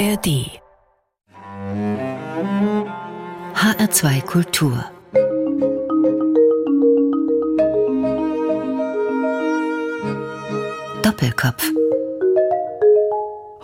ARD 0.00 0.48
HR2 3.54 4.22
Kultur. 4.22 4.90
Doppelkopf. 11.02 11.70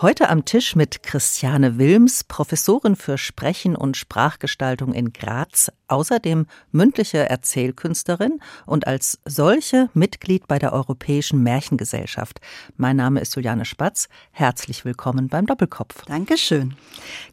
Heute 0.02 0.28
am 0.28 0.44
Tisch 0.44 0.76
mit 0.76 1.02
Christiane 1.02 1.78
Wilms, 1.78 2.22
Professorin 2.24 2.96
für 2.96 3.16
Sprechen 3.16 3.74
und 3.74 3.96
Sprachgestaltung 3.96 4.92
in 4.92 5.14
Graz, 5.14 5.72
außerdem 5.88 6.46
mündliche 6.72 7.28
Erzählkünstlerin 7.28 8.40
und 8.66 8.86
als 8.86 9.18
solche 9.24 9.88
Mitglied 9.94 10.46
bei 10.48 10.58
der 10.58 10.72
Europäischen 10.72 11.42
Märchengesellschaft. 11.42 12.40
Mein 12.76 12.96
Name 12.96 13.20
ist 13.20 13.34
Juliane 13.36 13.64
Spatz. 13.64 14.08
Herzlich 14.32 14.84
willkommen 14.84 15.28
beim 15.28 15.46
Doppelkopf. 15.46 16.04
Dankeschön. 16.06 16.74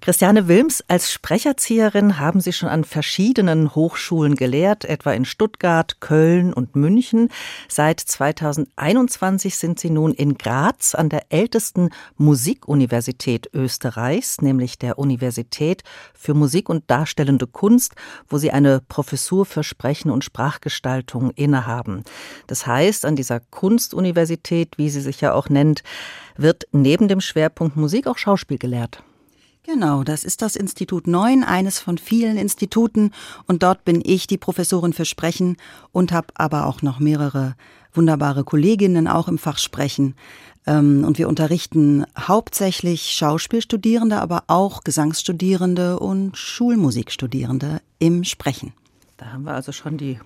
Christiane 0.01 0.47
Wilms, 0.47 0.83
als 0.87 1.11
Sprecherzieherin 1.11 2.19
haben 2.19 2.41
Sie 2.41 2.53
schon 2.53 2.69
an 2.69 2.83
verschiedenen 2.83 3.75
Hochschulen 3.75 4.35
gelehrt, 4.35 4.85
etwa 4.85 5.13
in 5.13 5.25
Stuttgart, 5.25 5.99
Köln 5.99 6.53
und 6.53 6.75
München. 6.75 7.29
Seit 7.67 7.99
2021 7.99 9.57
sind 9.57 9.79
Sie 9.79 9.89
nun 9.89 10.13
in 10.13 10.37
Graz 10.37 10.95
an 10.95 11.09
der 11.09 11.31
ältesten 11.31 11.89
Musik 12.17 12.53
Musikuniversität 12.63 13.49
Österreichs, 13.53 14.41
nämlich 14.41 14.77
der 14.77 14.97
Universität 14.99 15.83
für 16.13 16.33
Musik 16.33 16.69
und 16.69 16.89
Darstellende 16.89 17.47
Kunst, 17.47 17.93
wo 18.27 18.37
sie 18.43 18.51
eine 18.51 18.81
Professur 18.81 19.45
für 19.45 19.63
Sprechen 19.63 20.11
und 20.11 20.23
Sprachgestaltung 20.23 21.31
innehaben. 21.31 22.03
Das 22.47 22.67
heißt, 22.67 23.05
an 23.05 23.15
dieser 23.15 23.39
Kunstuniversität, 23.39 24.77
wie 24.77 24.89
sie 24.89 25.01
sich 25.01 25.21
ja 25.21 25.33
auch 25.33 25.49
nennt, 25.49 25.81
wird 26.35 26.65
neben 26.73 27.07
dem 27.07 27.21
Schwerpunkt 27.21 27.77
Musik 27.77 28.05
auch 28.05 28.17
Schauspiel 28.17 28.57
gelehrt. 28.57 29.01
Genau, 29.65 30.03
das 30.03 30.25
ist 30.25 30.41
das 30.41 30.57
Institut 30.57 31.07
9, 31.07 31.45
eines 31.45 31.79
von 31.79 31.97
vielen 31.97 32.35
Instituten. 32.35 33.11
Und 33.47 33.63
dort 33.63 33.85
bin 33.85 34.01
ich 34.03 34.27
die 34.27 34.37
Professorin 34.37 34.91
für 34.91 35.05
Sprechen 35.05 35.55
und 35.93 36.11
habe 36.11 36.27
aber 36.35 36.65
auch 36.65 36.81
noch 36.81 36.99
mehrere 36.99 37.55
wunderbare 37.93 38.43
Kolleginnen 38.43 39.07
auch 39.07 39.27
im 39.27 39.37
Fach 39.37 39.57
Sprechen. 39.57 40.15
Ähm, 40.65 41.03
und 41.05 41.17
wir 41.17 41.27
unterrichten 41.27 42.05
hauptsächlich 42.17 43.11
Schauspielstudierende, 43.11 44.21
aber 44.21 44.43
auch 44.47 44.83
Gesangsstudierende 44.83 45.99
und 45.99 46.37
Schulmusikstudierende 46.37 47.81
im 47.99 48.23
Sprechen. 48.23 48.73
Da 49.17 49.27
haben 49.27 49.43
wir 49.43 49.53
also 49.53 49.71
schon 49.71 49.97
die 49.97 50.19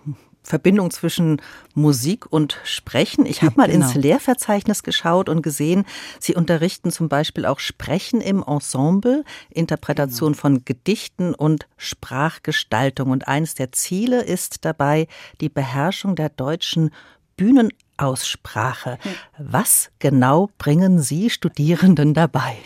Verbindung 0.48 0.92
zwischen 0.92 1.42
Musik 1.74 2.32
und 2.32 2.58
Sprechen. 2.64 3.26
Ich 3.26 3.42
habe 3.42 3.56
mal 3.58 3.70
genau. 3.70 3.86
ins 3.86 3.96
Lehrverzeichnis 3.96 4.82
geschaut 4.82 5.28
und 5.28 5.42
gesehen, 5.42 5.86
Sie 6.22 6.36
unterrichten 6.36 6.90
zum 6.90 7.10
Beispiel 7.10 7.46
auch 7.46 7.60
Sprechen 7.60 8.22
im 8.22 8.44
Ensemble, 8.48 9.26
Interpretation 9.50 10.32
genau. 10.32 10.42
von 10.42 10.64
Gedichten 10.64 11.36
und 11.36 11.68
Sprachgestaltung. 11.76 13.12
Und 13.12 13.28
eines 13.28 13.56
der 13.56 13.74
Ziele 13.74 14.24
ist 14.24 14.64
dabei 14.64 15.08
die 15.42 15.50
Beherrschung 15.50 16.16
der 16.16 16.30
deutschen 16.30 16.92
Bühnen 17.38 17.70
Aussprache. 17.98 19.00
Was 19.38 19.90
genau 20.00 20.50
bringen 20.58 21.00
Sie 21.00 21.30
Studierenden 21.30 22.14
dabei? 22.14 22.58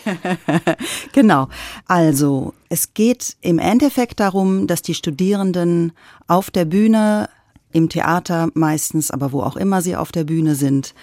genau. 1.13 1.47
Also, 1.87 2.53
es 2.69 2.93
geht 2.93 3.37
im 3.41 3.59
Endeffekt 3.59 4.19
darum, 4.19 4.67
dass 4.67 4.81
die 4.81 4.93
Studierenden 4.93 5.93
auf 6.27 6.51
der 6.51 6.65
Bühne, 6.65 7.29
im 7.73 7.87
Theater 7.87 8.49
meistens, 8.53 9.11
aber 9.11 9.31
wo 9.31 9.41
auch 9.41 9.55
immer 9.55 9.81
sie 9.81 9.95
auf 9.95 10.11
der 10.11 10.25
Bühne 10.25 10.55
sind, 10.55 10.93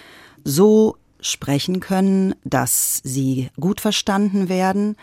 so 0.43 0.97
sprechen 1.19 1.79
können, 1.79 2.35
dass 2.43 3.01
sie 3.03 3.49
gut 3.59 3.81
verstanden 3.81 4.49
werden. 4.49 4.95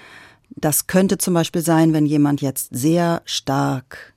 Das 0.50 0.86
könnte 0.86 1.18
zum 1.18 1.34
Beispiel 1.34 1.62
sein, 1.62 1.92
wenn 1.92 2.06
jemand 2.06 2.40
jetzt 2.40 2.68
sehr 2.70 3.22
stark 3.24 4.14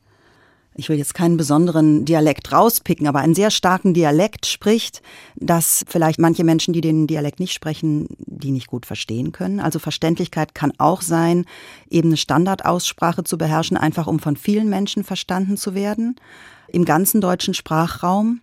ich 0.80 0.90
will 0.90 0.98
jetzt 0.98 1.14
keinen 1.14 1.38
besonderen 1.38 2.06
Dialekt 2.06 2.52
rauspicken, 2.52 3.08
aber 3.08 3.20
einen 3.20 3.36
sehr 3.36 3.52
starken 3.52 3.94
Dialekt 3.94 4.46
spricht, 4.46 5.02
dass 5.36 5.84
vielleicht 5.88 6.20
manche 6.20 6.46
Menschen, 6.46 6.74
die 6.74 6.82
den 6.82 7.06
Dialekt 7.06 7.40
nicht 7.40 7.54
sprechen, 7.54 8.08
die 8.18 8.52
nicht 8.52 8.68
gut 8.68 8.86
verstehen 8.86 9.32
können. 9.34 9.60
Also 9.60 9.78
Verständlichkeit 9.78 10.56
kann 10.56 10.72
auch 10.78 11.02
sein, 11.02 11.46
eben 11.90 12.10
eine 12.10 12.18
Standardaussprache 12.18 13.26
zu 13.26 13.38
beherrschen, 13.38 13.78
einfach 13.78 14.08
um 14.08 14.20
von 14.20 14.38
vielen 14.38 14.70
Menschen 14.70 15.04
verstanden 15.04 15.58
zu 15.58 15.76
werden, 15.76 16.16
im 16.70 16.86
ganzen 16.86 17.20
deutschen 17.20 17.54
Sprachraum. 17.54 18.42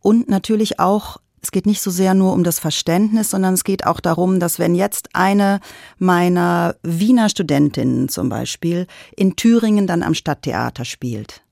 Und 0.00 0.28
natürlich 0.28 0.80
auch 0.80 1.18
es 1.40 1.52
geht 1.52 1.66
nicht 1.66 1.80
so 1.80 1.90
sehr 1.90 2.14
nur 2.14 2.32
um 2.32 2.42
das 2.42 2.58
Verständnis, 2.58 3.30
sondern 3.30 3.54
es 3.54 3.62
geht 3.62 3.86
auch 3.86 4.00
darum, 4.00 4.40
dass 4.40 4.58
wenn 4.58 4.74
jetzt 4.74 5.10
eine 5.12 5.60
meiner 5.98 6.74
Wiener 6.82 7.28
Studentinnen 7.28 8.08
zum 8.08 8.28
Beispiel 8.28 8.86
in 9.16 9.36
Thüringen 9.36 9.86
dann 9.86 10.02
am 10.02 10.14
Stadttheater 10.14 10.84
spielt, 10.84 11.42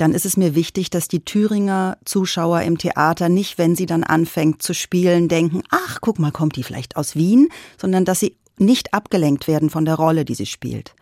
dann 0.00 0.14
ist 0.14 0.24
es 0.24 0.38
mir 0.38 0.54
wichtig, 0.54 0.88
dass 0.88 1.08
die 1.08 1.24
Thüringer 1.24 1.98
Zuschauer 2.06 2.62
im 2.62 2.78
Theater 2.78 3.28
nicht, 3.28 3.58
wenn 3.58 3.76
sie 3.76 3.84
dann 3.84 4.02
anfängt 4.02 4.62
zu 4.62 4.72
spielen, 4.72 5.28
denken, 5.28 5.62
ach, 5.68 5.98
guck 6.00 6.18
mal, 6.18 6.32
kommt 6.32 6.56
die 6.56 6.62
vielleicht 6.62 6.96
aus 6.96 7.16
Wien, 7.16 7.48
sondern 7.78 8.06
dass 8.06 8.20
sie 8.20 8.36
nicht 8.56 8.94
abgelenkt 8.94 9.46
werden 9.46 9.68
von 9.68 9.84
der 9.84 9.96
Rolle, 9.96 10.24
die 10.24 10.34
sie 10.34 10.46
spielt. 10.46 10.94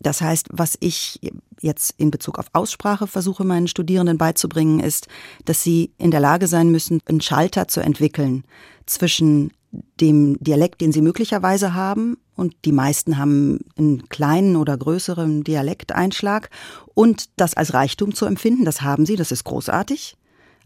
Das 0.00 0.20
heißt, 0.20 0.48
was 0.52 0.76
ich 0.80 1.20
jetzt 1.60 1.94
in 1.96 2.10
Bezug 2.10 2.38
auf 2.38 2.46
Aussprache 2.52 3.06
versuche, 3.06 3.44
meinen 3.44 3.66
Studierenden 3.66 4.18
beizubringen, 4.18 4.80
ist, 4.80 5.08
dass 5.46 5.62
sie 5.62 5.92
in 5.96 6.10
der 6.10 6.20
Lage 6.20 6.46
sein 6.46 6.70
müssen, 6.70 7.00
einen 7.06 7.22
Schalter 7.22 7.66
zu 7.66 7.80
entwickeln 7.80 8.44
zwischen 8.84 9.52
dem 10.00 10.38
Dialekt, 10.42 10.80
den 10.80 10.92
sie 10.92 11.02
möglicherweise 11.02 11.74
haben, 11.74 12.16
und 12.38 12.54
die 12.64 12.72
meisten 12.72 13.18
haben 13.18 13.58
einen 13.76 14.08
kleinen 14.10 14.54
oder 14.54 14.76
größeren 14.76 15.42
Dialekteinschlag, 15.42 16.50
und 16.98 17.30
das 17.36 17.54
als 17.54 17.74
Reichtum 17.74 18.12
zu 18.12 18.26
empfinden, 18.26 18.64
das 18.64 18.82
haben 18.82 19.06
sie, 19.06 19.14
das 19.14 19.30
ist 19.30 19.44
großartig. 19.44 20.16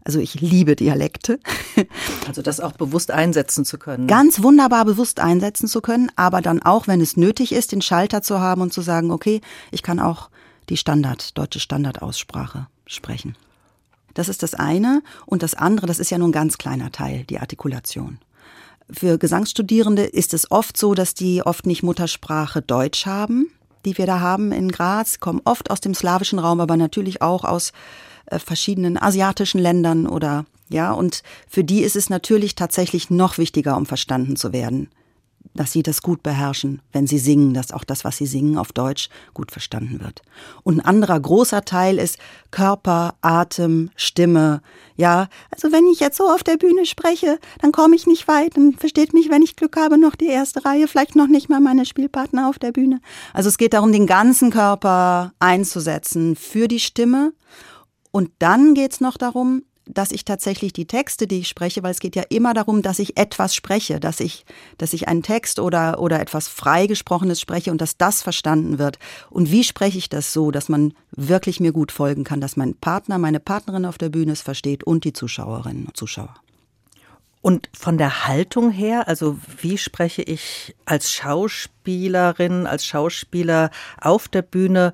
Also 0.03 0.17
ich 0.17 0.41
liebe 0.41 0.75
Dialekte. 0.75 1.39
Also 2.27 2.41
das 2.41 2.59
auch 2.59 2.71
bewusst 2.71 3.11
einsetzen 3.11 3.65
zu 3.65 3.77
können. 3.77 4.07
Ganz 4.07 4.41
wunderbar 4.41 4.85
bewusst 4.85 5.19
einsetzen 5.19 5.67
zu 5.67 5.81
können, 5.81 6.09
aber 6.15 6.41
dann 6.41 6.63
auch, 6.63 6.87
wenn 6.87 7.01
es 7.01 7.17
nötig 7.17 7.51
ist, 7.51 7.71
den 7.71 7.81
Schalter 7.81 8.23
zu 8.23 8.39
haben 8.39 8.61
und 8.61 8.73
zu 8.73 8.81
sagen, 8.81 9.11
okay, 9.11 9.41
ich 9.69 9.83
kann 9.83 9.99
auch 9.99 10.29
die 10.69 10.77
Standard, 10.77 11.37
deutsche 11.37 11.59
Standardaussprache 11.59 12.67
sprechen. 12.87 13.35
Das 14.15 14.29
ist 14.29 14.41
das 14.41 14.55
eine. 14.55 15.03
Und 15.27 15.43
das 15.43 15.53
andere, 15.53 15.85
das 15.85 15.99
ist 15.99 16.09
ja 16.09 16.17
nur 16.17 16.29
ein 16.29 16.31
ganz 16.31 16.57
kleiner 16.57 16.91
Teil, 16.91 17.25
die 17.25 17.39
Artikulation. 17.39 18.17
Für 18.89 19.19
Gesangsstudierende 19.19 20.03
ist 20.03 20.33
es 20.33 20.49
oft 20.49 20.77
so, 20.77 20.95
dass 20.95 21.13
die 21.13 21.43
oft 21.43 21.67
nicht 21.67 21.83
Muttersprache 21.83 22.63
Deutsch 22.63 23.05
haben, 23.05 23.51
die 23.85 23.97
wir 23.97 24.05
da 24.05 24.19
haben 24.19 24.51
in 24.51 24.71
Graz, 24.71 25.19
kommen 25.19 25.41
oft 25.45 25.71
aus 25.71 25.81
dem 25.81 25.93
slawischen 25.93 26.39
Raum, 26.39 26.59
aber 26.59 26.77
natürlich 26.77 27.21
auch 27.21 27.43
aus 27.43 27.71
äh, 28.27 28.39
verschiedenen 28.39 29.01
asiatischen 29.01 29.59
Ländern 29.59 30.07
oder 30.07 30.45
ja, 30.69 30.91
und 30.91 31.21
für 31.47 31.63
die 31.63 31.81
ist 31.81 31.95
es 31.95 32.09
natürlich 32.09 32.55
tatsächlich 32.55 33.09
noch 33.09 33.37
wichtiger, 33.37 33.77
um 33.77 33.85
verstanden 33.85 34.35
zu 34.35 34.53
werden, 34.53 34.89
dass 35.55 35.71
sie 35.71 35.83
das 35.83 36.01
gut 36.01 36.23
beherrschen, 36.23 36.81
wenn 36.91 37.07
sie 37.07 37.19
singen, 37.19 37.53
dass 37.53 37.71
auch 37.71 37.83
das, 37.83 38.03
was 38.03 38.17
sie 38.17 38.25
singen 38.25 38.57
auf 38.57 38.71
Deutsch, 38.71 39.09
gut 39.33 39.51
verstanden 39.51 39.99
wird. 40.01 40.21
Und 40.63 40.79
ein 40.79 40.85
anderer 40.85 41.19
großer 41.19 41.63
Teil 41.65 41.99
ist 41.99 42.17
Körper, 42.51 43.15
Atem, 43.21 43.89
Stimme. 43.95 44.61
Ja, 44.95 45.27
also 45.51 45.71
wenn 45.71 45.85
ich 45.87 45.99
jetzt 45.99 46.17
so 46.17 46.29
auf 46.29 46.43
der 46.43 46.57
Bühne 46.57 46.85
spreche, 46.85 47.39
dann 47.61 47.71
komme 47.71 47.95
ich 47.95 48.07
nicht 48.07 48.27
weit. 48.27 48.57
Dann 48.57 48.73
versteht 48.73 49.13
mich, 49.13 49.29
wenn 49.29 49.41
ich 49.41 49.55
Glück 49.55 49.77
habe, 49.77 49.97
noch 49.97 50.15
die 50.15 50.27
erste 50.27 50.65
Reihe, 50.65 50.87
vielleicht 50.87 51.15
noch 51.15 51.27
nicht 51.27 51.49
mal 51.49 51.59
meine 51.59 51.85
Spielpartner 51.85 52.49
auf 52.49 52.59
der 52.59 52.71
Bühne. 52.71 52.99
Also 53.33 53.49
es 53.49 53.57
geht 53.57 53.73
darum, 53.73 53.91
den 53.91 54.07
ganzen 54.07 54.51
Körper 54.51 55.33
einzusetzen 55.39 56.35
für 56.35 56.67
die 56.67 56.79
Stimme. 56.79 57.33
Und 58.11 58.31
dann 58.39 58.73
geht 58.75 58.93
es 58.93 59.01
noch 59.01 59.17
darum, 59.17 59.63
dass 59.85 60.11
ich 60.11 60.25
tatsächlich 60.25 60.73
die 60.73 60.85
Texte, 60.85 61.27
die 61.27 61.39
ich 61.39 61.47
spreche, 61.47 61.83
weil 61.83 61.91
es 61.91 61.99
geht 61.99 62.15
ja 62.15 62.23
immer 62.29 62.53
darum, 62.53 62.81
dass 62.81 62.99
ich 62.99 63.17
etwas 63.17 63.53
spreche, 63.53 63.99
dass 63.99 64.19
ich, 64.19 64.45
dass 64.77 64.93
ich 64.93 65.07
einen 65.07 65.23
Text 65.23 65.59
oder, 65.59 65.99
oder 65.99 66.19
etwas 66.19 66.47
freigesprochenes 66.47 67.41
spreche 67.41 67.71
und 67.71 67.81
dass 67.81 67.97
das 67.97 68.21
verstanden 68.21 68.79
wird. 68.79 68.97
Und 69.29 69.51
wie 69.51 69.63
spreche 69.63 69.97
ich 69.97 70.09
das 70.09 70.31
so, 70.31 70.51
dass 70.51 70.69
man 70.69 70.93
wirklich 71.11 71.59
mir 71.59 71.73
gut 71.73 71.91
folgen 71.91 72.23
kann, 72.23 72.41
dass 72.41 72.55
mein 72.55 72.75
Partner, 72.75 73.17
meine 73.17 73.39
Partnerin 73.39 73.85
auf 73.85 73.97
der 73.97 74.09
Bühne 74.09 74.31
es 74.31 74.41
versteht 74.41 74.83
und 74.83 75.03
die 75.03 75.13
Zuschauerinnen 75.13 75.85
und 75.87 75.97
Zuschauer. 75.97 76.33
Und 77.41 77.69
von 77.73 77.97
der 77.97 78.25
Haltung 78.25 78.71
her, 78.71 79.09
also 79.09 79.37
wie 79.59 79.77
spreche 79.77 80.21
ich 80.21 80.77
als 80.85 81.11
Schauspielerin, 81.11 82.65
als 82.65 82.85
Schauspieler 82.85 83.69
auf 83.99 84.29
der 84.29 84.43
Bühne 84.43 84.93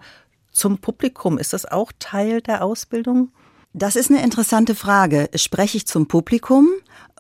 zum 0.52 0.80
Publikum? 0.80 1.38
Ist 1.38 1.54
das 1.54 1.66
auch 1.68 1.92
Teil 2.00 2.42
der 2.42 2.64
Ausbildung? 2.64 3.32
Das 3.74 3.96
ist 3.96 4.10
eine 4.10 4.24
interessante 4.24 4.74
Frage. 4.76 5.30
Spreche 5.36 5.78
ich 5.78 5.86
zum 5.86 6.08
Publikum 6.08 6.70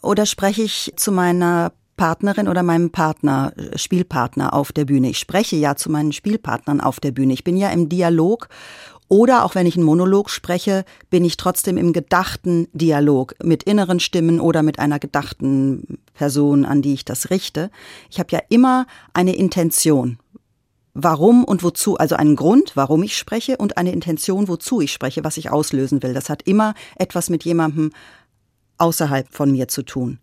oder 0.02 0.26
spreche 0.26 0.64
ich 0.64 0.94
zu 0.96 1.12
meiner 1.12 1.72
Partnerin 1.96 2.48
oder 2.48 2.64
meinem 2.64 2.92
Partner, 2.92 3.54
äh, 3.56 3.78
Spielpartner 3.78 4.54
auf 4.54 4.72
der 4.72 4.86
Bühne? 4.86 5.10
Ich 5.10 5.20
spreche 5.20 5.58
ja 5.58 5.76
zu 5.76 5.92
meinen 5.92 6.12
Spielpartnern 6.12 6.82
auf 6.82 7.00
der 7.00 7.12
Bühne. 7.12 7.34
Ich 7.34 7.44
bin 7.44 7.58
ja 7.58 7.70
im 7.70 7.90
Dialog 7.90 8.50
Oder 9.12 9.44
auch 9.44 9.56
wenn 9.56 9.66
ich 9.66 9.76
einen 9.76 9.86
Monolog 9.86 10.30
spreche, 10.30 10.86
bin 11.10 11.26
ich 11.26 11.36
trotzdem 11.36 11.78
im 11.78 11.94
gedachten 11.94 12.68
Dialog 12.74 13.34
mit 13.44 13.64
inneren 13.64 14.00
Stimmen 14.00 14.40
oder 14.40 14.62
mit 14.62 14.78
einer 14.78 15.00
gedachten 15.00 15.98
Person, 16.14 16.64
an 16.64 16.84
die 16.84 16.94
ich 16.94 17.06
das 17.06 17.32
richte. 17.32 17.72
Ich 18.12 18.20
habe 18.20 18.32
ja 18.32 18.40
immer 18.50 18.86
eine 19.14 19.36
Intention. 19.36 20.20
Warum 20.94 21.44
und 21.44 21.64
wozu, 21.64 21.98
also 21.98 22.16
einen 22.16 22.36
Grund, 22.36 22.76
warum 22.76 23.04
ich 23.04 23.18
spreche 23.18 23.58
und 23.58 23.78
eine 23.78 23.92
Intention, 23.92 24.48
wozu 24.48 24.82
ich 24.82 24.92
spreche, 24.92 25.24
was 25.24 25.38
ich 25.38 25.50
auslösen 25.52 26.02
will. 26.04 26.14
Das 26.14 26.30
hat 26.30 26.42
immer 26.44 26.74
etwas 26.96 27.30
mit 27.30 27.44
jemandem 27.46 27.92
außerhalb 28.78 29.28
von 29.32 29.52
mir 29.52 29.68
zu 29.68 29.84
tun. 29.84 30.20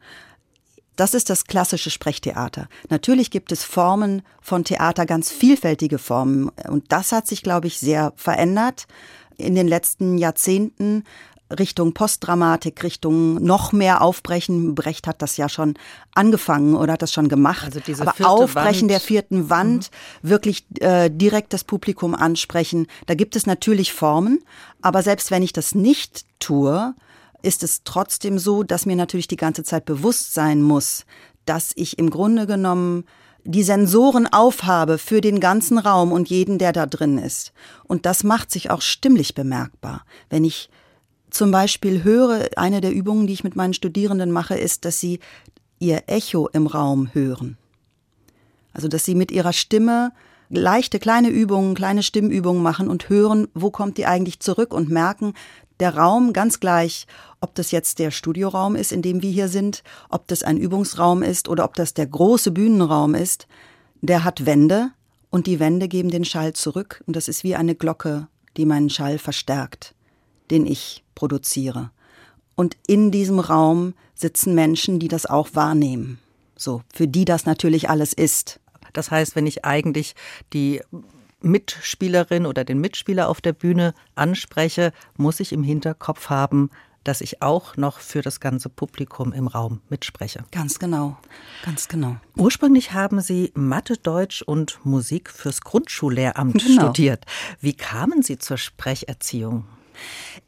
Das 0.97 1.13
ist 1.13 1.29
das 1.29 1.45
klassische 1.45 1.91
Sprechtheater. 1.91 2.69
Natürlich 2.89 3.31
gibt 3.31 3.53
es 3.53 3.63
Formen 3.63 4.23
von 4.41 4.65
Theater, 4.65 5.05
ganz 5.05 5.31
vielfältige 5.31 5.99
Formen. 5.99 6.49
Und 6.69 6.91
das 6.91 7.13
hat 7.13 7.27
sich, 7.27 7.43
glaube 7.43 7.67
ich, 7.67 7.79
sehr 7.79 8.15
verändert 8.17 8.87
in 9.37 9.55
den 9.55 9.69
letzten 9.69 10.17
Jahrzehnten. 10.17 11.05
Richtung 11.51 11.93
Postdramatik, 11.95 12.83
Richtung 12.83 13.35
noch 13.37 13.73
mehr 13.73 14.03
Aufbrechen. 14.03 14.75
Brecht 14.75 15.07
hat 15.07 15.23
das 15.23 15.37
ja 15.37 15.49
schon 15.49 15.75
angefangen 16.15 16.75
oder 16.75 16.95
hat 16.95 17.03
das 17.03 17.13
schon 17.13 17.29
gemacht. 17.29 17.65
Also 17.65 17.81
diese 17.81 18.03
Aber 18.03 18.29
Aufbrechen 18.29 18.83
Wand. 18.83 18.91
der 18.91 19.01
vierten 19.01 19.49
Wand, 19.49 19.91
mhm. 20.23 20.29
wirklich 20.29 20.67
äh, 20.81 21.09
direkt 21.11 21.53
das 21.53 21.65
Publikum 21.65 22.15
ansprechen. 22.15 22.87
Da 23.07 23.15
gibt 23.15 23.37
es 23.37 23.47
natürlich 23.47 23.93
Formen. 23.93 24.43
Aber 24.83 25.03
selbst 25.03 25.31
wenn 25.31 25.43
ich 25.43 25.53
das 25.53 25.75
nicht 25.75 26.25
tue, 26.41 26.95
ist 27.43 27.63
es 27.63 27.83
trotzdem 27.85 28.39
so, 28.39 28.63
dass 28.63 28.87
mir 28.87 28.97
natürlich 28.97 29.29
die 29.29 29.37
ganze 29.37 29.63
Zeit 29.63 29.85
bewusst 29.85 30.35
sein 30.35 30.63
muss, 30.63 31.07
dass 31.45 31.73
ich 31.77 31.99
im 31.99 32.11
Grunde 32.11 32.47
genommen 32.47 33.05
die 33.45 33.63
Sensoren 33.63 34.27
aufhabe 34.27 34.99
für 34.99 35.21
den 35.21 35.39
ganzen 35.39 35.79
Raum 35.79 36.11
und 36.11 36.29
jeden, 36.29 36.59
der 36.59 36.73
da 36.73 36.87
drin 36.87 37.19
ist. 37.19 37.53
Und 37.85 38.05
das 38.05 38.25
macht 38.25 38.51
sich 38.51 38.71
auch 38.71 38.83
stimmlich 38.83 39.35
bemerkbar. 39.35 40.05
Wenn 40.29 40.45
ich 40.45 40.69
zum 41.37 41.51
Beispiel 41.51 42.03
höre, 42.03 42.49
eine 42.57 42.81
der 42.81 42.93
Übungen, 42.93 43.27
die 43.27 43.33
ich 43.35 43.45
mit 43.45 43.57
meinen 43.57 43.75
Studierenden 43.75 44.31
mache, 44.31 44.57
ist, 44.57 44.85
dass 44.85 45.01
sie 45.01 45.21
ihr 45.79 46.05
Echo 46.07 46.49
im 46.49 46.67
Raum 46.67 47.11
hören. 47.13 47.59
Also, 48.73 48.89
dass 48.89 49.05
sie 49.05 49.15
mit 49.15 49.31
ihrer 49.31 49.53
Stimme 49.53 50.13
leichte 50.49 50.99
kleine 50.99 51.29
Übungen, 51.29 51.75
kleine 51.75 52.03
Stimmübungen 52.03 52.63
machen 52.63 52.89
und 52.89 53.09
hören, 53.09 53.49
wo 53.55 53.71
kommt 53.71 53.99
die 53.99 54.07
eigentlich 54.07 54.41
zurück 54.41 54.73
und 54.73 54.91
merken, 54.91 55.35
der 55.81 55.97
Raum 55.97 56.33
ganz 56.33 56.61
gleich, 56.61 57.07
ob 57.41 57.55
das 57.55 57.71
jetzt 57.71 57.99
der 57.99 58.11
Studioraum 58.11 58.77
ist, 58.77 58.93
in 58.93 59.03
dem 59.03 59.23
wir 59.23 59.31
hier 59.31 59.49
sind, 59.49 59.83
ob 60.09 60.27
das 60.29 60.43
ein 60.43 60.57
Übungsraum 60.57 61.23
ist 61.23 61.49
oder 61.49 61.65
ob 61.65 61.75
das 61.75 61.95
der 61.95 62.07
große 62.07 62.51
Bühnenraum 62.51 63.15
ist, 63.15 63.47
der 64.01 64.25
hat 64.25 64.47
Wände 64.47 64.91
und 65.31 65.47
die 65.47 65.61
Wände 65.61 65.89
geben 65.89 66.11
den 66.11 66.25
Schall 66.25 66.55
zurück 66.55 67.03
und 67.07 67.17
das 67.17 67.29
ist 67.29 67.45
wie 67.45 67.57
eine 67.57 67.75
Glocke, 67.75 68.29
die 68.57 68.65
meinen 68.65 68.89
Schall 68.89 69.19
verstärkt, 69.19 69.95
den 70.51 70.67
ich 70.67 71.05
produziere. 71.15 71.91
Und 72.55 72.77
in 72.87 73.11
diesem 73.11 73.39
Raum 73.39 73.95
sitzen 74.15 74.55
Menschen, 74.55 74.99
die 74.99 75.09
das 75.09 75.27
auch 75.27 75.51
wahrnehmen. 75.55 76.19
So, 76.57 76.83
für 76.93 77.07
die 77.07 77.25
das 77.25 77.45
natürlich 77.45 77.91
alles 77.91 78.13
ist. 78.13 78.61
Das 78.93 79.11
heißt, 79.11 79.37
wenn 79.37 79.47
ich 79.47 79.65
eigentlich 79.65 80.15
die 80.55 80.81
Mitspielerin 81.43 82.47
oder 82.47 82.65
den 82.65 82.81
Mitspieler 82.81 83.29
auf 83.29 83.41
der 83.43 83.53
Bühne 83.53 83.95
anspreche, 84.15 84.93
muss 85.17 85.39
ich 85.39 85.53
im 85.53 85.63
Hinterkopf 85.63 86.31
haben, 86.31 86.71
dass 87.05 87.21
ich 87.21 87.41
auch 87.41 87.77
noch 87.77 88.01
für 88.01 88.21
das 88.21 88.41
ganze 88.41 88.69
Publikum 88.69 89.33
im 89.33 89.47
Raum 89.47 89.81
mitspreche. 89.89 90.45
Ganz 90.51 90.79
genau, 90.79 91.17
ganz 91.63 91.87
genau. 91.87 92.17
Ursprünglich 92.37 92.93
haben 92.93 93.21
Sie 93.21 93.53
Mathe, 93.55 93.97
Deutsch 93.97 94.43
und 94.43 94.81
Musik 94.85 95.31
fürs 95.31 95.61
Grundschullehramt 95.61 96.65
genau. 96.65 96.83
studiert. 96.83 97.25
Wie 97.61 97.75
kamen 97.75 98.23
Sie 98.23 98.39
zur 98.39 98.59
Sprecherziehung? 98.59 99.67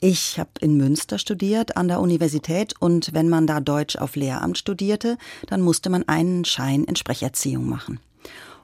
Ich 0.01 0.39
habe 0.39 0.51
in 0.61 0.77
Münster 0.77 1.19
studiert 1.19 1.77
an 1.77 1.89
der 1.89 2.01
Universität 2.01 2.75
und 2.79 3.13
wenn 3.15 3.29
man 3.29 3.47
da 3.47 3.61
Deutsch 3.61 3.97
auf 3.97 4.17
Lehramt 4.17 4.59
studierte, 4.59 5.19
dann 5.47 5.61
musste 5.61 5.91
man 5.91 6.07
einen 6.09 6.45
Schein 6.45 6.85
in 6.85 6.97
Sprecherziehung 6.97 7.69
machen. 7.69 8.01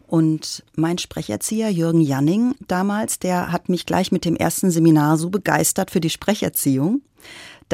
Und 0.06 0.62
mein 0.76 0.98
Sprecherzieher 0.98 1.70
Jürgen 1.70 2.00
Janning 2.00 2.54
damals, 2.68 3.18
der 3.18 3.50
hat 3.50 3.68
mich 3.68 3.86
gleich 3.86 4.12
mit 4.12 4.24
dem 4.24 4.36
ersten 4.36 4.70
Seminar 4.70 5.16
so 5.16 5.30
begeistert 5.30 5.90
für 5.90 6.00
die 6.00 6.10
Sprecherziehung, 6.10 7.00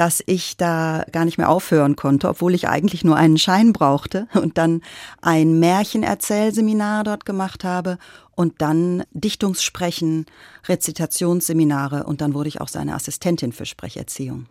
dass 0.00 0.23
ich 0.25 0.56
da 0.56 1.05
gar 1.12 1.26
nicht 1.26 1.37
mehr 1.37 1.50
aufhören 1.50 1.94
konnte, 1.94 2.31
obwohl 2.31 2.55
ich 2.55 2.69
eigentlich 2.69 3.05
nur 3.05 3.17
einen 3.17 3.37
Schein 3.37 3.75
brauchte 3.75 4.29
und 4.32 4.56
dann 4.56 4.81
ein 5.20 5.61
Märchenerzählseminar 5.61 7.05
dort 7.05 7.26
gemacht 7.26 7.64
habe 7.64 7.99
und 8.35 8.62
dann 8.62 9.02
Dichtungssprechen, 9.12 10.25
Rezitationsseminare 10.67 12.05
und 12.05 12.23
dann 12.23 12.32
wurde 12.32 12.49
ich 12.49 12.62
auch 12.62 12.69
seine 12.69 12.94
Assistentin 12.94 13.52
für 13.52 13.67
Sprecherziehung. 13.67 14.47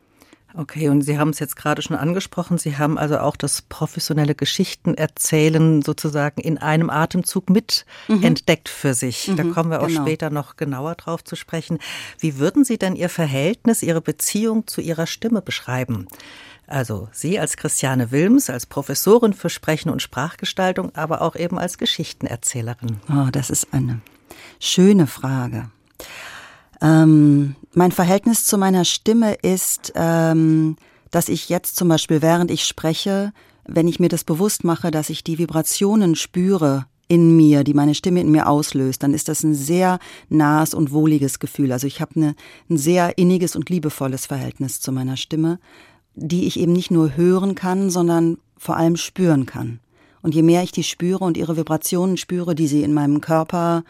Okay, 0.56 0.90
und 0.90 1.02
Sie 1.02 1.20
haben 1.20 1.30
es 1.30 1.40
jetzt 1.40 1.56
gerade 1.56 1.82
schon 1.82 1.96
angesprochen. 1.96 2.58
Sie 2.58 2.78
haben 2.78 2.98
also 2.98 3.20
auch 3.20 3.36
das 3.36 3.62
professionelle 3.62 4.34
Geschichtenerzählen 4.34 5.84
sozusagen 5.84 6.42
in 6.42 6.58
einem 6.58 6.90
Atemzug 6.90 7.50
mit 7.50 7.86
mhm. 8.08 8.24
entdeckt 8.24 8.68
für 8.68 8.96
sich. 8.96 9.28
Mhm, 9.28 9.36
da 9.36 9.44
kommen 9.44 9.70
wir 9.70 9.82
auch 9.82 9.88
genau. 9.88 10.02
später 10.02 10.30
noch 10.32 10.56
genauer 10.56 10.96
drauf 10.96 11.24
zu 11.24 11.36
sprechen. 11.36 11.78
Wie 12.18 12.40
würden 12.40 12.66
Sie 12.66 12.80
denn 12.80 12.96
Ihr 12.96 13.10
Verhältnis, 13.10 13.84
Ihre 13.84 14.02
Beziehung 14.02 14.66
zu 14.66 14.82
Ihrer 14.82 15.06
Stimme 15.06 15.42
beschreiben? 15.42 16.08
Also 16.66 17.10
Sie 17.12 17.40
als 17.40 17.56
Christiane 17.58 18.12
Wilms, 18.12 18.50
als 18.50 18.66
Professorin 18.66 19.34
für 19.34 19.50
Sprechen 19.50 19.90
und 19.90 20.02
Sprachgestaltung, 20.02 20.96
aber 20.96 21.22
auch 21.22 21.36
eben 21.36 21.60
als 21.60 21.78
Geschichtenerzählerin. 21.78 22.98
Oh, 23.10 23.30
das 23.32 23.50
ist 23.50 23.74
eine 23.74 24.02
schöne 24.60 25.08
Frage. 25.08 25.70
Ähm, 26.82 27.56
mein 27.74 27.92
Verhältnis 27.92 28.46
zu 28.46 28.58
meiner 28.58 28.86
Stimme 28.86 29.34
ist, 29.36 29.92
ähm, 29.96 30.76
dass 31.12 31.30
ich 31.30 31.50
jetzt 31.50 31.76
zum 31.76 31.88
Beispiel, 31.88 32.22
während 32.22 32.52
ich 32.52 32.66
spreche, 32.66 33.34
wenn 33.66 33.88
ich 33.88 34.00
mir 34.00 34.10
das 34.10 34.24
bewusst 34.24 34.64
mache, 34.64 34.92
dass 34.92 35.10
ich 35.10 35.24
die 35.24 35.38
Vibrationen 35.38 36.16
spüre 36.16 36.86
in 37.08 37.36
mir, 37.36 37.64
die 37.64 37.74
meine 37.74 37.96
Stimme 37.96 38.22
in 38.22 38.32
mir 38.32 38.48
auslöst, 38.48 39.02
dann 39.02 39.14
ist 39.14 39.28
das 39.28 39.44
ein 39.44 39.56
sehr 39.56 40.00
nahes 40.30 40.74
und 40.74 40.92
wohliges 40.92 41.40
Gefühl. 41.40 41.72
Also 41.72 41.88
ich 41.88 42.02
habe 42.02 42.16
eine, 42.16 42.36
ein 42.70 42.78
sehr 42.78 43.18
inniges 43.18 43.56
und 43.56 43.70
liebevolles 43.70 44.28
Verhältnis 44.28 44.80
zu 44.80 44.92
meiner 44.92 45.18
Stimme, 45.18 45.60
die 46.14 46.46
ich 46.46 46.60
eben 46.60 46.74
nicht 46.74 46.92
nur 46.92 47.18
hören 47.18 47.56
kann, 47.56 47.90
sondern 47.90 48.38
vor 48.58 48.78
allem 48.78 48.96
spüren 48.96 49.46
kann. 49.48 49.80
Und 50.22 50.36
je 50.36 50.44
mehr 50.44 50.62
ich 50.64 50.72
die 50.72 50.84
spüre 50.84 51.24
und 51.24 51.38
ihre 51.38 51.58
Vibrationen 51.58 52.18
spüre, 52.18 52.54
die 52.54 52.68
sie 52.68 52.84
in 52.84 52.94
meinem 52.94 53.22
Körper 53.22 53.84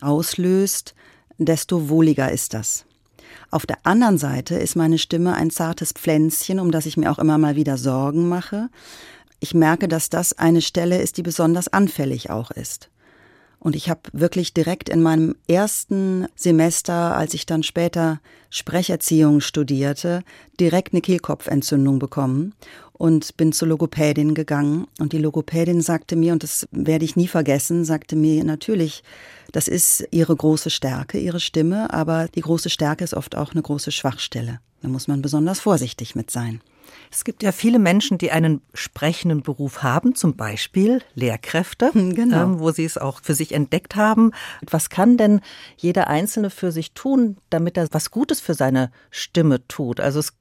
auslöst, 0.00 0.94
desto 1.38 1.88
wohliger 1.88 2.30
ist 2.30 2.54
das. 2.54 2.84
Auf 3.50 3.66
der 3.66 3.78
anderen 3.84 4.18
Seite 4.18 4.56
ist 4.56 4.76
meine 4.76 4.98
Stimme 4.98 5.34
ein 5.34 5.50
zartes 5.50 5.92
Pflänzchen, 5.92 6.58
um 6.58 6.70
das 6.70 6.86
ich 6.86 6.96
mir 6.96 7.10
auch 7.10 7.18
immer 7.18 7.38
mal 7.38 7.56
wieder 7.56 7.78
Sorgen 7.78 8.28
mache. 8.28 8.68
Ich 9.40 9.54
merke, 9.54 9.88
dass 9.88 10.10
das 10.10 10.32
eine 10.32 10.62
Stelle 10.62 11.00
ist, 11.00 11.16
die 11.16 11.22
besonders 11.22 11.68
anfällig 11.68 12.30
auch 12.30 12.50
ist. 12.50 12.90
Und 13.58 13.74
ich 13.74 13.88
habe 13.90 14.00
wirklich 14.12 14.54
direkt 14.54 14.88
in 14.88 15.02
meinem 15.02 15.34
ersten 15.48 16.26
Semester, 16.36 17.16
als 17.16 17.34
ich 17.34 17.46
dann 17.46 17.62
später 17.62 18.20
Sprecherziehung 18.50 19.40
studierte, 19.40 20.22
direkt 20.60 20.92
eine 20.92 21.00
Kehlkopfentzündung 21.00 21.98
bekommen 21.98 22.54
und 22.92 23.36
bin 23.36 23.52
zur 23.52 23.68
Logopädin 23.68 24.34
gegangen. 24.34 24.86
Und 25.00 25.12
die 25.12 25.18
Logopädin 25.18 25.80
sagte 25.80 26.16
mir, 26.16 26.32
und 26.32 26.42
das 26.42 26.68
werde 26.70 27.04
ich 27.04 27.16
nie 27.16 27.28
vergessen, 27.28 27.84
sagte 27.84 28.14
mir 28.14 28.44
natürlich, 28.44 29.02
das 29.52 29.68
ist 29.68 30.06
ihre 30.10 30.34
große 30.34 30.70
Stärke, 30.70 31.18
ihre 31.18 31.40
Stimme, 31.40 31.92
aber 31.92 32.28
die 32.28 32.40
große 32.40 32.70
Stärke 32.70 33.04
ist 33.04 33.14
oft 33.14 33.36
auch 33.36 33.52
eine 33.52 33.62
große 33.62 33.92
Schwachstelle. 33.92 34.60
Da 34.82 34.88
muss 34.88 35.08
man 35.08 35.22
besonders 35.22 35.60
vorsichtig 35.60 36.14
mit 36.14 36.30
sein. 36.30 36.60
Es 37.10 37.24
gibt 37.24 37.42
ja 37.42 37.52
viele 37.52 37.78
Menschen, 37.78 38.18
die 38.18 38.30
einen 38.30 38.60
sprechenden 38.74 39.42
Beruf 39.42 39.82
haben, 39.82 40.14
zum 40.14 40.36
Beispiel 40.36 41.02
Lehrkräfte, 41.14 41.90
genau. 41.94 42.42
ähm, 42.42 42.58
wo 42.60 42.70
sie 42.70 42.84
es 42.84 42.98
auch 42.98 43.20
für 43.22 43.34
sich 43.34 43.52
entdeckt 43.52 43.96
haben. 43.96 44.32
Was 44.68 44.90
kann 44.90 45.16
denn 45.16 45.40
jeder 45.76 46.08
Einzelne 46.08 46.50
für 46.50 46.72
sich 46.72 46.92
tun, 46.92 47.38
damit 47.50 47.76
er 47.76 47.88
was 47.92 48.10
Gutes 48.10 48.40
für 48.40 48.54
seine 48.54 48.90
Stimme 49.10 49.66
tut? 49.68 50.00
Also 50.00 50.20
es 50.20 50.34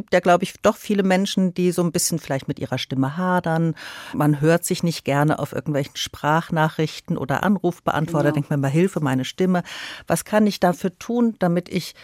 gibt 0.00 0.14
ja, 0.14 0.20
glaube 0.20 0.44
ich, 0.44 0.54
doch 0.62 0.78
viele 0.78 1.02
Menschen, 1.02 1.52
die 1.52 1.72
so 1.72 1.82
ein 1.82 1.92
bisschen 1.92 2.18
vielleicht 2.18 2.48
mit 2.48 2.58
ihrer 2.58 2.78
Stimme 2.78 3.18
hadern. 3.18 3.74
Man 4.14 4.40
hört 4.40 4.64
sich 4.64 4.82
nicht 4.82 5.04
gerne 5.04 5.38
auf 5.38 5.52
irgendwelchen 5.52 5.94
Sprachnachrichten 5.94 7.18
oder 7.18 7.42
Anrufbeantworter, 7.42 8.28
genau. 8.28 8.34
denkt 8.34 8.48
man 8.48 8.60
mal 8.60 8.70
Hilfe, 8.70 9.00
meine 9.00 9.26
Stimme. 9.26 9.62
Was 10.06 10.24
kann 10.24 10.46
ich 10.46 10.58
dafür 10.58 10.98
tun, 10.98 11.34
damit 11.38 11.68
ich 11.68 11.94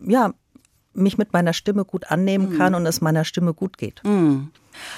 ja 0.00 0.32
mich 0.94 1.18
mit 1.18 1.32
meiner 1.32 1.52
Stimme 1.52 1.84
gut 1.84 2.10
annehmen 2.10 2.50
mhm. 2.50 2.58
kann 2.58 2.74
und 2.74 2.86
es 2.86 3.00
meiner 3.00 3.24
Stimme 3.24 3.54
gut 3.54 3.78
geht. 3.78 4.02
Mhm. 4.04 4.50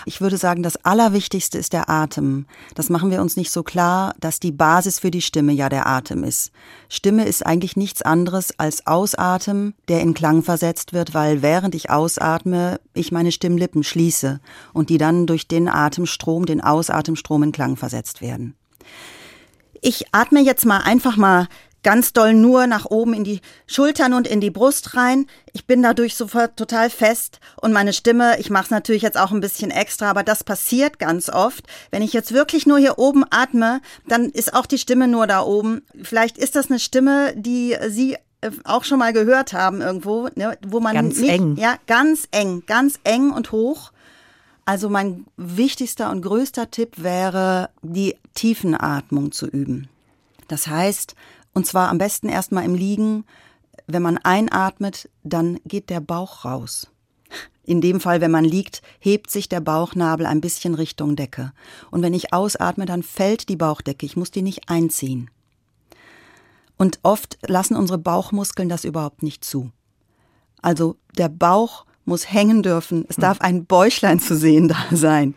Ich 0.06 0.20
würde 0.20 0.36
sagen, 0.36 0.62
das 0.62 0.84
Allerwichtigste 0.84 1.58
ist 1.58 1.72
der 1.72 1.90
Atem. 1.90 2.46
Das 2.74 2.90
machen 2.90 3.10
wir 3.10 3.20
uns 3.20 3.36
nicht 3.36 3.50
so 3.50 3.62
klar, 3.62 4.14
dass 4.20 4.40
die 4.40 4.52
Basis 4.52 5.00
für 5.00 5.10
die 5.10 5.22
Stimme 5.22 5.52
ja 5.52 5.68
der 5.68 5.86
Atem 5.86 6.24
ist. 6.24 6.52
Stimme 6.88 7.26
ist 7.26 7.44
eigentlich 7.44 7.76
nichts 7.76 8.02
anderes 8.02 8.58
als 8.58 8.86
Ausatmen, 8.86 9.74
der 9.88 10.00
in 10.00 10.14
Klang 10.14 10.42
versetzt 10.42 10.92
wird, 10.92 11.14
weil 11.14 11.42
während 11.42 11.74
ich 11.74 11.90
ausatme, 11.90 12.80
ich 12.92 13.12
meine 13.12 13.32
Stimmlippen 13.32 13.82
schließe 13.82 14.40
und 14.72 14.90
die 14.90 14.98
dann 14.98 15.26
durch 15.26 15.48
den 15.48 15.68
Atemstrom, 15.68 16.46
den 16.46 16.60
Ausatemstrom 16.60 17.42
in 17.42 17.52
Klang 17.52 17.76
versetzt 17.76 18.20
werden. 18.20 18.54
Ich 19.80 20.06
atme 20.12 20.40
jetzt 20.40 20.64
mal 20.64 20.78
einfach 20.78 21.16
mal 21.16 21.48
ganz 21.84 22.12
doll 22.12 22.34
nur 22.34 22.66
nach 22.66 22.86
oben 22.86 23.14
in 23.14 23.22
die 23.22 23.40
Schultern 23.68 24.14
und 24.14 24.26
in 24.26 24.40
die 24.40 24.50
Brust 24.50 24.96
rein. 24.96 25.26
Ich 25.52 25.66
bin 25.66 25.82
dadurch 25.82 26.16
sofort 26.16 26.56
total 26.56 26.90
fest 26.90 27.38
und 27.60 27.72
meine 27.72 27.92
Stimme, 27.92 28.40
ich 28.40 28.50
mache 28.50 28.64
es 28.64 28.70
natürlich 28.70 29.02
jetzt 29.02 29.18
auch 29.18 29.30
ein 29.30 29.40
bisschen 29.40 29.70
extra, 29.70 30.10
aber 30.10 30.24
das 30.24 30.42
passiert 30.42 30.98
ganz 30.98 31.28
oft. 31.28 31.66
Wenn 31.92 32.02
ich 32.02 32.12
jetzt 32.12 32.32
wirklich 32.32 32.66
nur 32.66 32.78
hier 32.78 32.98
oben 32.98 33.24
atme, 33.30 33.80
dann 34.08 34.30
ist 34.30 34.54
auch 34.54 34.66
die 34.66 34.78
Stimme 34.78 35.06
nur 35.06 35.28
da 35.28 35.42
oben. 35.42 35.82
Vielleicht 36.02 36.38
ist 36.38 36.56
das 36.56 36.70
eine 36.70 36.80
Stimme, 36.80 37.32
die 37.36 37.76
Sie 37.88 38.16
äh, 38.40 38.50
auch 38.64 38.84
schon 38.84 38.98
mal 38.98 39.12
gehört 39.12 39.52
haben 39.52 39.80
irgendwo, 39.80 40.28
ne, 40.34 40.58
wo 40.66 40.80
man 40.80 40.94
ganz 40.94 41.18
nicht, 41.18 41.30
eng. 41.30 41.56
ja, 41.56 41.76
ganz 41.86 42.26
eng, 42.32 42.64
ganz 42.66 42.98
eng 43.04 43.30
und 43.30 43.52
hoch. 43.52 43.92
Also 44.64 44.88
mein 44.88 45.26
wichtigster 45.36 46.10
und 46.10 46.22
größter 46.22 46.70
Tipp 46.70 47.02
wäre, 47.02 47.68
die 47.82 48.16
Tiefenatmung 48.32 49.30
zu 49.30 49.46
üben. 49.46 49.88
Das 50.48 50.66
heißt, 50.66 51.14
und 51.54 51.66
zwar 51.66 51.88
am 51.88 51.98
besten 51.98 52.28
erstmal 52.28 52.64
im 52.64 52.74
Liegen, 52.74 53.24
wenn 53.86 54.02
man 54.02 54.18
einatmet, 54.18 55.08
dann 55.22 55.58
geht 55.64 55.90
der 55.90 56.00
Bauch 56.00 56.44
raus. 56.44 56.88
In 57.64 57.80
dem 57.80 58.00
Fall, 58.00 58.20
wenn 58.20 58.30
man 58.30 58.44
liegt, 58.44 58.82
hebt 58.98 59.30
sich 59.30 59.48
der 59.48 59.60
Bauchnabel 59.60 60.26
ein 60.26 60.40
bisschen 60.40 60.74
Richtung 60.74 61.16
Decke. 61.16 61.52
Und 61.90 62.02
wenn 62.02 62.12
ich 62.12 62.34
ausatme, 62.34 62.84
dann 62.84 63.02
fällt 63.02 63.48
die 63.48 63.56
Bauchdecke. 63.56 64.04
Ich 64.04 64.16
muss 64.16 64.30
die 64.30 64.42
nicht 64.42 64.68
einziehen. 64.68 65.30
Und 66.76 66.98
oft 67.02 67.38
lassen 67.46 67.76
unsere 67.76 67.98
Bauchmuskeln 67.98 68.68
das 68.68 68.84
überhaupt 68.84 69.22
nicht 69.22 69.44
zu. 69.44 69.70
Also 70.60 70.96
der 71.16 71.28
Bauch 71.28 71.86
muss 72.04 72.30
hängen 72.30 72.62
dürfen. 72.62 73.06
Es 73.08 73.16
darf 73.16 73.40
ein 73.40 73.64
Bäuchlein 73.64 74.20
zu 74.20 74.36
sehen 74.36 74.68
da 74.68 74.76
sein. 74.90 75.34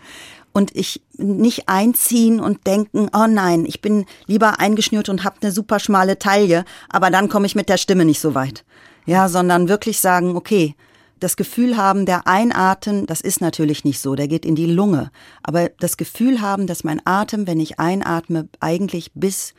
Und 0.57 0.75
ich 0.75 1.03
nicht 1.17 1.69
einziehen 1.69 2.39
und 2.39 2.65
denken, 2.65 3.11
oh 3.13 3.27
nein, 3.29 3.63
ich 3.63 3.79
bin 3.79 4.07
lieber 4.25 4.59
eingeschnürt 4.59 5.07
und 5.07 5.23
habe 5.23 5.35
eine 5.43 5.51
super 5.51 5.79
schmale 5.79 6.17
Taille, 6.17 6.65
aber 6.89 7.11
dann 7.11 7.29
komme 7.29 7.45
ich 7.45 7.53
mit 7.53 7.69
der 7.69 7.77
Stimme 7.77 8.05
nicht 8.05 8.19
so 8.19 8.33
weit. 8.33 8.65
Ja, 9.05 9.29
sondern 9.29 9.69
wirklich 9.69 9.99
sagen, 9.99 10.35
okay, 10.35 10.73
das 11.19 11.37
Gefühl 11.37 11.77
haben, 11.77 12.07
der 12.07 12.25
Einatmen, 12.25 13.05
das 13.05 13.21
ist 13.21 13.39
natürlich 13.39 13.83
nicht 13.83 13.99
so, 13.99 14.15
der 14.15 14.27
geht 14.27 14.47
in 14.47 14.55
die 14.55 14.65
Lunge. 14.65 15.11
Aber 15.43 15.69
das 15.79 15.95
Gefühl 15.95 16.41
haben, 16.41 16.65
dass 16.65 16.83
mein 16.83 17.05
Atem, 17.05 17.45
wenn 17.45 17.59
ich 17.59 17.77
einatme, 17.77 18.49
eigentlich 18.59 19.11
bis 19.13 19.53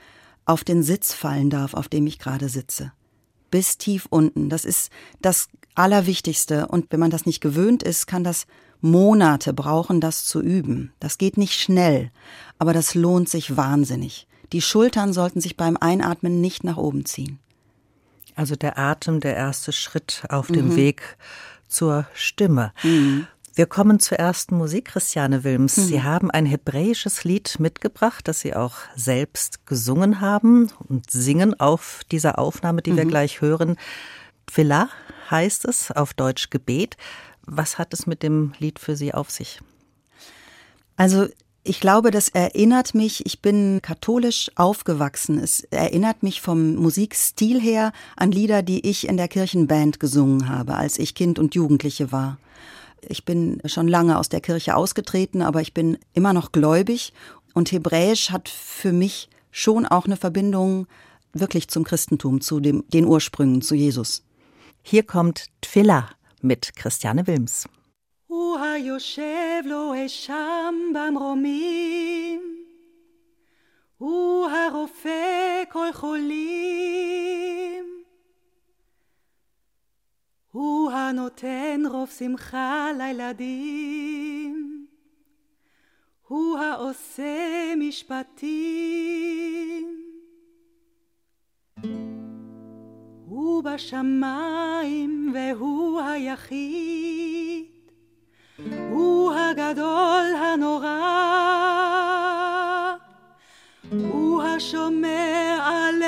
auf 0.47 0.65
den 0.65 0.83
Sitz 0.83 1.15
fallen 1.15 1.49
darf, 1.49 1.75
auf 1.75 1.87
dem 1.87 2.09
ich 2.09 2.19
gerade 2.19 2.49
sitze. 2.49 2.91
Bis 3.53 3.79
tief 3.79 4.09
unten. 4.11 4.49
Das 4.49 4.65
ist 4.65 4.91
das 5.23 5.47
Allerwichtigste. 5.77 6.67
Und 6.67 6.87
wenn 6.91 6.99
man 6.99 7.13
das 7.13 7.25
nicht 7.25 7.41
gewöhnt 7.41 7.85
ist, 7.85 8.09
kann 8.09 8.25
das 8.25 8.47
Monate 8.81 9.53
brauchen, 9.53 10.01
das 10.01 10.25
zu 10.25 10.41
üben. 10.41 10.93
Das 11.01 11.19
geht 11.19 11.37
nicht 11.37 11.55
schnell, 11.55 12.11
aber 12.59 12.73
das 12.73 12.95
lohnt 12.95 13.29
sich 13.29 13.57
wahnsinnig. 13.57 14.27
Die 14.53 14.63
Schultern 14.63 15.13
sollten 15.13 15.41
sich 15.41 15.57
beim 15.57 15.77
Einatmen 15.77 16.41
nicht 16.41 16.65
nach 16.65 16.77
oben 16.77 17.05
ziehen. 17.05 17.39
Also 18.35 18.55
der 18.55 18.79
Atem, 18.79 19.21
der 19.21 19.37
erste 19.37 19.73
Schritt 19.73 20.23
auf 20.29 20.47
dem 20.47 20.69
mhm. 20.69 20.77
Weg 20.77 21.19
zur 21.67 22.07
Stimme. 22.15 22.73
Mhm. 22.83 23.27
Wir 23.59 23.67
kommen 23.67 23.99
zur 23.99 24.21
ersten 24.21 24.57
Musik, 24.57 24.85
Christiane 24.85 25.43
Wilms. 25.43 25.77
Mhm. 25.77 25.83
Sie 25.83 26.03
haben 26.05 26.31
ein 26.31 26.47
hebräisches 26.47 27.25
Lied 27.25 27.59
mitgebracht, 27.59 28.29
das 28.29 28.39
Sie 28.39 28.55
auch 28.55 28.77
selbst 28.95 29.67
gesungen 29.67 30.21
haben 30.21 30.71
und 30.89 31.11
singen 31.11 31.59
auf 31.59 32.03
dieser 32.13 32.39
Aufnahme, 32.39 32.83
die 32.83 32.97
wir 32.97 33.05
mhm. 33.05 33.09
gleich 33.09 33.41
hören. 33.41 33.77
Tfilah 34.47 34.89
heißt 35.31 35.65
es, 35.65 35.91
auf 35.91 36.15
Deutsch 36.15 36.51
Gebet. 36.51 36.97
Was 37.51 37.79
hat 37.79 37.95
es 37.95 38.07
mit 38.07 38.23
dem 38.23 38.53
Lied 38.59 38.79
für 38.79 38.95
Sie 38.95 39.15
auf 39.15 39.31
sich? 39.31 39.61
Also 40.97 41.29
ich 41.65 41.81
glaube, 41.81 42.11
das 42.11 42.29
erinnert 42.29 42.95
mich, 42.95 43.25
ich 43.25 43.41
bin 43.41 43.81
katholisch 43.81 44.51
aufgewachsen. 44.55 45.39
Es 45.39 45.61
erinnert 45.65 46.23
mich 46.23 46.43
vom 46.43 46.75
Musikstil 46.77 47.61
her 47.61 47.93
an 48.17 48.33
Lieder, 48.33 48.63
die 48.63 48.87
ich 48.87 49.09
in 49.09 49.17
der 49.17 49.29
Kirchenband 49.29 49.99
gesungen 49.99 50.49
habe, 50.49 50.75
als 50.75 50.99
ich 50.99 51.15
Kind 51.15 51.39
und 51.39 51.55
Jugendliche 51.55 52.13
war. 52.13 52.39
Ich 53.01 53.25
bin 53.25 53.63
schon 53.65 53.89
lange 53.89 54.19
aus 54.19 54.29
der 54.29 54.41
Kirche 54.41 54.77
ausgetreten, 54.77 55.41
aber 55.41 55.63
ich 55.63 55.73
bin 55.73 55.97
immer 56.13 56.35
noch 56.35 56.53
gläubig 56.53 57.15
und 57.55 57.73
Hebräisch 57.73 58.31
hat 58.31 58.49
für 58.51 58.93
mich 58.93 59.31
schon 59.51 59.87
auch 59.87 60.05
eine 60.05 60.17
Verbindung 60.17 60.87
wirklich 61.33 61.69
zum 61.69 61.85
Christentum, 61.85 62.43
zu 62.43 62.61
dem, 62.61 62.85
den 62.89 63.07
Ursprüngen, 63.07 63.63
zu 63.63 63.75
Jesus. 63.75 64.23
Hier 64.83 65.03
kommt 65.03 65.47
Tfillah 65.63 66.11
mit 66.44 66.72
Christiane 66.80 67.24
Wilms. 67.28 67.68
הוא 68.28 68.60
היושב 68.60 69.64
לו 69.66 69.94
אי 69.94 70.10
שם 70.10 70.76
במרומים, 70.94 72.42
הוא 73.98 74.48
הרופא 74.48 75.64
כל 75.70 75.88
חולים, 75.94 77.86
הוא 80.52 80.92
הנותן 80.92 81.82
רוב 81.92 82.10
שמחה 82.10 82.90
לילדים, 82.98 84.88
הוא 86.28 86.58
העושה 86.58 87.74
משפטים. 87.78 89.24
הוא 93.39 93.63
בשמיים 93.63 95.35
והוא 95.35 96.01
היחיד, 96.01 97.67
הוא 98.91 99.33
הגדול 99.35 100.25
הנורא, 100.37 100.99
הוא 103.91 104.43
השומר 104.43 105.59
עלינו 105.63 106.08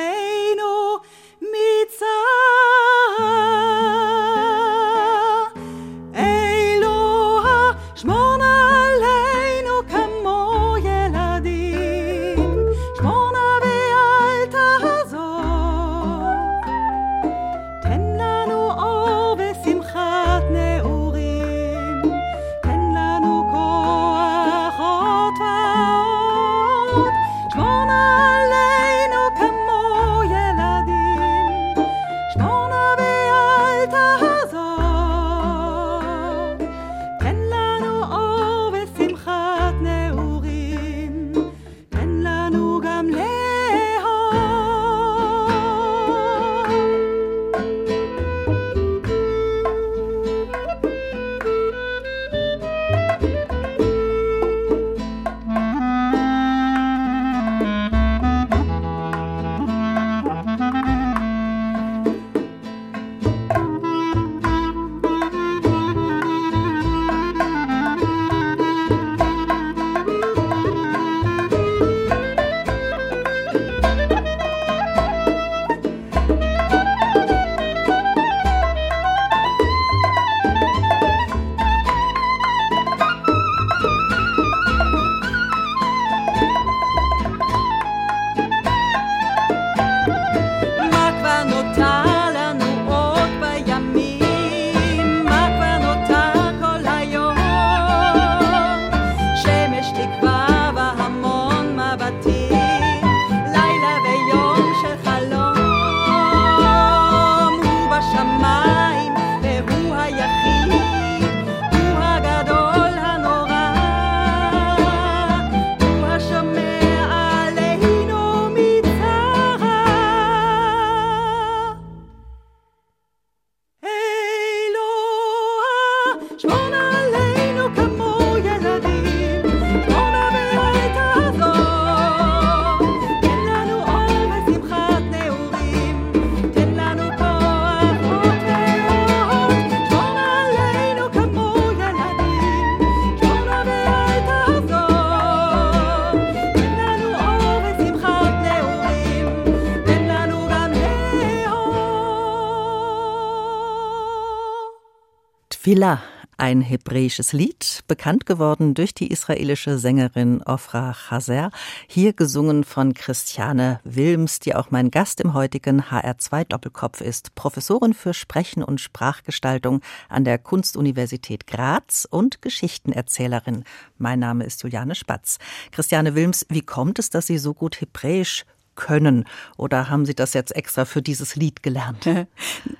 Tfilah, 155.70 156.02
ein 156.36 156.62
hebräisches 156.62 157.32
Lied, 157.32 157.84
bekannt 157.86 158.26
geworden 158.26 158.74
durch 158.74 158.92
die 158.92 159.06
israelische 159.06 159.78
Sängerin 159.78 160.42
Ofra 160.42 160.92
Chazer, 160.94 161.52
hier 161.86 162.12
gesungen 162.12 162.64
von 162.64 162.92
Christiane 162.92 163.78
Wilms, 163.84 164.40
die 164.40 164.56
auch 164.56 164.72
mein 164.72 164.90
Gast 164.90 165.20
im 165.20 165.32
heutigen 165.32 165.82
HR2 165.82 166.42
Doppelkopf 166.42 167.00
ist, 167.00 167.36
Professorin 167.36 167.94
für 167.94 168.14
Sprechen 168.14 168.64
und 168.64 168.80
Sprachgestaltung 168.80 169.80
an 170.08 170.24
der 170.24 170.38
Kunstuniversität 170.38 171.46
Graz 171.46 172.04
und 172.10 172.42
Geschichtenerzählerin. 172.42 173.62
Mein 173.96 174.18
Name 174.18 174.42
ist 174.42 174.64
Juliane 174.64 174.96
Spatz. 174.96 175.38
Christiane 175.70 176.16
Wilms, 176.16 176.46
wie 176.48 176.62
kommt 176.62 176.98
es, 176.98 177.10
dass 177.10 177.28
Sie 177.28 177.38
so 177.38 177.54
gut 177.54 177.80
Hebräisch 177.80 178.44
können? 178.74 179.24
Oder 179.56 179.88
haben 179.88 180.04
Sie 180.04 180.16
das 180.16 180.34
jetzt 180.34 180.56
extra 180.56 180.84
für 180.84 181.00
dieses 181.00 181.36
Lied 181.36 181.62
gelernt? 181.62 182.08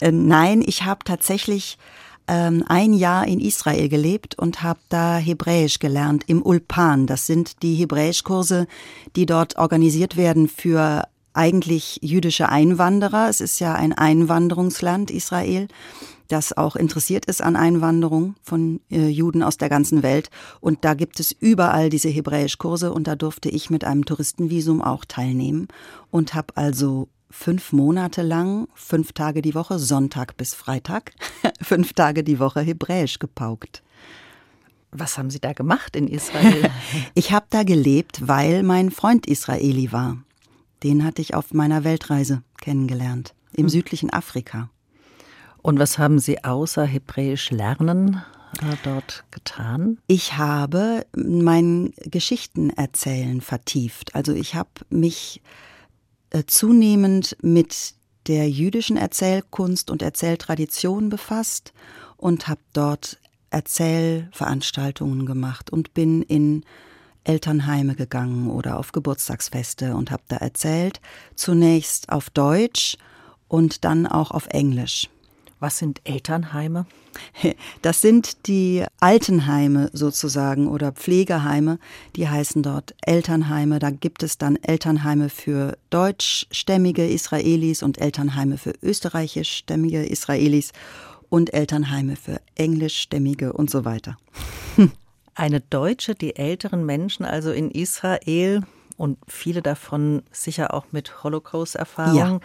Äh, 0.01 0.13
nein, 0.13 0.63
ich 0.65 0.85
habe 0.85 1.05
tatsächlich 1.05 1.77
ähm, 2.29 2.65
ein 2.69 2.93
Jahr 2.93 3.27
in 3.27 3.41
Israel 3.41 3.89
gelebt 3.89 4.39
und 4.39 4.63
habe 4.63 4.81
da 4.89 5.17
Hebräisch 5.17 5.79
gelernt 5.79 6.25
im 6.27 6.45
Ulpan. 6.45 7.07
Das 7.07 7.27
sind 7.27 7.63
die 7.63 7.75
Hebräischkurse, 7.75 8.67
die 9.17 9.27
dort 9.27 9.57
organisiert 9.57 10.17
werden 10.17 10.49
für 10.49 11.05
eigentlich 11.33 11.99
jüdische 12.03 12.49
Einwanderer. 12.49 13.29
Es 13.29 13.41
ist 13.41 13.61
ja 13.61 13.75
ein 13.75 13.93
Einwanderungsland 13.93 15.11
Israel, 15.11 15.69
das 16.29 16.57
auch 16.57 16.77
interessiert 16.77 17.25
ist 17.25 17.43
an 17.43 17.57
Einwanderung 17.57 18.37
von 18.43 18.81
äh, 18.91 19.09
Juden 19.09 19.43
aus 19.43 19.57
der 19.57 19.69
ganzen 19.69 20.03
Welt. 20.03 20.31
Und 20.61 20.85
da 20.85 20.95
gibt 20.95 21.19
es 21.19 21.33
überall 21.33 21.91
diese 21.91 22.09
Hebräischkurse 22.09 22.93
und 22.93 23.07
da 23.07 23.17
durfte 23.17 23.49
ich 23.49 23.71
mit 23.71 23.85
einem 23.85 24.05
Touristenvisum 24.05 24.81
auch 24.81 25.05
teilnehmen 25.05 25.69
und 26.11 26.35
habe 26.35 26.57
also 26.57 27.09
fünf 27.31 27.73
Monate 27.73 28.23
lang, 28.23 28.69
fünf 28.75 29.13
Tage 29.13 29.41
die 29.41 29.55
Woche, 29.55 29.79
Sonntag 29.79 30.37
bis 30.37 30.55
Freitag, 30.55 31.13
fünf 31.63 31.93
Tage 31.93 32.25
die 32.25 32.39
Woche 32.39 32.61
Hebräisch 32.61 33.19
gepaukt. 33.19 33.83
Was 34.91 35.17
haben 35.17 35.31
Sie 35.31 35.39
da 35.39 35.53
gemacht 35.53 35.95
in 35.95 36.09
Israel? 36.09 36.71
ich 37.15 37.33
habe 37.33 37.47
da 37.51 37.63
gelebt, 37.63 38.27
weil 38.27 38.65
mein 38.65 38.91
Freund 38.91 39.27
Israeli 39.27 39.93
war. 39.93 40.19
Den 40.83 41.05
hatte 41.05 41.23
ich 41.23 41.35
auf 41.35 41.55
meiner 41.55 41.85
Weltreise 41.85 42.43
kennengelernt, 42.61 43.35
im 43.53 43.65
hm. 43.65 43.69
südlichen 43.69 44.13
Afrika. 44.13 44.71
Und 45.63 45.79
was 45.79 45.99
haben 45.99 46.19
Sie 46.19 46.43
außer 46.43 46.85
Hebräisch 46.85 47.51
lernen 47.51 48.23
äh, 48.63 48.77
dort 48.83 49.25
getan? 49.31 49.99
Ich 50.07 50.39
habe 50.39 51.07
mein 51.15 51.93
Geschichtenerzählen 51.99 53.41
vertieft. 53.41 54.15
Also 54.15 54.33
ich 54.33 54.55
habe 54.55 54.71
mich 54.89 55.43
zunehmend 56.47 57.37
mit 57.43 57.95
der 58.27 58.49
jüdischen 58.49 58.97
Erzählkunst 58.97 59.91
und 59.91 60.03
Erzähltradition 60.03 61.09
befasst 61.09 61.73
und 62.17 62.49
habe 62.49 62.61
dort 62.73 63.19
Erzählveranstaltungen 63.51 65.27
gemacht 65.27 65.71
und 65.71 65.95
bin 65.95 66.23
in 66.23 66.65
Elternheime 67.25 67.97
gegangen 67.97 68.49
oder 68.49 68.79
auf 68.79 68.93
Geburtstagsfeste 68.93 69.95
und 69.95 70.11
habe 70.11 70.23
da 70.29 70.37
erzählt, 70.37 71.01
zunächst 71.35 72.09
auf 72.11 72.31
Deutsch 72.31 72.97
und 73.49 73.85
dann 73.85 74.07
auch 74.07 74.31
auf 74.31 74.47
Englisch. 74.47 75.09
Was 75.61 75.79
sind 75.79 76.01
Elternheime? 76.05 76.87
Das 77.83 78.01
sind 78.01 78.47
die 78.47 78.85
Altenheime 78.99 79.91
sozusagen 79.93 80.69
oder 80.69 80.93
Pflegeheime, 80.93 81.79
die 82.17 82.29
heißen 82.29 82.63
dort 82.63 82.95
Elternheime. 83.03 83.79
Da 83.79 83.91
gibt 83.91 84.23
es 84.23 84.39
dann 84.39 84.57
Elternheime 84.57 85.29
für 85.29 85.77
deutschstämmige 85.91 87.07
Israelis 87.07 87.83
und 87.83 87.99
Elternheime 87.99 88.59
für 88.59 88.75
österreichischstämmige 88.83 90.05
Israelis 90.05 90.73
und 91.29 91.53
Elternheime 91.55 92.17
für 92.17 92.41
englischstämmige 92.55 93.53
und 93.53 93.71
so 93.71 93.85
weiter. 93.85 94.17
Eine 95.35 95.61
Deutsche, 95.61 96.15
die 96.15 96.37
älteren 96.37 96.85
Menschen 96.85 97.25
also 97.25 97.51
in 97.51 97.71
Israel 97.71 98.63
und 99.01 99.17
viele 99.27 99.63
davon 99.63 100.23
sicher 100.31 100.75
auch 100.75 100.85
mit 100.93 101.25
Holocaust-Erfahrung, 101.25 102.17
ja, 102.17 102.41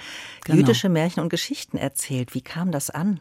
genau. 0.46 0.58
jüdische 0.58 0.88
Märchen 0.88 1.22
und 1.22 1.30
Geschichten 1.30 1.78
erzählt. 1.78 2.34
Wie 2.34 2.42
kam 2.42 2.72
das 2.72 2.90
an? 2.90 3.20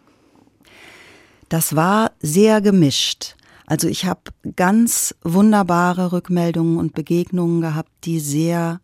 Das 1.49 1.75
war 1.75 2.13
sehr 2.21 2.61
gemischt. 2.61 3.35
Also 3.67 3.89
ich 3.89 4.05
habe 4.05 4.21
ganz 4.55 5.17
wunderbare 5.23 6.13
Rückmeldungen 6.13 6.79
und 6.79 6.95
Begegnungen 6.95 7.61
gehabt, 7.61 7.91
die 8.05 8.21
sehr 8.21 8.81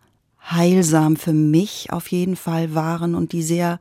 heilsam 0.51 1.15
für 1.15 1.33
mich 1.33 1.93
auf 1.93 2.09
jeden 2.09 2.35
Fall 2.35 2.75
waren 2.75 3.15
und 3.15 3.33
die 3.33 3.45
sehr 3.45 3.79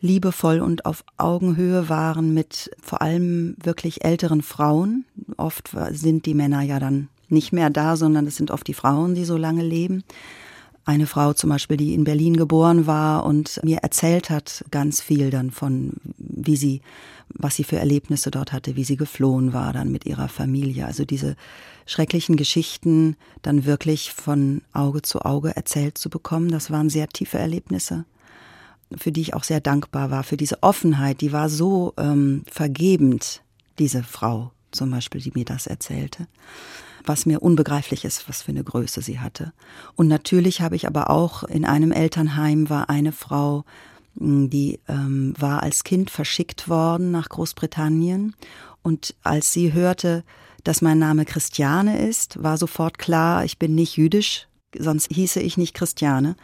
liebevoll 0.00 0.60
und 0.60 0.86
auf 0.86 1.04
Augenhöhe 1.18 1.88
waren 1.88 2.34
mit 2.34 2.70
vor 2.82 3.00
allem 3.00 3.54
wirklich 3.62 4.04
älteren 4.04 4.42
Frauen. 4.42 5.04
Oft 5.36 5.70
sind 5.90 6.26
die 6.26 6.34
Männer 6.34 6.62
ja 6.62 6.80
dann 6.80 7.08
nicht 7.30 7.52
mehr 7.52 7.70
da, 7.70 7.96
sondern 7.96 8.26
es 8.26 8.36
sind 8.36 8.50
oft 8.50 8.66
die 8.66 8.74
Frauen, 8.74 9.14
die 9.14 9.24
so 9.24 9.36
lange 9.36 9.62
leben. 9.62 10.04
Eine 10.84 11.06
Frau 11.06 11.34
zum 11.34 11.50
Beispiel, 11.50 11.76
die 11.76 11.92
in 11.92 12.04
Berlin 12.04 12.36
geboren 12.36 12.86
war 12.86 13.26
und 13.26 13.60
mir 13.62 13.78
erzählt 13.78 14.30
hat 14.30 14.64
ganz 14.70 15.02
viel 15.02 15.28
dann 15.28 15.50
von, 15.50 15.92
wie 16.16 16.56
sie, 16.56 16.80
was 17.28 17.56
sie 17.56 17.64
für 17.64 17.76
Erlebnisse 17.76 18.30
dort 18.30 18.52
hatte, 18.52 18.74
wie 18.74 18.84
sie 18.84 18.96
geflohen 18.96 19.52
war 19.52 19.74
dann 19.74 19.92
mit 19.92 20.06
ihrer 20.06 20.28
Familie. 20.28 20.86
Also 20.86 21.04
diese 21.04 21.36
schrecklichen 21.84 22.36
Geschichten 22.36 23.16
dann 23.42 23.66
wirklich 23.66 24.12
von 24.12 24.62
Auge 24.72 25.02
zu 25.02 25.20
Auge 25.20 25.54
erzählt 25.54 25.98
zu 25.98 26.08
bekommen, 26.08 26.50
das 26.50 26.70
waren 26.70 26.88
sehr 26.88 27.08
tiefe 27.08 27.38
Erlebnisse 27.38 28.06
für 28.96 29.12
die 29.12 29.20
ich 29.20 29.34
auch 29.34 29.44
sehr 29.44 29.60
dankbar 29.60 30.10
war, 30.10 30.24
für 30.24 30.38
diese 30.38 30.62
Offenheit, 30.62 31.20
die 31.20 31.30
war 31.30 31.50
so 31.50 31.92
ähm, 31.98 32.42
vergebend, 32.50 33.42
diese 33.78 34.02
Frau 34.02 34.50
zum 34.70 34.90
Beispiel, 34.90 35.20
die 35.20 35.32
mir 35.34 35.44
das 35.44 35.66
erzählte 35.66 36.26
was 37.08 37.26
mir 37.26 37.42
unbegreiflich 37.42 38.04
ist, 38.04 38.28
was 38.28 38.42
für 38.42 38.52
eine 38.52 38.64
Größe 38.64 39.02
sie 39.02 39.18
hatte. 39.18 39.52
Und 39.96 40.08
natürlich 40.08 40.60
habe 40.60 40.76
ich 40.76 40.86
aber 40.86 41.10
auch 41.10 41.42
in 41.42 41.64
einem 41.64 41.92
Elternheim 41.92 42.68
war 42.70 42.90
eine 42.90 43.12
Frau, 43.12 43.64
die 44.14 44.80
ähm, 44.88 45.34
war 45.38 45.62
als 45.62 45.84
Kind 45.84 46.10
verschickt 46.10 46.68
worden 46.68 47.10
nach 47.10 47.28
Großbritannien. 47.28 48.34
Und 48.82 49.14
als 49.22 49.52
sie 49.52 49.72
hörte, 49.72 50.24
dass 50.64 50.82
mein 50.82 50.98
Name 50.98 51.24
Christiane 51.24 52.06
ist, 52.06 52.42
war 52.42 52.58
sofort 52.58 52.98
klar, 52.98 53.44
ich 53.44 53.58
bin 53.58 53.74
nicht 53.74 53.96
jüdisch, 53.96 54.48
sonst 54.76 55.12
hieße 55.12 55.40
ich 55.40 55.56
nicht 55.56 55.74
Christiane. 55.74 56.36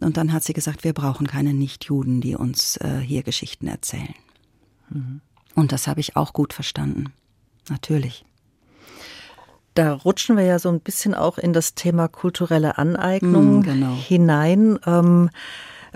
Und 0.00 0.16
dann 0.16 0.32
hat 0.32 0.44
sie 0.44 0.54
gesagt, 0.54 0.82
wir 0.82 0.94
brauchen 0.94 1.26
keine 1.26 1.52
Nichtjuden, 1.52 2.20
die 2.20 2.36
uns 2.36 2.78
äh, 2.78 3.00
hier 3.00 3.22
Geschichten 3.22 3.66
erzählen. 3.66 4.14
Mhm. 4.88 5.20
Und 5.54 5.72
das 5.72 5.86
habe 5.86 6.00
ich 6.00 6.16
auch 6.16 6.32
gut 6.32 6.52
verstanden. 6.52 7.12
Natürlich. 7.68 8.24
Da 9.80 9.94
rutschen 9.94 10.36
wir 10.36 10.44
ja 10.44 10.58
so 10.58 10.68
ein 10.68 10.80
bisschen 10.80 11.14
auch 11.14 11.38
in 11.38 11.54
das 11.54 11.74
Thema 11.74 12.06
kulturelle 12.06 12.76
Aneignung 12.76 13.60
mm, 13.60 13.62
genau. 13.62 13.94
hinein. 13.94 14.78
Ähm, 14.86 15.30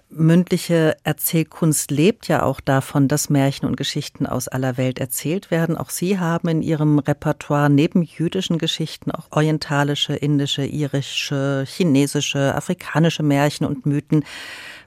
mündliche 0.08 0.96
Erzählkunst 1.04 1.90
lebt 1.90 2.26
ja 2.26 2.44
auch 2.44 2.60
davon, 2.60 3.08
dass 3.08 3.28
Märchen 3.28 3.68
und 3.68 3.76
Geschichten 3.76 4.24
aus 4.24 4.48
aller 4.48 4.78
Welt 4.78 5.00
erzählt 5.00 5.50
werden. 5.50 5.76
Auch 5.76 5.90
Sie 5.90 6.18
haben 6.18 6.48
in 6.48 6.62
Ihrem 6.62 6.98
Repertoire 6.98 7.68
neben 7.68 8.00
jüdischen 8.00 8.56
Geschichten 8.56 9.10
auch 9.10 9.26
orientalische, 9.32 10.14
indische, 10.14 10.64
irische, 10.64 11.64
chinesische, 11.66 12.54
afrikanische 12.54 13.22
Märchen 13.22 13.66
und 13.66 13.84
Mythen. 13.84 14.24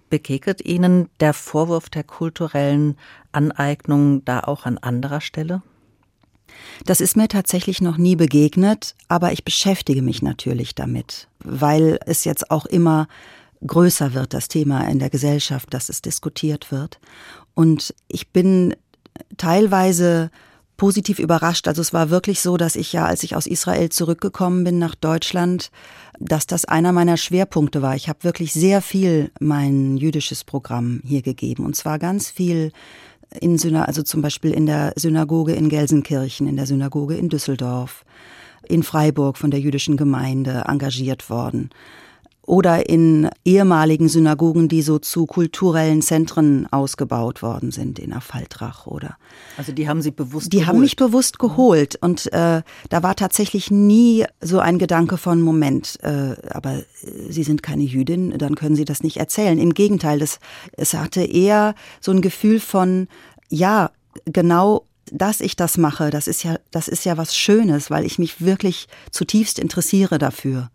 Begegnet 0.10 0.66
Ihnen 0.66 1.08
der 1.20 1.36
Vorwurf 1.36 1.90
der 1.90 2.04
kulturellen 2.04 2.98
Aneignung 3.32 4.26
da 4.26 4.40
auch 4.40 4.66
an 4.66 4.80
anderer 4.80 5.22
Stelle? 5.22 5.62
Das 6.86 7.02
ist 7.02 7.17
mir 7.17 7.28
tatsächlich 7.28 7.82
noch 7.82 7.98
nie 7.98 8.15
begegnet, 8.15 8.96
aber 9.08 9.32
ich 9.32 9.43
beschäftige 9.43 10.02
mich 10.02 10.22
natürlich 10.22 10.76
damit, 10.76 11.28
weil 11.43 12.00
es 12.06 12.24
jetzt 12.24 12.52
auch 12.52 12.65
immer 12.65 13.08
größer 13.65 14.13
wird, 14.13 14.34
das 14.34 14.48
Thema 14.48 14.88
in 14.88 15.00
der 15.00 15.10
Gesellschaft, 15.10 15.74
dass 15.74 15.89
es 15.89 16.02
diskutiert 16.02 16.72
wird. 16.72 17.00
Und 17.56 17.93
ich 18.08 18.30
bin 18.30 18.76
teilweise 19.38 20.30
positiv 20.78 21.17
überrascht. 21.17 21.67
Also 21.67 21.82
es 21.82 21.91
war 21.91 22.10
wirklich 22.10 22.39
so, 22.39 22.56
dass 22.56 22.76
ich 22.76 22.93
ja, 22.93 23.06
als 23.06 23.24
ich 23.24 23.36
aus 23.36 23.48
Israel 23.48 23.89
zurückgekommen 23.89 24.63
bin 24.63 24.78
nach 24.78 24.96
Deutschland, 24.96 25.72
dass 26.20 26.46
das 26.46 26.65
einer 26.65 26.91
meiner 26.91 27.17
Schwerpunkte 27.17 27.82
war. 27.82 27.96
Ich 27.96 28.08
habe 28.10 28.24
wirklich 28.24 28.54
sehr 28.54 28.82
viel 28.82 29.32
mein 29.39 29.98
jüdisches 29.98 30.43
Programm 30.43 31.02
hier 31.04 31.24
gegeben 31.24 31.65
und 31.65 31.76
zwar 31.76 32.00
ganz 32.00 32.30
viel 32.30 32.72
in 33.40 33.58
Syna 33.58 33.86
also 33.86 34.04
zum 34.04 34.22
Beispiel 34.22 34.52
in 34.52 34.66
der 34.66 34.94
Synagoge 34.96 35.54
in 35.54 35.70
Gelsenkirchen, 35.70 36.48
in 36.48 36.56
der 36.56 36.66
Synagoge 36.66 37.16
in 37.16 37.30
Düsseldorf, 37.30 38.06
in 38.68 38.84
Freiburg 38.84 39.38
von 39.38 39.52
der 39.52 39.60
jüdischen 39.60 39.98
Gemeinde 39.98 40.63
engagiert 40.68 41.30
worden. 41.30 41.70
Oder 42.48 42.90
in 42.90 43.30
ehemaligen 43.44 44.08
Synagogen, 44.08 44.70
die 44.70 44.82
so 44.82 45.00
zu 45.00 45.26
kulturellen 45.26 46.02
Zentren 46.02 46.66
ausgebaut 46.72 47.42
worden 47.42 47.72
sind, 47.72 48.00
in 48.00 48.14
Affaltrach 48.14 48.88
oder. 48.88 49.18
Also 49.58 49.74
die 49.74 49.90
haben 49.90 50.02
Sie 50.02 50.12
bewusst 50.12 50.54
Die 50.54 50.60
geholt. 50.60 50.68
haben 50.70 50.80
mich 50.80 50.96
bewusst 50.96 51.40
geholt. 51.40 51.98
Und 52.02 52.32
äh, 52.32 52.62
da 52.90 53.04
war 53.04 53.16
tatsächlich 53.18 53.70
nie 53.70 54.26
so 54.42 54.60
ein 54.60 54.80
Gedanke 54.80 55.18
von 55.18 55.42
Moment, 55.42 56.00
äh, 56.04 56.36
aber 56.50 56.84
Sie 57.30 57.44
sind 57.44 57.64
keine 57.64 57.84
Jüdin, 57.84 58.38
dann 58.38 58.56
können 58.56 58.78
Sie 58.78 58.86
das 58.86 59.04
nicht 59.04 59.18
erzählen. 59.18 59.60
Im 59.60 59.74
Gegenteil, 59.74 60.18
das, 60.18 60.40
es 60.72 60.94
hatte 60.94 61.24
eher 61.24 61.76
so 62.00 62.12
ein 62.14 62.22
Gefühl 62.22 62.62
von, 62.62 63.10
ja, 63.50 63.92
genau 64.26 64.86
dass 65.12 65.41
ich 65.41 65.56
das 65.56 65.78
mache, 65.78 66.10
das 66.10 66.28
ist 66.28 66.43
ja, 66.43 66.58
das 66.72 66.88
ist 66.88 67.06
ja 67.06 67.17
was 67.17 67.36
Schönes, 67.36 67.89
weil 67.89 68.06
ich 68.06 68.20
mich 68.20 68.41
wirklich 68.41 68.88
zutiefst 69.12 69.60
interessiere 69.60 70.17
dafür. 70.17 70.70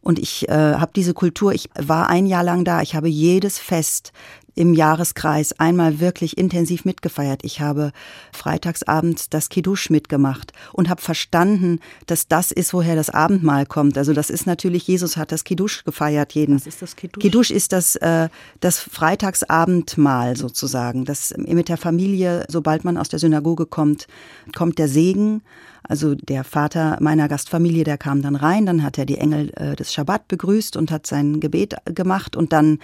Und 0.00 0.18
ich 0.18 0.48
äh, 0.48 0.74
habe 0.74 0.92
diese 0.94 1.14
Kultur, 1.14 1.52
ich 1.52 1.68
war 1.74 2.08
ein 2.08 2.26
Jahr 2.26 2.44
lang 2.44 2.64
da, 2.64 2.82
ich 2.82 2.94
habe 2.94 3.08
jedes 3.08 3.58
Fest 3.58 4.12
im 4.56 4.74
Jahreskreis 4.74 5.52
einmal 5.60 6.00
wirklich 6.00 6.36
intensiv 6.36 6.84
mitgefeiert. 6.84 7.44
Ich 7.44 7.60
habe 7.60 7.92
freitagsabends 8.32 9.28
das 9.28 9.50
Kiddush 9.50 9.90
mitgemacht 9.90 10.52
und 10.72 10.88
habe 10.88 11.02
verstanden, 11.02 11.78
dass 12.06 12.26
das 12.26 12.50
ist, 12.50 12.72
woher 12.72 12.96
das 12.96 13.10
Abendmahl 13.10 13.66
kommt. 13.66 13.96
Also 13.98 14.14
das 14.14 14.30
ist 14.30 14.46
natürlich, 14.46 14.88
Jesus 14.88 15.16
hat 15.16 15.30
das 15.30 15.44
Kiddush 15.44 15.84
gefeiert 15.84 16.32
jeden. 16.32 16.56
Was 16.56 16.66
ist 16.66 16.82
das 16.82 16.96
Kiddush? 16.96 17.22
Kiddush 17.22 17.50
ist 17.50 17.72
das, 17.72 17.96
äh, 17.96 18.28
das 18.60 18.80
Freitagsabendmahl 18.80 20.36
sozusagen. 20.36 21.04
Das 21.04 21.34
mit 21.36 21.68
der 21.68 21.76
Familie, 21.76 22.46
sobald 22.48 22.84
man 22.84 22.96
aus 22.96 23.10
der 23.10 23.18
Synagoge 23.18 23.66
kommt, 23.66 24.06
kommt 24.54 24.78
der 24.78 24.88
Segen. 24.88 25.42
Also 25.88 26.14
der 26.14 26.42
Vater 26.42 26.96
meiner 27.00 27.28
Gastfamilie, 27.28 27.84
der 27.84 27.98
kam 27.98 28.22
dann 28.22 28.34
rein, 28.34 28.66
dann 28.66 28.82
hat 28.82 28.98
er 28.98 29.06
die 29.06 29.18
Engel 29.18 29.52
äh, 29.54 29.76
des 29.76 29.92
Schabbat 29.92 30.26
begrüßt 30.26 30.76
und 30.76 30.90
hat 30.90 31.06
sein 31.06 31.38
Gebet 31.38 31.76
gemacht 31.84 32.34
und 32.34 32.52
dann 32.52 32.78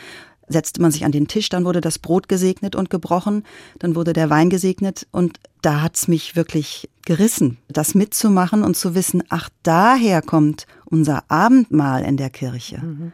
setzte 0.52 0.80
man 0.80 0.90
sich 0.90 1.04
an 1.04 1.12
den 1.12 1.28
Tisch, 1.28 1.48
dann 1.48 1.64
wurde 1.64 1.80
das 1.80 1.98
Brot 1.98 2.28
gesegnet 2.28 2.76
und 2.76 2.90
gebrochen, 2.90 3.44
dann 3.78 3.94
wurde 3.94 4.12
der 4.12 4.30
Wein 4.30 4.50
gesegnet 4.50 5.06
und 5.10 5.40
da 5.62 5.80
hat's 5.80 6.08
mich 6.08 6.36
wirklich 6.36 6.90
gerissen, 7.04 7.58
das 7.68 7.94
mitzumachen 7.94 8.62
und 8.62 8.76
zu 8.76 8.94
wissen, 8.94 9.22
ach, 9.28 9.48
daher 9.62 10.22
kommt 10.22 10.66
unser 10.84 11.24
Abendmahl 11.28 12.04
in 12.04 12.16
der 12.16 12.30
Kirche. 12.30 12.78
Mhm. 12.78 13.12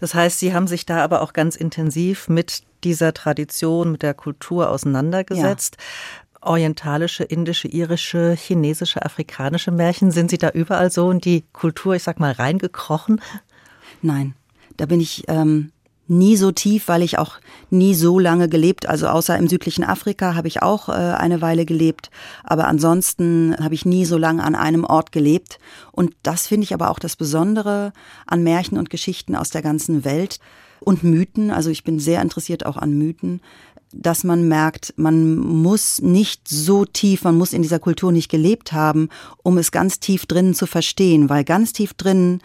Das 0.00 0.14
heißt, 0.14 0.38
Sie 0.38 0.54
haben 0.54 0.66
sich 0.66 0.86
da 0.86 1.02
aber 1.02 1.22
auch 1.22 1.32
ganz 1.32 1.56
intensiv 1.56 2.28
mit 2.28 2.62
dieser 2.84 3.14
Tradition, 3.14 3.92
mit 3.92 4.02
der 4.02 4.14
Kultur 4.14 4.70
auseinandergesetzt. 4.70 5.76
Ja. 5.78 6.48
Orientalische, 6.48 7.24
indische, 7.24 7.66
irische, 7.66 8.36
chinesische, 8.38 9.04
afrikanische 9.04 9.72
Märchen, 9.72 10.12
sind 10.12 10.30
Sie 10.30 10.38
da 10.38 10.50
überall 10.50 10.90
so 10.90 11.10
in 11.10 11.18
die 11.18 11.44
Kultur, 11.52 11.94
ich 11.94 12.04
sag 12.04 12.20
mal, 12.20 12.32
reingekrochen? 12.32 13.20
Nein, 14.02 14.34
da 14.76 14.86
bin 14.86 15.00
ich 15.00 15.24
ähm, 15.28 15.72
nie 16.08 16.36
so 16.36 16.52
tief, 16.52 16.88
weil 16.88 17.02
ich 17.02 17.18
auch 17.18 17.36
nie 17.70 17.94
so 17.94 18.18
lange 18.18 18.48
gelebt, 18.48 18.86
also 18.86 19.08
außer 19.08 19.36
im 19.36 19.48
südlichen 19.48 19.84
Afrika 19.84 20.34
habe 20.34 20.48
ich 20.48 20.62
auch 20.62 20.88
äh, 20.88 20.92
eine 20.92 21.40
Weile 21.40 21.66
gelebt, 21.66 22.10
aber 22.44 22.68
ansonsten 22.68 23.56
habe 23.58 23.74
ich 23.74 23.84
nie 23.84 24.04
so 24.04 24.16
lange 24.16 24.44
an 24.44 24.54
einem 24.54 24.84
Ort 24.84 25.12
gelebt. 25.12 25.58
Und 25.92 26.14
das 26.22 26.46
finde 26.46 26.64
ich 26.64 26.74
aber 26.74 26.90
auch 26.90 26.98
das 26.98 27.16
Besondere 27.16 27.92
an 28.26 28.42
Märchen 28.42 28.78
und 28.78 28.90
Geschichten 28.90 29.34
aus 29.34 29.50
der 29.50 29.62
ganzen 29.62 30.04
Welt 30.04 30.38
und 30.80 31.02
Mythen, 31.02 31.50
also 31.50 31.70
ich 31.70 31.84
bin 31.84 31.98
sehr 31.98 32.22
interessiert 32.22 32.66
auch 32.66 32.76
an 32.76 32.92
Mythen, 32.92 33.40
dass 33.92 34.24
man 34.24 34.48
merkt, 34.48 34.94
man 34.96 35.36
muss 35.36 36.02
nicht 36.02 36.48
so 36.48 36.84
tief, 36.84 37.24
man 37.24 37.38
muss 37.38 37.52
in 37.52 37.62
dieser 37.62 37.78
Kultur 37.78 38.12
nicht 38.12 38.30
gelebt 38.30 38.72
haben, 38.72 39.08
um 39.42 39.58
es 39.58 39.70
ganz 39.72 40.00
tief 40.00 40.26
drinnen 40.26 40.54
zu 40.54 40.66
verstehen, 40.66 41.28
weil 41.28 41.44
ganz 41.44 41.72
tief 41.72 41.94
drinnen 41.94 42.40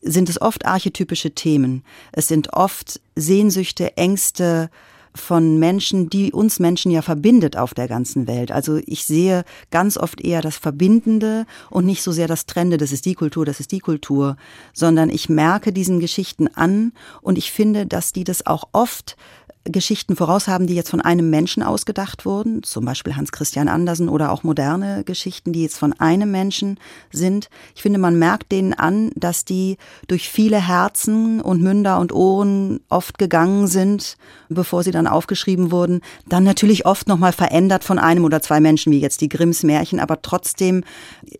sind 0.00 0.28
es 0.28 0.40
oft 0.40 0.66
archetypische 0.66 1.32
Themen. 1.32 1.82
Es 2.12 2.28
sind 2.28 2.52
oft 2.52 3.00
Sehnsüchte, 3.16 3.96
Ängste 3.96 4.70
von 5.14 5.58
Menschen, 5.58 6.10
die 6.10 6.32
uns 6.32 6.58
Menschen 6.58 6.90
ja 6.90 7.00
verbindet 7.00 7.56
auf 7.56 7.72
der 7.72 7.86
ganzen 7.86 8.26
Welt. 8.26 8.50
Also 8.50 8.80
ich 8.84 9.04
sehe 9.04 9.44
ganz 9.70 9.96
oft 9.96 10.20
eher 10.20 10.40
das 10.40 10.56
Verbindende 10.56 11.46
und 11.70 11.86
nicht 11.86 12.02
so 12.02 12.10
sehr 12.10 12.26
das 12.26 12.46
Trennende, 12.46 12.78
das 12.78 12.90
ist 12.90 13.06
die 13.06 13.14
Kultur, 13.14 13.46
das 13.46 13.60
ist 13.60 13.70
die 13.70 13.78
Kultur, 13.78 14.36
sondern 14.72 15.10
ich 15.10 15.28
merke 15.28 15.72
diesen 15.72 16.00
Geschichten 16.00 16.48
an 16.48 16.92
und 17.22 17.38
ich 17.38 17.52
finde, 17.52 17.86
dass 17.86 18.12
die 18.12 18.24
das 18.24 18.44
auch 18.46 18.64
oft 18.72 19.16
Geschichten 19.64 20.14
voraus 20.14 20.46
haben, 20.46 20.66
die 20.66 20.74
jetzt 20.74 20.90
von 20.90 21.00
einem 21.00 21.30
Menschen 21.30 21.62
ausgedacht 21.62 22.26
wurden, 22.26 22.62
zum 22.62 22.84
Beispiel 22.84 23.16
Hans 23.16 23.32
Christian 23.32 23.68
Andersen 23.68 24.08
oder 24.10 24.30
auch 24.30 24.42
moderne 24.42 25.04
Geschichten, 25.04 25.52
die 25.52 25.62
jetzt 25.62 25.78
von 25.78 25.92
einem 25.94 26.30
Menschen 26.30 26.78
sind. 27.10 27.48
Ich 27.74 27.82
finde, 27.82 27.98
man 27.98 28.18
merkt 28.18 28.52
denen 28.52 28.74
an, 28.74 29.10
dass 29.14 29.44
die 29.44 29.78
durch 30.06 30.28
viele 30.28 30.58
Herzen 30.58 31.40
und 31.40 31.62
Münder 31.62 31.98
und 31.98 32.12
Ohren 32.12 32.80
oft 32.90 33.18
gegangen 33.18 33.66
sind, 33.66 34.16
bevor 34.50 34.82
sie 34.82 34.90
dann 34.90 35.06
aufgeschrieben 35.06 35.70
wurden. 35.70 36.02
Dann 36.28 36.44
natürlich 36.44 36.84
oft 36.84 37.08
nochmal 37.08 37.32
verändert 37.32 37.84
von 37.84 37.98
einem 37.98 38.24
oder 38.24 38.42
zwei 38.42 38.60
Menschen, 38.60 38.92
wie 38.92 39.00
jetzt 39.00 39.22
die 39.22 39.30
Grimms 39.30 39.62
Märchen, 39.62 39.98
aber 39.98 40.20
trotzdem 40.20 40.84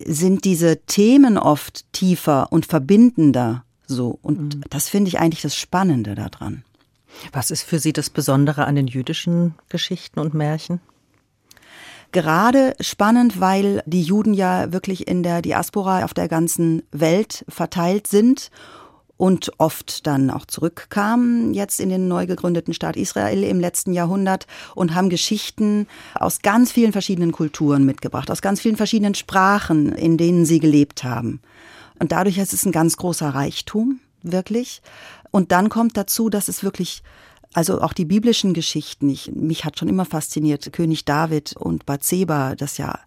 sind 0.06 0.44
diese 0.44 0.78
Themen 0.87 1.37
oft 1.37 1.84
tiefer 1.92 2.48
und 2.50 2.64
verbindender 2.64 3.64
so. 3.87 4.18
Und 4.22 4.56
mhm. 4.56 4.60
das 4.70 4.88
finde 4.88 5.08
ich 5.08 5.18
eigentlich 5.18 5.42
das 5.42 5.56
Spannende 5.56 6.14
daran. 6.14 6.64
Was 7.33 7.50
ist 7.50 7.62
für 7.62 7.79
Sie 7.79 7.92
das 7.92 8.11
Besondere 8.11 8.64
an 8.66 8.74
den 8.74 8.87
jüdischen 8.87 9.55
Geschichten 9.68 10.20
und 10.20 10.35
Märchen? 10.35 10.81
Gerade 12.12 12.77
spannend, 12.79 13.40
weil 13.40 13.83
die 13.87 14.03
Juden 14.03 14.35
ja 14.35 14.72
wirklich 14.72 15.09
in 15.09 15.24
der 15.24 15.42
Diaspora 15.42 16.05
auf 16.05 16.14
der 16.14 16.29
ganzen 16.29 16.83
Welt 16.92 17.44
verteilt 17.48 18.07
sind 18.07 18.50
und 19.16 19.53
oft 19.59 20.07
dann 20.07 20.31
auch 20.31 20.46
zurückkamen, 20.46 21.55
jetzt 21.55 21.81
in 21.81 21.88
den 21.88 22.09
neu 22.09 22.27
gegründeten 22.27 22.74
Staat 22.74 22.96
Israel 22.96 23.42
im 23.42 23.61
letzten 23.61 23.92
Jahrhundert 23.92 24.46
und 24.74 24.94
haben 24.94 25.09
Geschichten 25.09 25.87
aus 26.14 26.40
ganz 26.42 26.72
vielen 26.72 26.92
verschiedenen 26.92 27.33
Kulturen 27.33 27.85
mitgebracht, 27.85 28.31
aus 28.31 28.42
ganz 28.42 28.61
vielen 28.61 28.77
verschiedenen 28.77 29.14
Sprachen, 29.14 29.92
in 29.92 30.16
denen 30.16 30.44
sie 30.44 30.61
gelebt 30.61 31.05
haben. 31.05 31.40
Und 31.98 32.12
dadurch 32.12 32.38
ist 32.38 32.53
es 32.53 32.66
ein 32.66 32.72
ganz 32.72 32.96
großer 32.96 33.31
Reichtum, 33.31 34.00
wirklich. 34.22 34.83
Und 35.34 35.50
dann 35.50 35.68
kommt 35.68 35.96
dazu, 35.96 36.30
dass 36.30 36.46
es 36.46 36.62
wirklich 36.62 37.02
also 37.54 37.80
auch 37.80 37.92
die 37.92 38.04
biblischen 38.04 38.54
Geschichten, 38.54 39.08
ich, 39.08 39.32
mich 39.32 39.64
hat 39.64 39.76
schon 39.76 39.88
immer 39.88 40.04
fasziniert, 40.04 40.72
König 40.72 41.06
David 41.06 41.56
und 41.56 41.86
Bathseba, 41.86 42.54
das 42.54 42.78
ja 42.78 43.00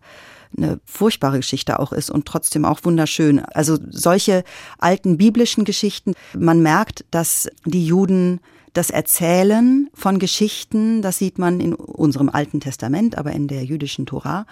eine 0.57 0.81
furchtbare 0.83 1.37
Geschichte 1.37 1.79
auch 1.79 1.93
ist 1.93 2.11
und 2.11 2.25
trotzdem 2.25 2.65
auch 2.65 2.81
wunderschön. 2.83 3.39
Also 3.39 3.77
solche 3.89 4.43
alten 4.77 5.15
biblischen 5.15 5.63
Geschichten, 5.63 6.15
man 6.37 6.61
merkt, 6.61 7.05
dass 7.11 7.47
die 7.63 7.85
Juden 7.85 8.41
das 8.73 8.89
Erzählen 8.89 9.89
von 9.93 10.19
Geschichten, 10.19 11.01
das 11.01 11.17
sieht 11.19 11.39
man 11.39 11.61
in 11.61 11.73
unserem 11.73 12.27
Alten 12.27 12.59
Testament, 12.59 13.17
aber 13.17 13.31
in 13.31 13.47
der 13.47 13.63
jüdischen 13.63 14.05
Tora, 14.05 14.45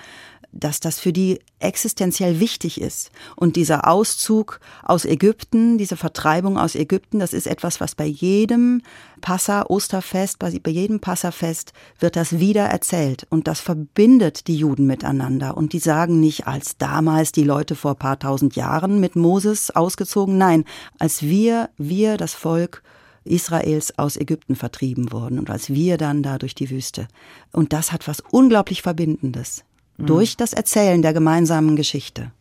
dass 0.56 0.80
das 0.80 1.00
für 1.00 1.14
die 1.14 1.40
existenziell 1.60 2.40
wichtig 2.40 2.80
ist. 2.80 3.12
Und 3.36 3.58
dieser 3.58 3.88
Auszug 3.88 4.60
aus 4.84 5.06
Ägypten, 5.06 5.78
diese 5.78 5.98
Vertreibung 5.98 6.58
aus 6.58 6.76
Ägypten, 6.76 7.20
das 7.20 7.34
ist 7.34 7.46
etwas, 7.46 7.82
was 7.82 7.94
bei 7.94 8.06
jedem 8.06 8.82
Passa, 9.22 9.66
Osterfest, 9.68 10.40
bei 10.40 10.72
jedem 10.72 11.02
Passafest 11.02 11.74
wird 12.00 12.16
das 12.16 12.40
wieder 12.40 12.66
erzählt. 12.66 13.28
Und 13.30 13.48
das 13.48 13.60
verbindet 13.60 14.48
die 14.48 14.56
Juden 14.56 14.88
miteinander. 14.88 15.58
Und 15.58 15.74
die 15.74 15.80
sagen 15.80 16.20
nicht, 16.20 16.48
als 16.48 16.78
damals 16.78 17.32
die 17.32 17.44
Leute 17.44 17.76
vor 17.76 17.96
paar 17.96 18.18
tausend 18.18 18.56
Jahren 18.56 19.00
mit 19.00 19.16
Moses 19.16 19.72
ausgezogen, 19.72 20.38
nein, 20.38 20.64
als 21.00 21.22
wir, 21.22 21.70
wir, 21.78 22.18
das 22.18 22.34
Volk, 22.34 22.82
Israels 23.26 23.98
aus 23.98 24.18
Ägypten 24.18 24.56
vertrieben 24.56 25.12
wurden 25.12 25.40
und 25.40 25.50
als 25.50 25.72
wir 25.72 25.98
dann 25.98 26.22
da 26.22 26.38
durch 26.38 26.54
die 26.54 26.70
Wüste. 26.70 27.08
Und 27.52 27.74
das 27.74 27.92
hat 27.92 28.08
was 28.08 28.22
unglaublich 28.32 28.84
Verbindendes 28.84 29.66
mhm. 29.98 30.06
durch 30.08 30.38
das 30.38 30.54
Erzählen 30.54 31.02
der 31.02 31.14
gemeinsamen 31.14 31.76
Geschichte. 31.76 32.32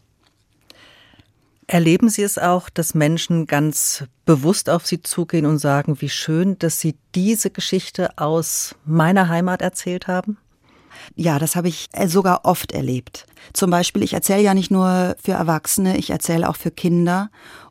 Erleben 1.67 2.11
Sie 2.11 2.23
es 2.23 2.37
auch, 2.37 2.69
dass 2.69 2.95
Menschen 2.95 3.47
ganz 3.47 4.05
bewusst 4.27 4.69
auf 4.69 4.87
Sie 4.87 5.01
zugehen 5.01 5.47
und 5.47 5.59
sagen, 5.59 6.01
wie 6.01 6.11
schön, 6.11 6.59
dass 6.59 6.79
Sie 6.81 6.95
diese 7.15 7.51
Geschichte 7.51 8.19
aus 8.19 8.75
meiner 8.85 9.29
Heimat 9.29 9.63
erzählt 9.63 10.07
haben? 10.07 10.37
Ja, 11.17 11.39
das 11.39 11.57
habe 11.57 11.69
ich 11.69 11.89
äh, 11.93 12.07
sogar 12.07 12.45
oft 12.45 12.73
erlebt. 12.73 13.27
Zum 13.53 13.71
Beispiel, 13.71 14.03
ich 14.03 14.13
erzähle 14.13 14.43
ja 14.43 14.55
nicht 14.55 14.71
nur 14.71 15.17
für 15.23 15.33
Erwachsene, 15.33 15.97
ich 15.97 16.11
erzähle 16.11 16.49
auch 16.49 16.57
für 16.57 16.71
Kinder. 16.71 17.31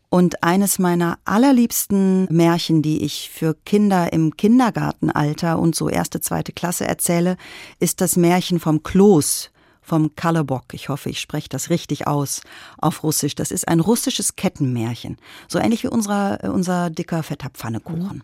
Und 0.09 0.43
eines 0.43 0.77
meiner 0.77 1.17
allerliebsten 1.25 2.27
Märchen, 2.29 2.83
die 2.83 3.03
ich 3.03 3.31
für 3.31 3.55
Kinder 3.65 4.13
im 4.13 4.37
Kindergartenalter 4.37 5.57
und 5.57 5.75
so 5.75 5.89
erste, 5.89 6.21
zweite 6.21 6.51
Klasse 6.51 6.85
erzähle, 6.85 7.37
ist 7.79 8.01
das 8.01 8.15
Märchen 8.15 8.59
vom 8.59 8.83
Kloß 8.83 9.49
vom 9.83 10.15
Kalabok. 10.15 10.73
Ich 10.73 10.89
hoffe, 10.89 11.09
ich 11.09 11.19
spreche 11.19 11.49
das 11.49 11.69
richtig 11.69 12.07
aus 12.07 12.41
auf 12.77 13.03
Russisch. 13.03 13.35
Das 13.35 13.51
ist 13.51 13.67
ein 13.67 13.79
russisches 13.79 14.35
Kettenmärchen. 14.35 15.17
So 15.47 15.59
ähnlich 15.59 15.83
wie 15.83 15.89
unser, 15.89 16.39
unser 16.43 16.89
dicker, 16.89 17.21
fetter 17.23 17.49
Pfannekuchen. 17.49 18.23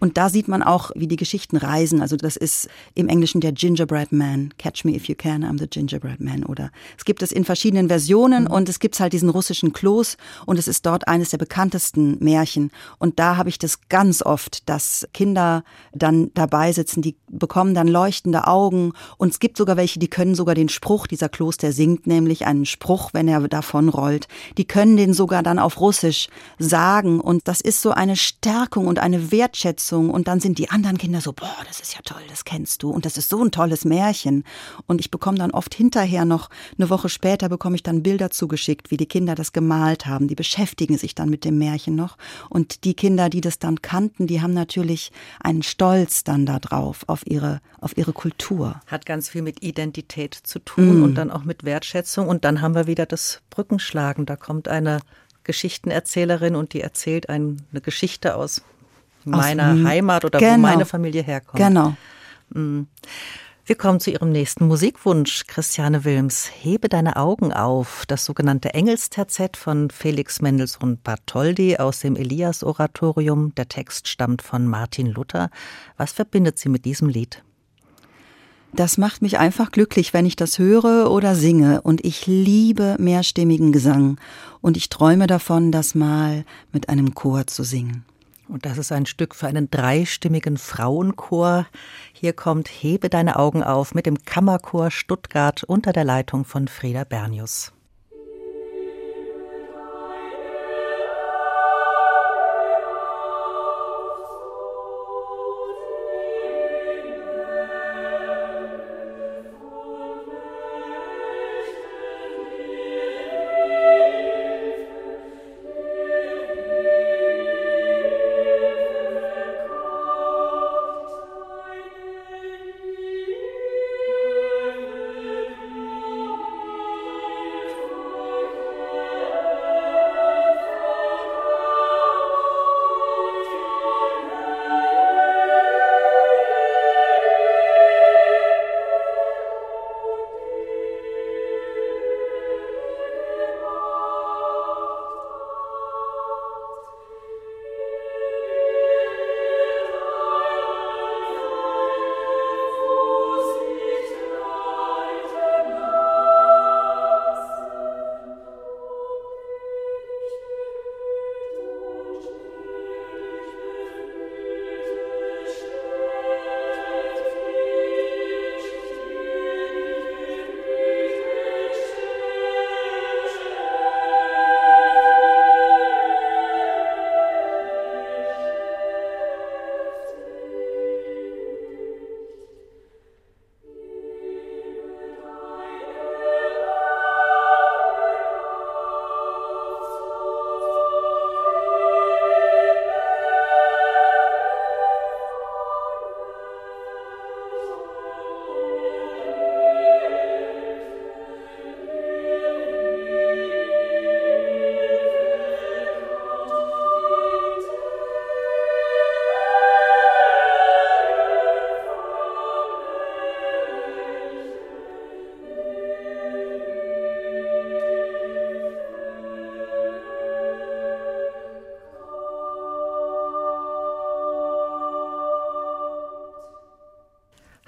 Und 0.00 0.16
da 0.16 0.28
sieht 0.28 0.48
man 0.48 0.62
auch, 0.62 0.90
wie 0.94 1.06
die 1.06 1.16
Geschichten 1.16 1.56
reisen. 1.56 2.02
Also 2.02 2.16
das 2.16 2.36
ist 2.36 2.68
im 2.94 3.08
Englischen 3.08 3.40
der 3.40 3.52
Gingerbread 3.52 4.12
Man. 4.12 4.52
Catch 4.58 4.84
me 4.84 4.94
if 4.94 5.06
you 5.06 5.14
can, 5.14 5.44
I'm 5.44 5.58
the 5.58 5.66
Gingerbread 5.66 6.20
Man. 6.20 6.44
Oder 6.44 6.70
es 6.98 7.04
gibt 7.04 7.22
es 7.22 7.32
in 7.32 7.44
verschiedenen 7.44 7.88
Versionen 7.88 8.44
mhm. 8.44 8.50
und 8.50 8.68
es 8.68 8.80
gibt 8.80 8.98
halt 9.00 9.12
diesen 9.12 9.28
russischen 9.28 9.72
Kloß 9.72 10.16
und 10.46 10.58
es 10.58 10.68
ist 10.68 10.84
dort 10.84 11.08
eines 11.08 11.30
der 11.30 11.38
bekanntesten 11.38 12.18
Märchen. 12.22 12.70
Und 12.98 13.18
da 13.18 13.36
habe 13.36 13.48
ich 13.48 13.58
das 13.58 13.88
ganz 13.88 14.22
oft, 14.22 14.68
dass 14.68 15.08
Kinder 15.14 15.64
dann 15.92 16.30
dabei 16.34 16.72
sitzen, 16.72 17.02
die 17.02 17.16
bekommen 17.30 17.74
dann 17.74 17.88
leuchtende 17.88 18.46
Augen 18.46 18.92
und 19.16 19.30
es 19.30 19.38
gibt 19.38 19.56
sogar 19.56 19.76
welche, 19.76 19.98
die 19.98 20.08
können 20.08 20.34
sogar 20.34 20.54
den 20.54 20.68
Spruch, 20.68 21.06
dieser 21.06 21.28
Kloß, 21.28 21.56
der 21.58 21.72
singt 21.72 22.06
nämlich 22.06 22.46
einen 22.46 22.66
Spruch, 22.66 23.10
wenn 23.12 23.28
er 23.28 23.48
davon 23.48 23.88
rollt. 23.88 24.28
Die 24.58 24.64
können 24.64 24.96
den 24.96 25.14
sogar 25.14 25.42
dann 25.42 25.58
auf 25.58 25.80
Russisch 25.80 26.28
sagen 26.58 27.20
und 27.20 27.48
das 27.48 27.60
ist 27.60 27.80
so 27.80 27.90
eine 27.90 28.16
Stärkung 28.16 28.86
und 28.86 28.98
eine 28.98 29.30
Wert 29.30 29.53
Wertschätzung 29.54 30.10
und 30.10 30.26
dann 30.26 30.40
sind 30.40 30.58
die 30.58 30.70
anderen 30.70 30.98
Kinder 30.98 31.20
so, 31.20 31.32
boah, 31.32 31.56
das 31.68 31.78
ist 31.78 31.94
ja 31.94 32.00
toll, 32.04 32.22
das 32.28 32.44
kennst 32.44 32.82
du 32.82 32.90
und 32.90 33.06
das 33.06 33.16
ist 33.16 33.28
so 33.28 33.42
ein 33.42 33.52
tolles 33.52 33.84
Märchen. 33.84 34.42
Und 34.86 35.00
ich 35.00 35.12
bekomme 35.12 35.38
dann 35.38 35.52
oft 35.52 35.74
hinterher 35.74 36.24
noch, 36.24 36.50
eine 36.76 36.90
Woche 36.90 37.08
später 37.08 37.48
bekomme 37.48 37.76
ich 37.76 37.84
dann 37.84 38.02
Bilder 38.02 38.30
zugeschickt, 38.30 38.90
wie 38.90 38.96
die 38.96 39.06
Kinder 39.06 39.36
das 39.36 39.52
gemalt 39.52 40.06
haben. 40.06 40.26
Die 40.26 40.34
beschäftigen 40.34 40.98
sich 40.98 41.14
dann 41.14 41.30
mit 41.30 41.44
dem 41.44 41.56
Märchen 41.56 41.94
noch. 41.94 42.18
Und 42.50 42.82
die 42.84 42.94
Kinder, 42.94 43.28
die 43.28 43.40
das 43.40 43.60
dann 43.60 43.80
kannten, 43.80 44.26
die 44.26 44.42
haben 44.42 44.54
natürlich 44.54 45.12
einen 45.40 45.62
Stolz 45.62 46.24
dann 46.24 46.46
da 46.46 46.58
drauf, 46.58 47.04
auf 47.06 47.24
ihre, 47.24 47.60
auf 47.80 47.96
ihre 47.96 48.12
Kultur. 48.12 48.80
Hat 48.88 49.06
ganz 49.06 49.28
viel 49.28 49.42
mit 49.42 49.62
Identität 49.62 50.34
zu 50.34 50.58
tun 50.58 51.00
mm. 51.00 51.04
und 51.04 51.14
dann 51.14 51.30
auch 51.30 51.44
mit 51.44 51.62
Wertschätzung. 51.62 52.26
Und 52.26 52.44
dann 52.44 52.60
haben 52.60 52.74
wir 52.74 52.88
wieder 52.88 53.06
das 53.06 53.40
Brückenschlagen. 53.50 54.26
Da 54.26 54.34
kommt 54.34 54.66
eine 54.66 54.98
Geschichtenerzählerin 55.44 56.56
und 56.56 56.72
die 56.72 56.80
erzählt 56.80 57.28
eine 57.28 57.56
Geschichte 57.82 58.34
aus 58.34 58.62
meiner 59.24 59.84
Heimat 59.84 60.24
oder 60.24 60.38
genau. 60.38 60.54
wo 60.54 60.58
meine 60.58 60.84
Familie 60.84 61.22
herkommt. 61.22 61.56
Genau. 61.56 61.94
Mm. 62.50 62.82
Wir 63.66 63.76
kommen 63.76 63.98
zu 63.98 64.10
Ihrem 64.10 64.30
nächsten 64.30 64.66
Musikwunsch, 64.66 65.46
Christiane 65.46 66.04
Wilms. 66.04 66.50
Hebe 66.54 66.90
deine 66.90 67.16
Augen 67.16 67.50
auf. 67.50 68.04
Das 68.06 68.26
sogenannte 68.26 68.74
Engelsterzett 68.74 69.56
von 69.56 69.88
Felix 69.88 70.42
Mendelssohn 70.42 70.98
Bartholdy 71.02 71.78
aus 71.78 72.00
dem 72.00 72.14
Elias-Oratorium. 72.14 73.54
Der 73.54 73.66
Text 73.66 74.08
stammt 74.08 74.42
von 74.42 74.66
Martin 74.68 75.06
Luther. 75.06 75.48
Was 75.96 76.12
verbindet 76.12 76.58
Sie 76.58 76.68
mit 76.68 76.84
diesem 76.84 77.08
Lied? 77.08 77.42
Das 78.74 78.98
macht 78.98 79.22
mich 79.22 79.38
einfach 79.38 79.70
glücklich, 79.70 80.12
wenn 80.12 80.26
ich 80.26 80.36
das 80.36 80.58
höre 80.58 81.10
oder 81.10 81.34
singe. 81.34 81.80
Und 81.80 82.04
ich 82.04 82.26
liebe 82.26 82.96
mehrstimmigen 82.98 83.72
Gesang. 83.72 84.18
Und 84.60 84.76
ich 84.76 84.90
träume 84.90 85.26
davon, 85.26 85.72
das 85.72 85.94
mal 85.94 86.44
mit 86.70 86.90
einem 86.90 87.14
Chor 87.14 87.46
zu 87.46 87.62
singen. 87.62 88.04
Und 88.54 88.66
das 88.66 88.78
ist 88.78 88.92
ein 88.92 89.04
Stück 89.04 89.34
für 89.34 89.48
einen 89.48 89.68
dreistimmigen 89.68 90.58
Frauenchor. 90.58 91.66
Hier 92.12 92.32
kommt 92.34 92.68
Hebe 92.68 93.08
deine 93.10 93.36
Augen 93.36 93.64
auf 93.64 93.96
mit 93.96 94.06
dem 94.06 94.22
Kammerchor 94.22 94.92
Stuttgart 94.92 95.64
unter 95.64 95.92
der 95.92 96.04
Leitung 96.04 96.44
von 96.44 96.68
Frieda 96.68 97.02
Bernius. 97.02 97.72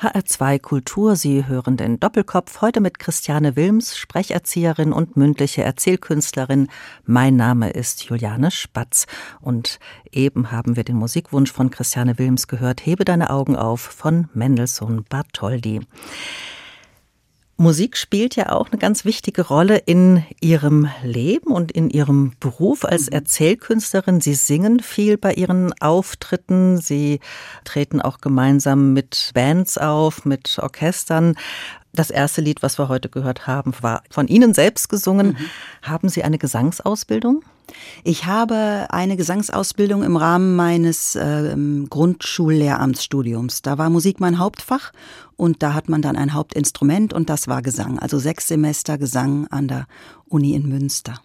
HR2 0.07 0.61
Kultur. 0.61 1.17
Sie 1.17 1.47
hören 1.47 1.77
den 1.77 1.99
Doppelkopf 1.99 2.61
heute 2.61 2.81
mit 2.81 2.99
Christiane 2.99 3.57
Wilms, 3.57 3.97
Sprecherzieherin 3.97 4.93
und 4.93 5.17
mündliche 5.17 5.63
Erzählkünstlerin. 5.63 6.69
Mein 7.05 7.35
Name 7.37 7.71
ist 7.71 8.05
Juliane 8.05 8.51
Spatz 8.51 9.07
und 9.41 9.81
eben 10.13 10.53
haben 10.53 10.77
wir 10.77 10.85
den 10.85 10.97
Musikwunsch 10.97 11.51
von 11.51 11.71
Christiane 11.71 12.19
Wilms 12.19 12.47
gehört. 12.47 12.87
Hebe 12.87 13.05
deine 13.05 13.31
Augen 13.31 13.57
auf 13.57 13.81
von 13.81 14.29
Mendelssohn 14.33 15.05
Bartholdy. 15.09 15.81
Musik 17.59 17.97
spielt 17.97 18.37
ja 18.37 18.53
auch 18.53 18.71
eine 18.71 18.79
ganz 18.79 19.07
wichtige 19.07 19.47
Rolle 19.47 19.79
in 19.79 20.23
Ihrem 20.43 20.91
Leben 21.03 21.51
und 21.51 21.73
in 21.73 21.89
Ihrem 21.89 22.33
Beruf 22.39 22.85
als 22.85 23.07
mhm. 23.07 23.15
Erzählkünstlerin. 23.15 24.21
Sie 24.21 24.35
singen 24.35 24.81
viel 24.81 25.17
bei 25.17 25.33
Ihren 25.33 25.73
Auftritten. 25.81 26.77
Sie 26.79 27.21
treten 27.65 28.03
auch 28.03 28.19
gemeinsam 28.19 28.93
mit 28.93 29.31
Bands 29.33 29.79
auf, 29.79 30.27
mit 30.27 30.59
Orchestern. 30.61 31.35
Das 31.95 32.11
erste 32.11 32.43
Lied, 32.43 32.63
was 32.63 32.79
wir 32.79 32.89
heute 32.89 33.09
gehört 33.09 33.47
haben, 33.47 33.73
war 33.81 34.03
von 34.11 34.29
Ihnen 34.29 34.53
selbst 34.53 34.91
gesungen. 34.91 35.29
Mhm. 35.29 35.37
Haben 35.81 36.09
Sie 36.11 36.25
eine 36.25 36.37
Gesangsausbildung? 36.37 37.43
Ich 38.05 38.27
habe 38.27 38.87
eine 38.91 39.17
Gesangsausbildung 39.17 40.03
im 40.03 40.17
Rahmen 40.17 40.57
meines 40.57 41.17
äh, 41.17 41.55
Grundschullehramtsstudiums. 41.89 43.63
Da 43.63 43.79
war 43.79 43.91
Musik 43.91 44.21
mein 44.21 44.39
Hauptfach 44.39 44.93
und 45.37 45.63
da 45.63 45.75
hat 45.75 45.89
man 45.89 46.03
dann 46.03 46.17
ein 46.17 46.35
Hauptinstrument 46.35 47.13
und 47.13 47.29
das 47.29 47.49
war 47.49 47.63
Gesang. 47.63 47.99
Also 47.99 48.19
sechs 48.19 48.49
Semester 48.49 48.99
Gesang 48.99 49.47
an 49.49 49.69
der 49.69 49.87
Uni 50.29 50.55
in 50.55 50.69
Münster. 50.69 51.21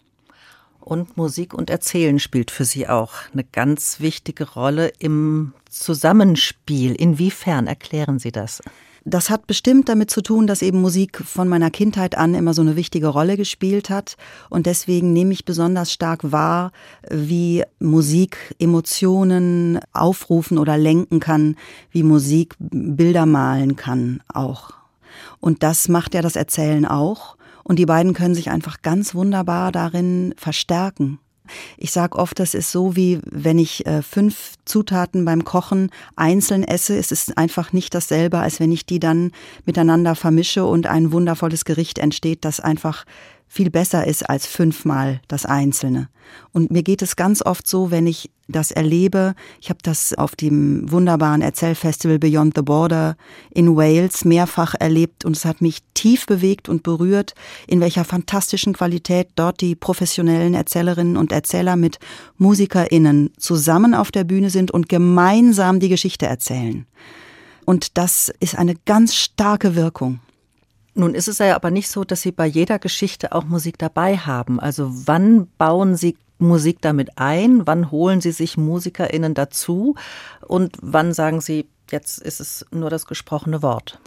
Und 0.79 1.15
Musik 1.15 1.53
und 1.53 1.69
Erzählen 1.69 2.17
spielt 2.17 2.49
für 2.49 2.65
Sie 2.65 2.87
auch 2.87 3.13
eine 3.33 3.43
ganz 3.43 3.99
wichtige 3.99 4.49
Rolle 4.51 4.91
im 4.97 5.53
Zusammenspiel. 5.69 6.95
Inwiefern 6.95 7.67
erklären 7.67 8.17
Sie 8.17 8.31
das? 8.31 8.61
Das 9.03 9.31
hat 9.31 9.47
bestimmt 9.47 9.89
damit 9.89 10.11
zu 10.11 10.21
tun, 10.21 10.45
dass 10.45 10.61
eben 10.61 10.79
Musik 10.79 11.23
von 11.25 11.47
meiner 11.47 11.71
Kindheit 11.71 12.15
an 12.15 12.35
immer 12.35 12.53
so 12.53 12.61
eine 12.61 12.75
wichtige 12.75 13.07
Rolle 13.07 13.35
gespielt 13.35 13.89
hat. 13.89 14.15
Und 14.49 14.67
deswegen 14.67 15.11
nehme 15.11 15.33
ich 15.33 15.43
besonders 15.43 15.91
stark 15.91 16.31
wahr, 16.31 16.71
wie 17.09 17.63
Musik 17.79 18.55
Emotionen 18.59 19.79
aufrufen 19.91 20.59
oder 20.59 20.77
lenken 20.77 21.19
kann, 21.19 21.55
wie 21.89 22.03
Musik 22.03 22.55
Bilder 22.59 23.25
malen 23.25 23.75
kann 23.75 24.21
auch. 24.31 24.73
Und 25.39 25.63
das 25.63 25.89
macht 25.89 26.13
ja 26.13 26.21
das 26.21 26.35
Erzählen 26.35 26.85
auch. 26.85 27.37
Und 27.63 27.79
die 27.79 27.87
beiden 27.87 28.13
können 28.13 28.35
sich 28.35 28.51
einfach 28.51 28.83
ganz 28.83 29.15
wunderbar 29.15 29.71
darin 29.71 30.35
verstärken. 30.37 31.19
Ich 31.77 31.91
sage 31.91 32.17
oft, 32.17 32.39
das 32.39 32.53
ist 32.53 32.71
so 32.71 32.95
wie 32.95 33.19
wenn 33.25 33.59
ich 33.59 33.85
äh, 33.85 34.01
fünf 34.01 34.53
Zutaten 34.65 35.25
beim 35.25 35.43
Kochen 35.43 35.89
einzeln 36.15 36.63
esse. 36.63 36.97
Es 36.97 37.11
ist 37.11 37.37
einfach 37.37 37.73
nicht 37.73 37.93
dasselbe, 37.93 38.39
als 38.39 38.59
wenn 38.59 38.71
ich 38.71 38.85
die 38.85 38.99
dann 38.99 39.31
miteinander 39.65 40.15
vermische 40.15 40.65
und 40.65 40.87
ein 40.87 41.11
wundervolles 41.11 41.65
Gericht 41.65 41.97
entsteht, 41.97 42.45
das 42.45 42.59
einfach 42.59 43.05
viel 43.51 43.69
besser 43.69 44.07
ist 44.07 44.29
als 44.29 44.45
fünfmal 44.45 45.19
das 45.27 45.45
Einzelne. 45.45 46.07
Und 46.53 46.71
mir 46.71 46.83
geht 46.83 47.01
es 47.01 47.17
ganz 47.17 47.41
oft 47.41 47.67
so, 47.67 47.91
wenn 47.91 48.07
ich 48.07 48.31
das 48.47 48.71
erlebe. 48.71 49.35
Ich 49.59 49.69
habe 49.69 49.79
das 49.83 50.13
auf 50.13 50.37
dem 50.37 50.89
wunderbaren 50.89 51.41
Erzählfestival 51.41 52.17
Beyond 52.17 52.53
the 52.55 52.61
Border 52.61 53.17
in 53.53 53.75
Wales 53.75 54.23
mehrfach 54.23 54.75
erlebt 54.79 55.25
und 55.25 55.35
es 55.35 55.43
hat 55.43 55.59
mich 55.59 55.79
tief 55.95 56.27
bewegt 56.27 56.69
und 56.69 56.83
berührt, 56.83 57.33
in 57.67 57.81
welcher 57.81 58.05
fantastischen 58.05 58.71
Qualität 58.71 59.27
dort 59.35 59.59
die 59.59 59.75
professionellen 59.75 60.53
Erzählerinnen 60.53 61.17
und 61.17 61.33
Erzähler 61.33 61.75
mit 61.75 61.99
Musikerinnen 62.37 63.33
zusammen 63.37 63.93
auf 63.93 64.11
der 64.11 64.23
Bühne 64.23 64.49
sind 64.49 64.71
und 64.71 64.87
gemeinsam 64.87 65.81
die 65.81 65.89
Geschichte 65.89 66.25
erzählen. 66.25 66.85
Und 67.65 67.97
das 67.97 68.31
ist 68.39 68.57
eine 68.57 68.75
ganz 68.85 69.13
starke 69.13 69.75
Wirkung. 69.75 70.21
Nun 70.93 71.15
ist 71.15 71.27
es 71.27 71.37
ja 71.37 71.55
aber 71.55 71.71
nicht 71.71 71.89
so, 71.89 72.03
dass 72.03 72.21
Sie 72.21 72.31
bei 72.31 72.45
jeder 72.45 72.79
Geschichte 72.79 73.31
auch 73.31 73.45
Musik 73.45 73.77
dabei 73.77 74.17
haben. 74.17 74.59
Also 74.59 74.89
wann 74.91 75.47
bauen 75.57 75.95
Sie 75.95 76.17
Musik 76.37 76.81
damit 76.81 77.17
ein? 77.17 77.65
Wann 77.65 77.91
holen 77.91 78.19
Sie 78.19 78.31
sich 78.31 78.57
MusikerInnen 78.57 79.33
dazu? 79.33 79.95
Und 80.45 80.77
wann 80.81 81.13
sagen 81.13 81.39
Sie, 81.39 81.67
jetzt 81.91 82.19
ist 82.19 82.41
es 82.41 82.65
nur 82.71 82.89
das 82.89 83.05
gesprochene 83.05 83.61
Wort? 83.61 83.99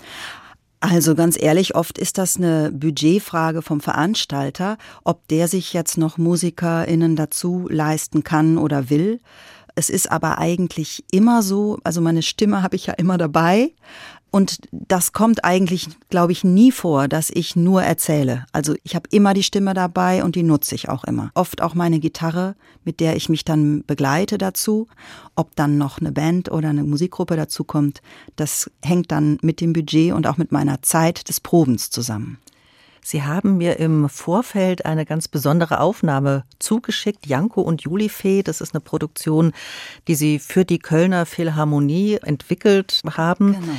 Also 0.80 1.14
ganz 1.14 1.40
ehrlich, 1.40 1.74
oft 1.74 1.96
ist 1.96 2.18
das 2.18 2.36
eine 2.36 2.70
Budgetfrage 2.70 3.62
vom 3.62 3.80
Veranstalter, 3.80 4.76
ob 5.02 5.26
der 5.28 5.48
sich 5.48 5.72
jetzt 5.72 5.96
noch 5.96 6.18
MusikerInnen 6.18 7.16
dazu 7.16 7.66
leisten 7.70 8.22
kann 8.22 8.58
oder 8.58 8.90
will. 8.90 9.20
Es 9.76 9.88
ist 9.88 10.10
aber 10.10 10.36
eigentlich 10.38 11.04
immer 11.10 11.42
so, 11.42 11.78
also 11.84 12.02
meine 12.02 12.22
Stimme 12.22 12.62
habe 12.62 12.76
ich 12.76 12.86
ja 12.86 12.94
immer 12.94 13.16
dabei. 13.16 13.72
Und 14.34 14.58
das 14.72 15.12
kommt 15.12 15.44
eigentlich, 15.44 15.86
glaube 16.10 16.32
ich, 16.32 16.42
nie 16.42 16.72
vor, 16.72 17.06
dass 17.06 17.30
ich 17.30 17.54
nur 17.54 17.84
erzähle. 17.84 18.46
Also 18.50 18.74
ich 18.82 18.96
habe 18.96 19.08
immer 19.12 19.32
die 19.32 19.44
Stimme 19.44 19.74
dabei 19.74 20.24
und 20.24 20.34
die 20.34 20.42
nutze 20.42 20.74
ich 20.74 20.88
auch 20.88 21.04
immer. 21.04 21.30
Oft 21.34 21.62
auch 21.62 21.74
meine 21.74 22.00
Gitarre, 22.00 22.56
mit 22.82 22.98
der 22.98 23.14
ich 23.14 23.28
mich 23.28 23.44
dann 23.44 23.84
begleite 23.86 24.36
dazu. 24.36 24.88
Ob 25.36 25.54
dann 25.54 25.78
noch 25.78 26.00
eine 26.00 26.10
Band 26.10 26.50
oder 26.50 26.70
eine 26.70 26.82
Musikgruppe 26.82 27.36
dazu 27.36 27.62
kommt, 27.62 28.02
das 28.34 28.68
hängt 28.82 29.12
dann 29.12 29.38
mit 29.40 29.60
dem 29.60 29.72
Budget 29.72 30.12
und 30.12 30.26
auch 30.26 30.36
mit 30.36 30.50
meiner 30.50 30.82
Zeit 30.82 31.28
des 31.28 31.38
Probens 31.38 31.90
zusammen. 31.90 32.38
Sie 33.06 33.22
haben 33.22 33.58
mir 33.58 33.78
im 33.78 34.08
Vorfeld 34.08 34.84
eine 34.84 35.04
ganz 35.04 35.28
besondere 35.28 35.78
Aufnahme 35.78 36.44
zugeschickt, 36.58 37.26
Janko 37.26 37.60
und 37.60 37.82
Julifee. 37.82 38.42
Das 38.42 38.60
ist 38.62 38.74
eine 38.74 38.80
Produktion, 38.80 39.52
die 40.08 40.14
Sie 40.16 40.38
für 40.40 40.64
die 40.64 40.78
Kölner 40.78 41.24
Philharmonie 41.24 42.18
entwickelt 42.22 43.02
haben. 43.16 43.52
Genau. 43.52 43.74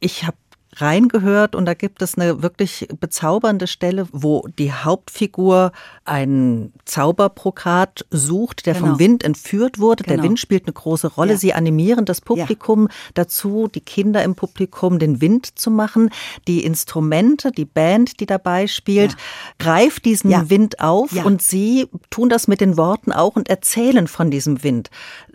Ich 0.00 0.24
habe 0.24 0.36
reingehört 0.80 1.54
und 1.54 1.64
da 1.64 1.74
gibt 1.74 2.02
es 2.02 2.16
eine 2.16 2.42
wirklich 2.42 2.86
bezaubernde 3.00 3.66
Stelle, 3.66 4.06
wo 4.12 4.46
die 4.58 4.72
Hauptfigur 4.72 5.72
einen 6.04 6.72
Zauberbrokat 6.84 8.04
sucht, 8.10 8.66
der 8.66 8.74
genau. 8.74 8.88
vom 8.88 8.98
Wind 8.98 9.24
entführt 9.24 9.78
wurde. 9.78 10.04
Genau. 10.04 10.16
Der 10.16 10.24
Wind 10.24 10.38
spielt 10.38 10.64
eine 10.64 10.74
große 10.74 11.08
Rolle. 11.08 11.32
Ja. 11.32 11.38
Sie 11.38 11.54
animieren 11.54 12.04
das 12.04 12.20
Publikum 12.20 12.88
ja. 12.88 12.94
dazu, 13.14 13.68
die 13.68 13.80
Kinder 13.80 14.22
im 14.22 14.34
Publikum 14.34 14.98
den 14.98 15.20
Wind 15.20 15.58
zu 15.58 15.70
machen. 15.70 16.10
Die 16.46 16.64
Instrumente, 16.64 17.52
die 17.52 17.64
Band, 17.64 18.20
die 18.20 18.26
dabei 18.26 18.66
spielt, 18.66 19.12
ja. 19.12 19.18
greift 19.58 20.04
diesen 20.04 20.30
Wind 20.50 20.80
auf 20.80 21.12
und 21.24 21.40
sie 21.40 21.88
tun 22.10 22.28
das 22.28 22.48
mit 22.48 22.60
den 22.60 22.76
Worten 22.76 23.12
auch 23.12 23.36
und 23.36 23.48
erzählen 23.48 24.06
von 24.06 24.30
diesem 24.30 24.62
Wind. 24.62 24.90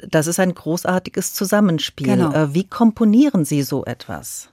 Das 0.07 0.27
ist 0.27 0.39
ein 0.39 0.53
großartiges 0.53 1.33
Zusammenspiel. 1.33 2.07
Genau. 2.07 2.31
Äh, 2.31 2.53
wie 2.53 2.67
komponieren 2.67 3.45
Sie 3.45 3.63
so 3.63 3.85
etwas? 3.85 4.50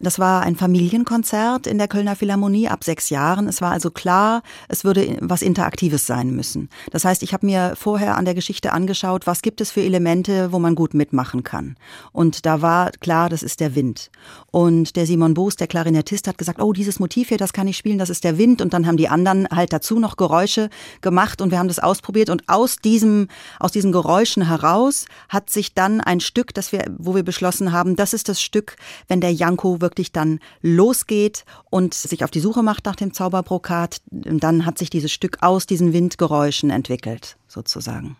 Das 0.00 0.18
war 0.18 0.42
ein 0.42 0.56
Familienkonzert 0.56 1.68
in 1.68 1.78
der 1.78 1.86
Kölner 1.86 2.16
Philharmonie 2.16 2.68
ab 2.68 2.82
sechs 2.82 3.10
Jahren. 3.10 3.46
Es 3.46 3.60
war 3.60 3.70
also 3.70 3.90
klar, 3.90 4.42
es 4.68 4.84
würde 4.84 5.16
was 5.20 5.40
Interaktives 5.40 6.06
sein 6.06 6.34
müssen. 6.34 6.68
Das 6.90 7.04
heißt, 7.04 7.22
ich 7.22 7.32
habe 7.32 7.46
mir 7.46 7.74
vorher 7.76 8.16
an 8.16 8.24
der 8.24 8.34
Geschichte 8.34 8.72
angeschaut, 8.72 9.26
was 9.28 9.40
gibt 9.40 9.60
es 9.60 9.70
für 9.70 9.82
Elemente, 9.82 10.52
wo 10.52 10.58
man 10.58 10.74
gut 10.74 10.94
mitmachen 10.94 11.44
kann. 11.44 11.76
Und 12.10 12.44
da 12.44 12.60
war 12.60 12.90
klar, 12.90 13.28
das 13.28 13.44
ist 13.44 13.60
der 13.60 13.76
Wind. 13.76 14.10
Und 14.50 14.96
der 14.96 15.06
Simon 15.06 15.34
Boos, 15.34 15.56
der 15.56 15.68
Klarinettist, 15.68 16.26
hat 16.26 16.38
gesagt, 16.38 16.60
oh, 16.60 16.72
dieses 16.72 16.98
Motiv 16.98 17.28
hier, 17.28 17.38
das 17.38 17.52
kann 17.52 17.68
ich 17.68 17.76
spielen, 17.76 17.98
das 17.98 18.10
ist 18.10 18.24
der 18.24 18.36
Wind. 18.36 18.62
Und 18.62 18.74
dann 18.74 18.86
haben 18.86 18.96
die 18.96 19.08
anderen 19.08 19.48
halt 19.48 19.72
dazu 19.72 20.00
noch 20.00 20.16
Geräusche 20.16 20.70
gemacht 21.02 21.40
und 21.40 21.52
wir 21.52 21.58
haben 21.58 21.68
das 21.68 21.78
ausprobiert. 21.78 22.30
Und 22.30 22.42
aus 22.48 22.76
diesem, 22.76 23.28
aus 23.60 23.70
diesen 23.70 23.92
Geräuschen 23.92 24.48
heraus 24.48 25.06
hat 25.28 25.50
sich 25.50 25.72
dann 25.72 26.00
ein 26.00 26.18
Stück, 26.18 26.52
das 26.52 26.72
wir, 26.72 26.84
wo 26.98 27.14
wir 27.14 27.22
beschlossen 27.22 27.72
haben, 27.72 27.94
das 27.94 28.12
ist 28.12 28.28
das 28.28 28.42
Stück, 28.42 28.76
wenn 29.06 29.20
der 29.20 29.32
Janko 29.32 29.80
wirklich 29.84 30.10
dann 30.10 30.40
losgeht 30.62 31.44
und 31.70 31.94
sich 31.94 32.24
auf 32.24 32.32
die 32.32 32.40
Suche 32.40 32.64
macht 32.64 32.86
nach 32.86 32.96
dem 32.96 33.12
Zauberbrokat, 33.12 34.00
dann 34.10 34.66
hat 34.66 34.78
sich 34.78 34.90
dieses 34.90 35.12
Stück 35.12 35.38
aus 35.42 35.66
diesen 35.66 35.92
Windgeräuschen 35.92 36.70
entwickelt, 36.70 37.36
sozusagen. 37.46 38.16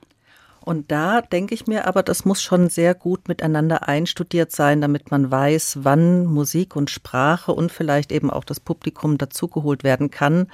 Und 0.64 0.90
da 0.90 1.20
denke 1.20 1.54
ich 1.54 1.66
mir 1.66 1.86
aber, 1.86 2.02
das 2.02 2.24
muss 2.24 2.42
schon 2.42 2.70
sehr 2.70 2.94
gut 2.94 3.28
miteinander 3.28 3.86
einstudiert 3.86 4.50
sein, 4.50 4.80
damit 4.80 5.10
man 5.10 5.30
weiß, 5.30 5.80
wann 5.82 6.24
Musik 6.24 6.74
und 6.74 6.90
Sprache 6.90 7.52
und 7.52 7.70
vielleicht 7.70 8.10
eben 8.10 8.30
auch 8.30 8.44
das 8.44 8.60
Publikum 8.60 9.18
dazugeholt 9.18 9.84
werden 9.84 10.10
kann. 10.10 10.46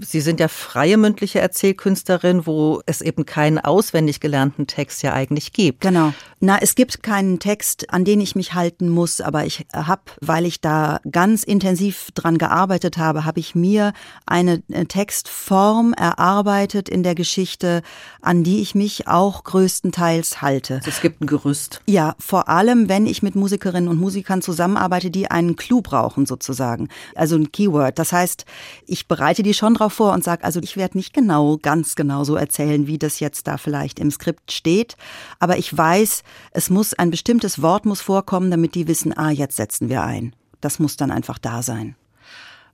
Sie 0.00 0.20
sind 0.20 0.38
ja 0.38 0.46
freie 0.46 0.96
mündliche 0.96 1.40
Erzählkünstlerin, 1.40 2.46
wo 2.46 2.82
es 2.86 3.00
eben 3.00 3.26
keinen 3.26 3.58
auswendig 3.58 4.20
gelernten 4.20 4.68
Text 4.68 5.02
ja 5.02 5.12
eigentlich 5.12 5.52
gibt. 5.52 5.80
Genau. 5.80 6.12
Na, 6.38 6.58
es 6.60 6.76
gibt 6.76 7.02
keinen 7.02 7.40
Text, 7.40 7.92
an 7.92 8.04
den 8.04 8.20
ich 8.20 8.36
mich 8.36 8.54
halten 8.54 8.88
muss, 8.88 9.20
aber 9.20 9.44
ich 9.44 9.66
habe, 9.74 10.02
weil 10.20 10.46
ich 10.46 10.60
da 10.60 11.00
ganz 11.10 11.42
intensiv 11.42 12.10
dran 12.14 12.38
gearbeitet 12.38 12.96
habe, 12.96 13.24
habe 13.24 13.40
ich 13.40 13.56
mir 13.56 13.92
eine 14.24 14.62
äh, 14.70 14.84
Textform 14.84 15.94
erarbeitet 15.94 16.88
in 16.88 17.02
der 17.02 17.16
Geschichte, 17.16 17.82
an 18.22 18.44
die 18.44 18.60
ich 18.60 18.76
mich 18.76 19.08
auch 19.08 19.47
größtenteils 19.48 20.42
halte. 20.42 20.74
Also 20.74 20.90
es 20.90 21.00
gibt 21.00 21.22
ein 21.22 21.26
Gerüst. 21.26 21.80
Ja, 21.86 22.14
vor 22.18 22.50
allem, 22.50 22.90
wenn 22.90 23.06
ich 23.06 23.22
mit 23.22 23.34
Musikerinnen 23.34 23.88
und 23.88 23.98
Musikern 23.98 24.42
zusammenarbeite, 24.42 25.10
die 25.10 25.30
einen 25.30 25.56
Clou 25.56 25.80
brauchen 25.80 26.26
sozusagen. 26.26 26.88
Also 27.14 27.36
ein 27.36 27.50
Keyword. 27.50 27.98
Das 27.98 28.12
heißt, 28.12 28.44
ich 28.86 29.08
bereite 29.08 29.42
die 29.42 29.54
schon 29.54 29.72
drauf 29.72 29.94
vor 29.94 30.12
und 30.12 30.22
sage, 30.22 30.44
also 30.44 30.60
ich 30.60 30.76
werde 30.76 30.98
nicht 30.98 31.14
genau, 31.14 31.56
ganz 31.56 31.94
genau 31.94 32.24
so 32.24 32.36
erzählen, 32.36 32.86
wie 32.86 32.98
das 32.98 33.20
jetzt 33.20 33.46
da 33.46 33.56
vielleicht 33.56 33.98
im 34.00 34.10
Skript 34.10 34.52
steht. 34.52 34.96
Aber 35.38 35.56
ich 35.56 35.74
weiß, 35.74 36.24
es 36.50 36.68
muss 36.68 36.92
ein 36.92 37.10
bestimmtes 37.10 37.62
Wort 37.62 37.86
muss 37.86 38.02
vorkommen, 38.02 38.50
damit 38.50 38.74
die 38.74 38.86
wissen, 38.86 39.16
ah, 39.16 39.30
jetzt 39.30 39.56
setzen 39.56 39.88
wir 39.88 40.02
ein. 40.02 40.36
Das 40.60 40.78
muss 40.78 40.98
dann 40.98 41.10
einfach 41.10 41.38
da 41.38 41.62
sein. 41.62 41.96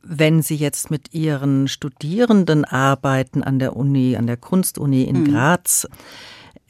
Wenn 0.02 0.42
Sie 0.42 0.56
jetzt 0.56 0.90
mit 0.90 1.14
Ihren 1.14 1.68
Studierenden 1.68 2.64
arbeiten 2.64 3.44
an 3.44 3.60
der 3.60 3.76
Uni, 3.76 4.16
an 4.16 4.26
der 4.26 4.36
Kunstuni 4.36 5.04
in 5.04 5.20
mhm. 5.20 5.24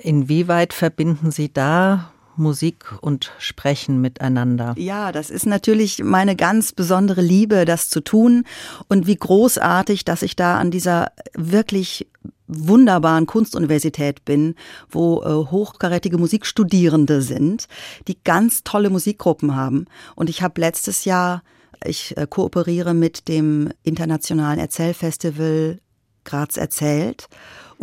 Inwieweit 0.05 0.75
verbinden 0.75 1.31
Sie 1.31 1.51
da 1.51 2.13
Musik 2.37 2.93
und 3.01 3.33
Sprechen 3.39 4.03
miteinander. 4.03 4.75
Ja, 4.77 5.13
das 5.13 5.31
ist 5.31 5.47
natürlich 5.47 6.05
meine 6.05 6.37
ganz 6.37 6.73
besondere 6.73 7.23
Liebe, 7.23 7.65
das 7.65 7.89
zu 7.89 8.03
tun. 8.03 8.45
Und 8.89 9.07
wie 9.07 9.17
großartig, 9.17 10.05
dass 10.05 10.21
ich 10.21 10.37
da 10.37 10.59
an 10.59 10.71
dieser 10.71 11.13
wirklich 11.33 12.07
wunderbaren 12.47 13.25
Kunstuniversität 13.25 14.27
bin, 14.27 14.57
wo 14.91 15.23
äh, 15.23 15.51
hochkarätige 15.51 16.19
Musikstudierende 16.19 17.23
sind, 17.23 17.67
die 18.07 18.19
ganz 18.23 18.63
tolle 18.63 18.91
Musikgruppen 18.91 19.57
haben. 19.57 19.87
Und 20.17 20.29
ich 20.29 20.43
habe 20.43 20.61
letztes 20.61 21.07
Jahr, 21.07 21.43
ich 21.83 22.15
äh, 22.19 22.27
kooperiere 22.29 22.93
mit 22.93 23.27
dem 23.29 23.71
Internationalen 23.83 24.59
Erzählfestival 24.59 25.79
Graz 26.25 26.59
erzählt 26.59 27.29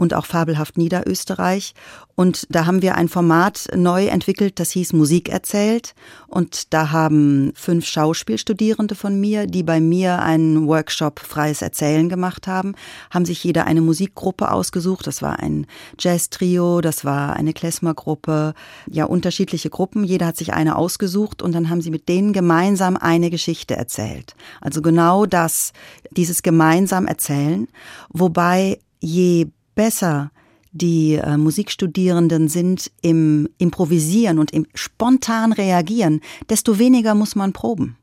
und 0.02 0.16
auch 0.16 0.26
Fabelhaft 0.26 0.80
Niederösterreich. 0.80 1.76
Und 2.16 2.48
da 2.50 2.66
haben 2.66 2.82
wir 2.82 2.96
ein 2.96 3.08
Format 3.08 3.68
neu 3.76 4.08
entwickelt, 4.08 4.60
das 4.60 4.72
hieß 4.72 4.94
Musik 4.94 5.30
erzählt. 5.30 5.94
Und 6.28 6.74
da 6.74 6.90
haben 6.90 7.52
fünf 7.54 7.86
Schauspielstudierende 7.86 8.96
von 8.96 9.20
mir, 9.20 9.46
die 9.46 9.62
bei 9.62 9.80
mir 9.80 10.24
einen 10.24 10.68
Workshop 10.68 11.20
Freies 11.20 11.62
Erzählen 11.62 12.10
gemacht 12.10 12.48
haben, 12.48 12.74
haben 13.12 13.26
sich 13.26 13.44
jeder 13.44 13.68
eine 13.68 13.82
Musikgruppe 13.82 14.50
ausgesucht. 14.52 15.06
Das 15.06 15.22
war 15.22 15.38
ein 15.38 15.68
Jazz-Trio, 16.00 16.82
das 16.82 17.06
war 17.06 17.36
eine 17.36 17.54
Klezmer-Gruppe, 17.54 18.56
ja, 18.90 19.06
unterschiedliche 19.06 19.70
Gruppen. 19.70 20.04
Jeder 20.04 20.26
hat 20.26 20.38
sich 20.38 20.52
eine 20.52 20.78
ausgesucht 20.78 21.44
und 21.44 21.54
dann 21.54 21.70
haben 21.70 21.82
sie 21.82 21.92
mit 21.92 22.10
denen 22.10 22.34
gemeinsam 22.34 22.98
eine 22.98 23.30
Geschichte 23.30 23.76
erzählt. 23.76 24.34
Also 24.62 24.82
genau 24.82 25.28
das, 25.28 25.74
dieses 26.10 26.42
gemeinsam 26.42 27.06
erzählen. 27.06 27.68
Wobei 28.10 28.80
je 29.00 29.48
besser 29.82 30.30
die 30.74 31.16
äh, 31.16 31.38
Musikstudierenden 31.38 32.48
sind 32.48 32.92
im 33.02 33.50
Improvisieren 33.58 34.38
und 34.38 34.52
im 34.52 34.68
spontan 34.76 35.54
reagieren, 35.54 36.22
desto 36.50 36.78
weniger 36.78 37.16
muss 37.16 37.36
man 37.36 37.52
proben. 37.52 37.98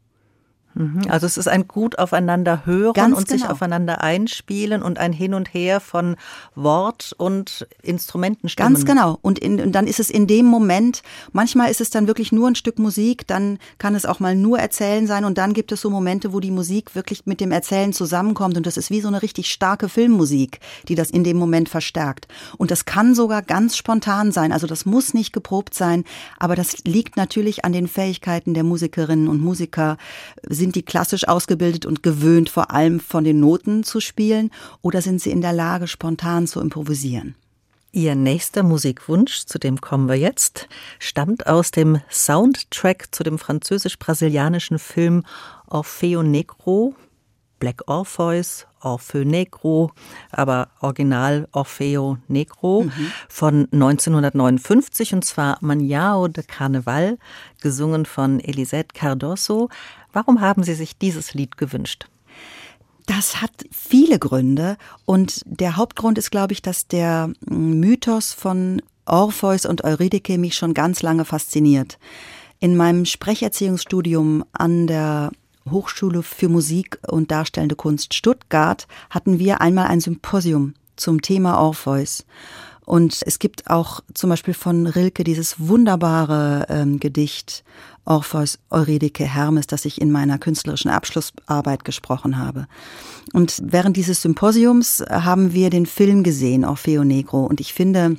Mhm. 0.75 1.03
Also 1.09 1.27
es 1.27 1.37
ist 1.37 1.49
ein 1.49 1.67
gut 1.67 1.99
aufeinander 1.99 2.65
hören 2.65 2.93
Ganz 2.93 3.17
und 3.17 3.29
sich 3.29 3.43
genau. 3.43 3.53
aufeinander 3.53 4.03
einspielen 4.03 4.83
und 4.83 4.99
ein 4.99 5.13
Hin 5.13 5.35
und 5.35 5.53
Her 5.53 5.81
von 5.81 6.17
Wort 6.55 7.15
und 7.17 7.67
Instrumentenstimmen. 7.83 8.75
Ganz 8.75 8.85
genau. 8.85 9.19
Und, 9.23 9.39
in, 9.39 9.61
und 9.61 9.73
dann 9.73 9.87
ist 9.87 10.01
es 10.01 10.11
in 10.11 10.27
dem 10.27 10.47
Moment, 10.47 11.03
manchmal 11.33 11.71
ist 11.71 11.81
es 11.81 11.91
dann 11.91 12.07
wirklich 12.07 12.33
nur 12.33 12.49
ein 12.49 12.55
Stück 12.55 12.79
Musik, 12.79 13.27
dann 13.27 13.59
kann 13.79 13.95
es 13.95 14.07
auch 14.07 14.21
mal 14.21 14.37
nur 14.37 14.59
Erzählen 14.59 15.07
sein 15.07 15.25
und 15.25 15.39
dann 15.39 15.53
gibt 15.53 15.73
es 15.73 15.81
so 15.81 15.91
Momente, 15.91 16.33
wo 16.33 16.41
die 16.41 16.51
Musik 16.51 16.95
wirklich 16.95 17.27
mit 17.27 17.41
dem 17.41 17.51
Erzählen 17.51 17.93
zusammenkommt 17.93 18.57
und 18.57 18.67
das 18.67 18.77
ist 18.77 18.91
wie 18.91 19.01
so 19.01 19.09
eine 19.09 19.23
richtig 19.23 19.51
starke 19.51 19.89
Filmmusik, 19.89 20.61
die 20.89 20.95
das 20.95 21.11
in 21.11 21.25
dem 21.25 21.39
Moment 21.39 21.69
verstärkt. 21.69 22.29
Und 22.57 22.71
das 22.71 22.85
kann 22.85 23.15
sogar 23.15 23.43
ganz 23.43 23.77
spontan 23.77 24.33
sein, 24.33 24.53
also 24.53 24.67
das 24.67 24.87
muss 24.87 25.15
nicht 25.15 25.33
geprobt 25.33 25.75
sein, 25.75 26.05
aber 26.39 26.55
das 26.55 26.85
liegt 26.85 27.17
natürlich 27.17 27.65
an 27.65 27.73
den 27.73 27.89
Fähigkeiten 27.89 28.55
der 28.55 28.65
Musikerinnen 28.65 29.29
und 29.29 29.41
Musiker. 29.41 29.97
Sind 30.59 30.75
die 30.75 30.83
klassisch 30.83 31.29
ausgebildet 31.29 31.87
und 31.87 32.03
gewöhnt, 32.03 32.51
vor 32.51 32.73
allem 32.73 32.99
von 32.99 33.23
den 33.23 33.39
Noten 33.39 33.85
zu 33.85 34.01
spielen 34.01 34.51
oder 34.83 35.03
sind 35.03 35.23
sie 35.23 35.31
in 35.31 35.41
der 35.41 35.53
Lage, 35.53 35.87
spontan 35.87 36.49
zu 36.49 36.61
improvisieren? 36.61 37.37
Ihr 37.93 38.17
nächster 38.17 38.65
Musikwunsch, 38.65 39.45
zu 39.45 39.61
dem 39.61 39.81
kommen 39.81 40.09
wir 40.09 40.17
jetzt, 40.17 40.69
stammt 40.99 41.47
aus 41.47 41.71
dem 41.71 42.01
Soundtrack 42.11 43.15
zu 43.15 43.23
dem 43.23 43.39
französisch-brasilianischen 43.39 44.81
Film 44.81 45.23
Orfeo 45.69 46.25
Negro, 46.25 46.97
Black 47.61 47.83
Orpheus, 47.87 48.67
Orfeu 48.81 49.25
Negro, 49.25 49.93
aber 50.31 50.69
original 50.81 51.49
Orfeo 51.53 52.19
Negro 52.29 52.87
von 53.29 53.69
1959 53.73 55.15
und 55.15 55.25
zwar 55.25 55.59
Manhao 55.61 56.29
de 56.29 56.45
Carnaval, 56.45 57.19
gesungen 57.61 58.07
von 58.07 58.41
Elisette 58.41 58.95
Cardoso. 58.95 59.69
Warum 60.13 60.41
haben 60.41 60.63
Sie 60.63 60.75
sich 60.75 60.99
dieses 60.99 61.35
Lied 61.35 61.57
gewünscht? 61.57 62.07
Das 63.07 63.41
hat 63.41 63.53
viele 63.71 64.19
Gründe 64.19 64.77
und 65.07 65.43
der 65.47 65.77
Hauptgrund 65.77 66.19
ist, 66.19 66.31
glaube 66.31 66.53
ich, 66.53 66.61
dass 66.61 66.89
der 66.89 67.31
Mythos 67.49 68.35
von 68.35 68.83
Orpheus 69.07 69.65
und 69.65 69.83
Eurydike 69.83 70.37
mich 70.37 70.55
schon 70.55 70.75
ganz 70.75 71.01
lange 71.01 71.25
fasziniert. 71.25 71.99
In 72.61 72.77
meinem 72.77 73.07
Sprecherziehungsstudium 73.07 74.45
an 74.53 74.87
der 74.87 75.31
Hochschule 75.71 76.23
für 76.23 76.49
Musik 76.49 76.99
und 77.07 77.31
Darstellende 77.31 77.77
Kunst 77.77 78.15
Stuttgart 78.15 78.87
hatten 79.11 79.39
wir 79.39 79.61
einmal 79.61 79.87
ein 79.87 80.01
Symposium 80.01 80.75
zum 80.97 81.23
Thema 81.23 81.59
Orpheus. 81.61 82.27
Und 82.85 83.21
es 83.27 83.39
gibt 83.39 83.69
auch 83.69 84.01
zum 84.15 84.31
Beispiel 84.31 84.55
von 84.55 84.87
Rilke 84.87 85.23
dieses 85.23 85.57
wunderbare 85.59 86.67
ähm, 86.71 86.99
Gedicht 86.99 87.63
Orpheus, 88.09 88.59
Eurydike, 88.71 89.25
Hermes, 89.25 89.67
das 89.67 89.85
ich 89.85 90.01
in 90.01 90.11
meiner 90.11 90.39
künstlerischen 90.39 90.91
Abschlussarbeit 90.91 91.85
gesprochen 91.85 92.39
habe. 92.39 92.67
Und 93.33 93.61
während 93.63 93.97
dieses 93.97 94.23
Symposiums 94.23 95.05
haben 95.11 95.53
wir 95.53 95.71
den 95.71 95.87
Film 95.87 96.23
gesehen, 96.23 96.65
Orfeo 96.65 97.05
Negro. 97.05 97.45
Und 97.45 97.61
ich 97.61 97.75
finde, 97.75 98.17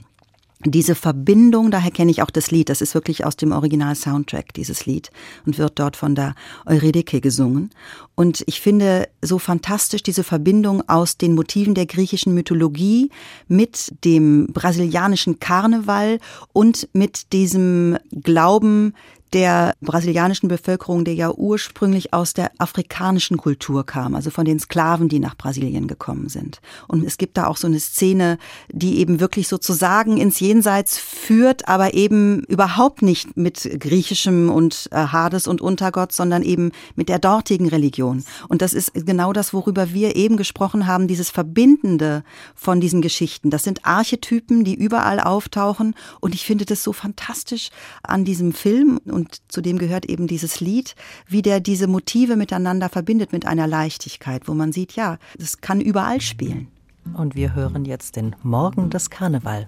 diese 0.65 0.93
Verbindung, 0.93 1.71
daher 1.71 1.89
kenne 1.89 2.11
ich 2.11 2.21
auch 2.21 2.29
das 2.29 2.51
Lied, 2.51 2.67
das 2.67 2.81
ist 2.81 2.93
wirklich 2.93 3.25
aus 3.25 3.37
dem 3.37 3.53
Original-Soundtrack, 3.53 4.53
dieses 4.53 4.85
Lied, 4.85 5.09
und 5.45 5.57
wird 5.57 5.79
dort 5.79 5.95
von 5.95 6.15
der 6.15 6.35
Eurydike 6.65 7.21
gesungen. 7.21 7.69
Und 8.15 8.43
ich 8.45 8.59
finde 8.59 9.07
so 9.21 9.39
fantastisch 9.39 10.03
diese 10.03 10.25
Verbindung 10.25 10.83
aus 10.89 11.17
den 11.17 11.33
Motiven 11.33 11.75
der 11.75 11.85
griechischen 11.85 12.33
Mythologie 12.33 13.09
mit 13.47 13.93
dem 14.03 14.47
brasilianischen 14.47 15.39
Karneval 15.39 16.19
und 16.51 16.89
mit 16.91 17.31
diesem 17.31 17.97
Glauben, 18.11 18.93
der 19.34 19.73
brasilianischen 19.82 20.49
Bevölkerung, 20.49 21.05
der 21.05 21.13
ja 21.13 21.32
ursprünglich 21.32 22.13
aus 22.13 22.34
der 22.34 22.51
afrikanischen 22.57 23.38
Kultur 23.38 23.86
kam, 23.86 24.15
also 24.15 24.30
von 24.30 24.45
den 24.45 24.59
Sklaven, 24.59 25.09
die 25.09 25.19
nach 25.19 25.36
Brasilien 25.36 25.88
gekommen 25.88 26.30
sind. 26.30 26.61
Und 26.88 27.05
es 27.05 27.17
gibt 27.17 27.38
da 27.38 27.47
auch 27.47 27.57
so 27.57 27.67
eine 27.67 27.80
Szene, 27.80 28.38
die 28.71 28.99
eben 28.99 29.19
wirklich 29.19 29.47
sozusagen 29.47 30.17
ins 30.17 30.39
Jenseits 30.39 30.97
führt, 30.97 31.67
aber 31.67 31.93
eben 31.93 32.43
überhaupt 32.45 33.01
nicht 33.01 33.38
mit 33.38 33.69
griechischem 33.80 34.49
und 34.49 34.89
äh, 34.91 34.97
Hades 34.97 35.47
und 35.47 35.61
Untergott, 35.61 36.11
sondern 36.11 36.43
eben 36.43 36.71
mit 36.95 37.09
der 37.09 37.19
dortigen 37.19 37.67
Religion. 37.67 38.23
Und 38.47 38.61
das 38.61 38.73
ist 38.73 38.93
genau 38.93 39.34
das, 39.34 39.53
worüber 39.53 39.93
wir 39.93 40.15
eben 40.15 40.38
gesprochen 40.38 40.88
haben, 40.88 41.07
dieses 41.07 41.30
Verbindende 41.30 42.23
von 42.55 42.82
diesen 42.82 43.01
Geschichten. 43.01 43.49
Das 43.49 43.63
sind 43.63 43.86
Archetypen, 43.86 44.63
die 44.63 44.75
überall 44.75 45.19
auftauchen. 45.19 45.95
Und 46.19 46.34
ich 46.34 46.45
finde 46.45 46.65
das 46.65 46.84
so 46.84 46.93
fantastisch 46.93 47.69
an 48.03 48.25
diesem 48.25 48.53
Film 48.53 48.99
und 49.20 49.41
zudem 49.49 49.78
gehört 49.78 50.05
eben 50.05 50.28
dieses 50.28 50.61
Lied, 50.61 50.95
wie 51.28 51.41
der 51.41 51.59
diese 51.59 51.88
Motive 51.88 52.38
miteinander 52.38 52.88
verbindet 52.89 53.34
mit 53.34 53.45
einer 53.45 53.67
Leichtigkeit, 53.67 54.47
wo 54.47 54.53
man 54.53 54.72
sieht, 54.72 54.93
ja, 54.93 55.17
das 55.38 55.59
kann 55.59 55.82
überall 55.82 56.22
spielen. 56.22 56.67
Und 57.13 57.36
wir 57.36 57.53
hören 57.53 57.86
jetzt 57.86 58.15
den 58.15 58.36
Morgen 58.43 58.89
des 58.89 59.09
Karneval. 59.09 59.67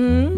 Hmm? 0.00 0.29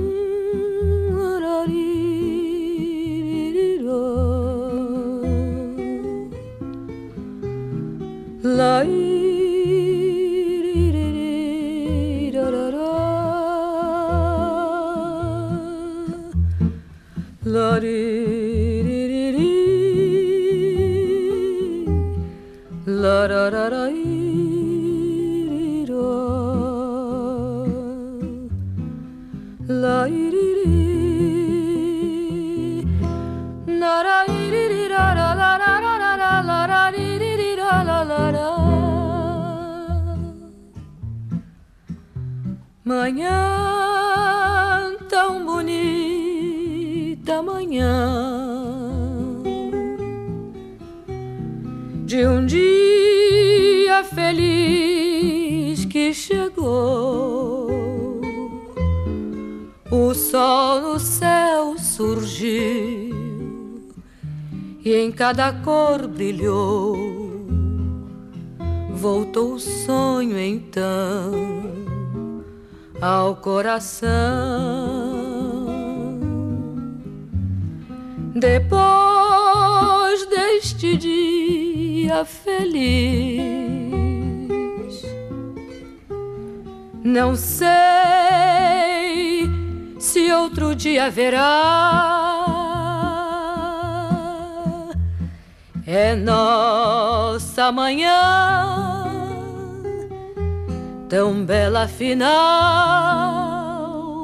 tão 101.08 101.44
bela 101.44 101.86
final 101.86 102.30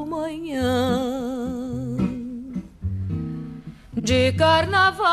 manhã 0.07 1.19
de 3.95 4.33
carnaval. 4.33 5.09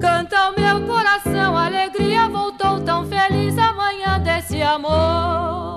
Canta 0.00 0.48
o 0.48 0.54
meu 0.58 0.86
coração, 0.86 1.56
alegria 1.56 2.26
voltou 2.28 2.80
tão 2.80 3.04
feliz 3.04 3.58
amanhã 3.58 4.18
desse 4.18 4.62
amor. 4.62 5.69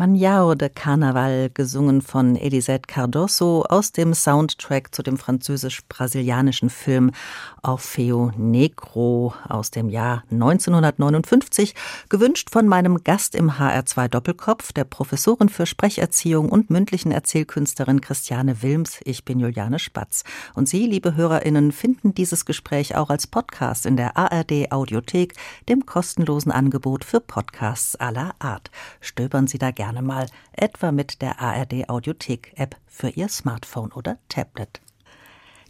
Manjao 0.00 0.54
de 0.54 0.70
Carnaval, 0.70 1.50
gesungen 1.52 2.00
von 2.00 2.34
Elisette 2.34 2.86
Cardoso 2.86 3.66
aus 3.68 3.92
dem 3.92 4.14
Soundtrack 4.14 4.94
zu 4.94 5.02
dem 5.02 5.18
französisch-brasilianischen 5.18 6.70
Film 6.70 7.10
Orfeo 7.62 8.32
Negro 8.34 9.34
aus 9.46 9.70
dem 9.70 9.90
Jahr 9.90 10.24
1959, 10.30 11.74
gewünscht 12.08 12.48
von 12.50 12.66
meinem 12.66 13.04
Gast 13.04 13.34
im 13.34 13.50
HR2 13.50 14.08
Doppelkopf, 14.08 14.72
der 14.72 14.84
Professorin 14.84 15.50
für 15.50 15.66
Sprecherziehung 15.66 16.48
und 16.48 16.70
mündlichen 16.70 17.12
Erzählkünstlerin 17.12 18.00
Christiane 18.00 18.62
Wilms. 18.62 19.00
Ich 19.04 19.26
bin 19.26 19.38
Juliane 19.38 19.78
Spatz. 19.78 20.24
Und 20.54 20.66
Sie, 20.66 20.86
liebe 20.86 21.14
HörerInnen, 21.14 21.72
finden 21.72 22.14
dieses 22.14 22.46
Gespräch 22.46 22.96
auch 22.96 23.10
als 23.10 23.26
Podcast 23.26 23.84
in 23.84 23.98
der 23.98 24.16
ARD 24.16 24.72
Audiothek, 24.72 25.34
dem 25.68 25.84
kostenlosen 25.84 26.52
Angebot 26.52 27.04
für 27.04 27.20
Podcasts 27.20 27.96
aller 27.96 28.34
Art. 28.38 28.70
Stöbern 29.02 29.46
Sie 29.46 29.58
da 29.58 29.70
gerne 29.72 29.89
mal, 29.92 30.26
etwa 30.52 30.92
mit 30.92 31.20
der 31.22 31.40
ARD 31.40 31.88
Audiothek 31.88 32.52
App 32.56 32.76
für 32.86 33.10
Ihr 33.10 33.28
Smartphone 33.28 33.92
oder 33.92 34.18
Tablet. 34.28 34.80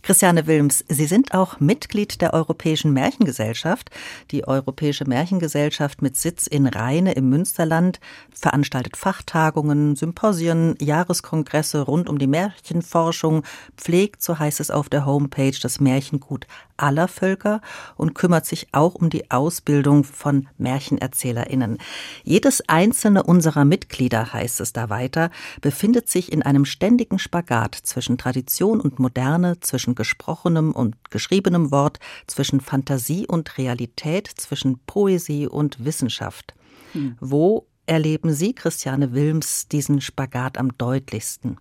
Christiane 0.03 0.47
Wilms, 0.47 0.83
Sie 0.89 1.07
sind 1.07 1.35
auch 1.35 1.61
Mitglied 1.61 2.23
der 2.23 2.33
Europäischen 2.33 2.93
Märchengesellschaft. 2.93 3.91
Die 4.31 4.49
Europäische 4.49 5.05
Märchengesellschaft 5.05 6.01
mit 6.01 6.17
Sitz 6.17 6.47
in 6.47 6.67
Rheine 6.67 7.13
im 7.13 7.29
Münsterland 7.29 8.01
veranstaltet 8.33 8.97
Fachtagungen, 8.97 9.97
Symposien, 9.97 10.75
Jahreskongresse 10.81 11.83
rund 11.83 12.09
um 12.09 12.19
die 12.19 12.27
Märchenforschung, 12.27 13.43
pflegt, 13.77 14.23
so 14.23 14.39
heißt 14.39 14.61
es 14.61 14.71
auf 14.71 14.89
der 14.89 15.05
Homepage, 15.05 15.59
das 15.61 15.81
Märchengut 15.81 16.47
aller 16.83 17.09
Völker 17.09 17.61
und 17.97 18.15
kümmert 18.15 18.47
sich 18.47 18.69
auch 18.73 18.95
um 18.95 19.11
die 19.11 19.31
Ausbildung 19.31 20.05
von 20.05 20.49
Märchenerzählerinnen. 20.59 21.79
Jedes 22.25 22.63
einzelne 22.69 23.23
unserer 23.23 23.65
Mitglieder, 23.65 24.33
heißt 24.33 24.61
es 24.61 24.73
da 24.73 24.91
weiter, 24.91 25.31
befindet 25.61 26.09
sich 26.09 26.33
in 26.33 26.43
einem 26.43 26.65
ständigen 26.65 27.19
Spagat 27.19 27.75
zwischen 27.75 28.19
Tradition 28.19 28.81
und 28.81 28.99
Moderne, 28.99 29.61
zwischen 29.61 29.95
gesprochenem 29.95 30.73
und 30.73 31.11
geschriebenem 31.11 31.71
Wort, 31.71 31.99
zwischen 32.27 32.61
Fantasie 32.61 33.27
und 33.27 33.59
Realität, 33.59 34.29
zwischen 34.29 34.79
Poesie 34.87 35.47
und 35.47 35.85
Wissenschaft. 35.85 36.55
Hm. 36.93 37.17
Wo 37.21 37.67
erleben 37.87 38.33
Sie, 38.33 38.55
Christiane 38.55 39.13
Wilms, 39.13 39.69
diesen 39.69 40.01
Spagat 40.01 40.59
am 40.59 40.77
deutlichsten? 40.79 41.59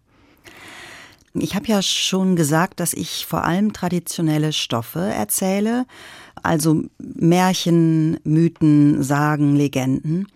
Ich 1.34 1.56
habe 1.56 1.68
ja 1.68 1.82
schon 1.82 2.36
gesagt, 2.36 2.80
dass 2.80 2.94
ich 2.94 3.26
vor 3.26 3.44
allem 3.46 3.74
traditionelle 3.74 4.52
Stoffe 4.52 5.00
erzähle, 5.00 5.86
also 6.42 6.84
Märchen, 6.98 8.20
Mythen, 8.24 9.04
Sagen, 9.04 9.56
Legenden. 9.56 10.28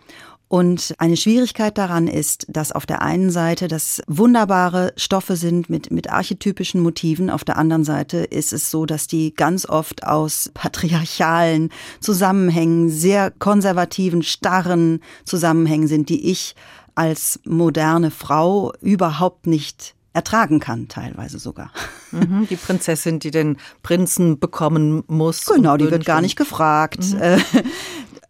Und 0.53 0.93
eine 0.99 1.17
Schwierigkeit 1.17 1.79
daran 1.79 2.07
ist, 2.07 2.45
dass 2.47 2.71
auf 2.71 2.85
der 2.85 3.01
einen 3.01 3.31
Seite 3.31 3.67
das 3.67 4.03
wunderbare 4.05 4.93
Stoffe 4.97 5.35
sind 5.35 5.67
mit, 5.67 5.89
mit 5.89 6.11
archetypischen 6.11 6.79
Motiven, 6.79 7.31
auf 7.31 7.43
der 7.43 7.57
anderen 7.57 7.83
Seite 7.83 8.17
ist 8.17 8.53
es 8.53 8.69
so, 8.69 8.85
dass 8.85 9.07
die 9.07 9.33
ganz 9.33 9.67
oft 9.67 10.05
aus 10.05 10.51
patriarchalen 10.53 11.69
Zusammenhängen, 12.01 12.91
sehr 12.91 13.31
konservativen, 13.31 14.21
starren 14.21 14.99
Zusammenhängen 15.25 15.87
sind, 15.87 16.09
die 16.09 16.29
ich 16.29 16.53
als 16.93 17.39
moderne 17.45 18.11
Frau 18.11 18.73
überhaupt 18.79 19.47
nicht 19.47 19.95
ertragen 20.13 20.59
kann, 20.59 20.87
teilweise 20.87 21.39
sogar. 21.39 21.71
Mhm, 22.11 22.47
die 22.49 22.55
Prinzessin, 22.55 23.19
die 23.19 23.31
den 23.31 23.57
Prinzen 23.81 24.39
bekommen 24.39 25.03
muss. 25.07 25.45
Genau, 25.45 25.77
die 25.77 25.89
wird 25.89 26.05
gar 26.05 26.21
nicht 26.21 26.35
gefragt. 26.35 27.13
Mhm. 27.13 27.21
Äh, 27.21 27.37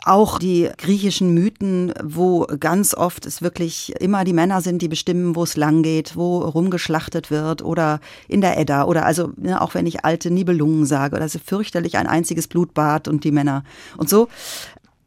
auch 0.05 0.37
die 0.37 0.69
griechischen 0.77 1.33
Mythen, 1.33 1.93
wo 2.03 2.45
ganz 2.59 2.93
oft 2.93 3.25
es 3.25 3.41
wirklich 3.41 3.93
immer 4.01 4.23
die 4.23 4.33
Männer 4.33 4.61
sind, 4.61 4.81
die 4.81 4.87
bestimmen, 4.87 5.35
wo 5.35 5.43
es 5.43 5.55
lang 5.55 5.81
geht, 5.81 6.15
wo 6.15 6.39
rumgeschlachtet 6.39 7.31
wird 7.31 7.61
oder 7.61 7.99
in 8.27 8.41
der 8.41 8.57
Edda 8.57 8.83
oder 8.83 9.05
also 9.05 9.31
ne, 9.37 9.61
auch 9.61 9.73
wenn 9.73 9.85
ich 9.85 10.03
alte 10.03 10.29
Nibelungen 10.29 10.85
sage 10.85 11.15
oder 11.15 11.29
so 11.29 11.39
fürchterlich 11.39 11.97
ein 11.97 12.07
einziges 12.07 12.47
Blutbad 12.47 13.07
und 13.07 13.23
die 13.23 13.31
Männer 13.31 13.63
und 13.97 14.09
so. 14.09 14.27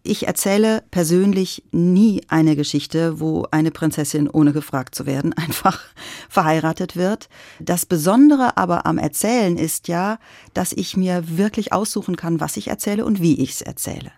Ich 0.07 0.29
erzähle 0.29 0.85
persönlich 0.93 1.65
nie 1.73 2.23
eine 2.29 2.55
Geschichte, 2.55 3.19
wo 3.19 3.47
eine 3.51 3.73
Prinzessin, 3.73 4.31
ohne 4.31 4.53
gefragt 4.53 4.95
zu 4.95 5.05
werden, 5.05 5.33
einfach 5.37 5.81
verheiratet 6.29 6.95
wird. 6.95 7.29
Das 7.59 7.87
Besondere 7.87 8.57
aber 8.57 8.87
am 8.87 8.99
Erzählen 8.99 9.57
ist 9.57 9.89
ja, 9.89 10.19
dass 10.55 10.73
ich 10.73 10.97
mir 10.97 11.37
wirklich 11.37 11.73
aussuchen 11.73 12.15
kann, 12.15 12.39
was 12.39 12.57
ich 12.57 12.69
erzähle 12.69 13.05
und 13.05 13.21
wie 13.21 13.41
ich 13.41 13.51
es 13.51 13.63
erzähle. 13.63 14.13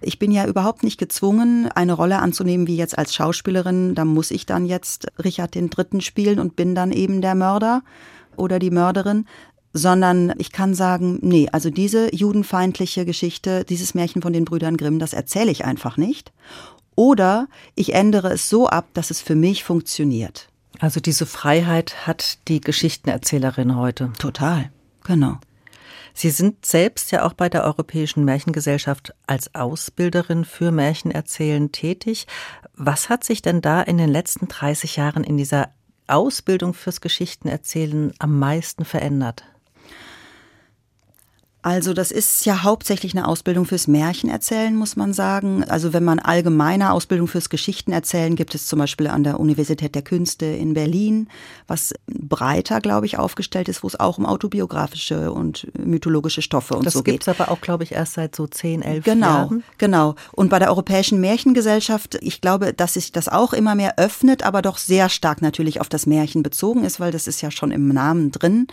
Ich 0.00 0.18
bin 0.18 0.32
ja 0.32 0.44
überhaupt 0.44 0.82
nicht 0.82 0.98
gezwungen, 0.98 1.68
eine 1.72 1.92
Rolle 1.92 2.18
anzunehmen 2.18 2.66
wie 2.66 2.76
jetzt 2.76 2.98
als 2.98 3.14
Schauspielerin. 3.14 3.94
Da 3.94 4.04
muss 4.04 4.32
ich 4.32 4.44
dann 4.44 4.66
jetzt 4.66 5.06
Richard 5.22 5.54
den 5.54 5.70
Dritten 5.70 6.00
spielen 6.00 6.40
und 6.40 6.56
bin 6.56 6.74
dann 6.74 6.90
eben 6.90 7.20
der 7.20 7.36
Mörder 7.36 7.82
oder 8.36 8.58
die 8.58 8.70
Mörderin, 8.70 9.26
sondern 9.78 10.34
ich 10.38 10.52
kann 10.52 10.74
sagen, 10.74 11.18
nee, 11.22 11.48
also 11.50 11.70
diese 11.70 12.14
judenfeindliche 12.14 13.06
Geschichte, 13.06 13.64
dieses 13.64 13.94
Märchen 13.94 14.20
von 14.20 14.32
den 14.32 14.44
Brüdern 14.44 14.76
Grimm, 14.76 14.98
das 14.98 15.14
erzähle 15.14 15.50
ich 15.50 15.64
einfach 15.64 15.96
nicht. 15.96 16.32
Oder 16.94 17.48
ich 17.74 17.94
ändere 17.94 18.32
es 18.32 18.48
so 18.48 18.68
ab, 18.68 18.88
dass 18.92 19.10
es 19.10 19.20
für 19.20 19.36
mich 19.36 19.64
funktioniert. 19.64 20.48
Also 20.80 21.00
diese 21.00 21.26
Freiheit 21.26 22.06
hat 22.06 22.38
die 22.48 22.60
Geschichtenerzählerin 22.60 23.76
heute. 23.76 24.12
Total, 24.18 24.70
genau. 25.04 25.38
Sie 26.14 26.30
sind 26.30 26.66
selbst 26.66 27.12
ja 27.12 27.24
auch 27.24 27.32
bei 27.32 27.48
der 27.48 27.62
Europäischen 27.62 28.24
Märchengesellschaft 28.24 29.14
als 29.28 29.54
Ausbilderin 29.54 30.44
für 30.44 30.72
Märchenerzählen 30.72 31.70
tätig. 31.70 32.26
Was 32.74 33.08
hat 33.08 33.22
sich 33.22 33.40
denn 33.42 33.60
da 33.60 33.82
in 33.82 33.98
den 33.98 34.08
letzten 34.08 34.48
30 34.48 34.96
Jahren 34.96 35.22
in 35.22 35.36
dieser 35.36 35.68
Ausbildung 36.08 36.74
fürs 36.74 37.00
Geschichtenerzählen 37.00 38.12
am 38.18 38.36
meisten 38.38 38.84
verändert? 38.84 39.44
Also 41.68 41.92
das 41.92 42.10
ist 42.10 42.46
ja 42.46 42.62
hauptsächlich 42.62 43.14
eine 43.14 43.28
Ausbildung 43.28 43.66
fürs 43.66 43.88
Märchenerzählen, 43.88 44.74
muss 44.74 44.96
man 44.96 45.12
sagen. 45.12 45.64
Also 45.64 45.92
wenn 45.92 46.02
man 46.02 46.18
allgemeine 46.18 46.92
Ausbildung 46.92 47.28
fürs 47.28 47.50
Geschichtenerzählen 47.50 48.36
gibt 48.36 48.54
es 48.54 48.66
zum 48.66 48.78
Beispiel 48.78 49.06
an 49.06 49.22
der 49.22 49.38
Universität 49.38 49.94
der 49.94 50.00
Künste 50.00 50.46
in 50.46 50.72
Berlin, 50.72 51.28
was 51.66 51.92
breiter, 52.06 52.80
glaube 52.80 53.04
ich, 53.04 53.18
aufgestellt 53.18 53.68
ist, 53.68 53.82
wo 53.82 53.86
es 53.86 54.00
auch 54.00 54.16
um 54.16 54.24
autobiografische 54.24 55.30
und 55.30 55.66
mythologische 55.78 56.40
Stoffe 56.40 56.74
und 56.74 56.86
das 56.86 56.94
so 56.94 57.02
geht. 57.02 57.20
Das 57.20 57.26
gibt 57.26 57.36
es 57.36 57.40
aber 57.40 57.52
auch, 57.52 57.60
glaube 57.60 57.84
ich, 57.84 57.92
erst 57.92 58.14
seit 58.14 58.34
so 58.34 58.46
zehn, 58.46 58.80
elf 58.80 59.04
genau, 59.04 59.26
Jahren. 59.26 59.64
Genau, 59.76 60.12
genau. 60.12 60.14
Und 60.32 60.48
bei 60.48 60.58
der 60.58 60.70
Europäischen 60.70 61.20
Märchengesellschaft, 61.20 62.16
ich 62.22 62.40
glaube, 62.40 62.72
dass 62.72 62.94
sich 62.94 63.12
das 63.12 63.28
auch 63.28 63.52
immer 63.52 63.74
mehr 63.74 63.98
öffnet, 63.98 64.42
aber 64.42 64.62
doch 64.62 64.78
sehr 64.78 65.10
stark 65.10 65.42
natürlich 65.42 65.82
auf 65.82 65.90
das 65.90 66.06
Märchen 66.06 66.42
bezogen 66.42 66.84
ist, 66.84 66.98
weil 66.98 67.12
das 67.12 67.26
ist 67.26 67.42
ja 67.42 67.50
schon 67.50 67.72
im 67.72 67.88
Namen 67.88 68.30
drin. 68.30 68.68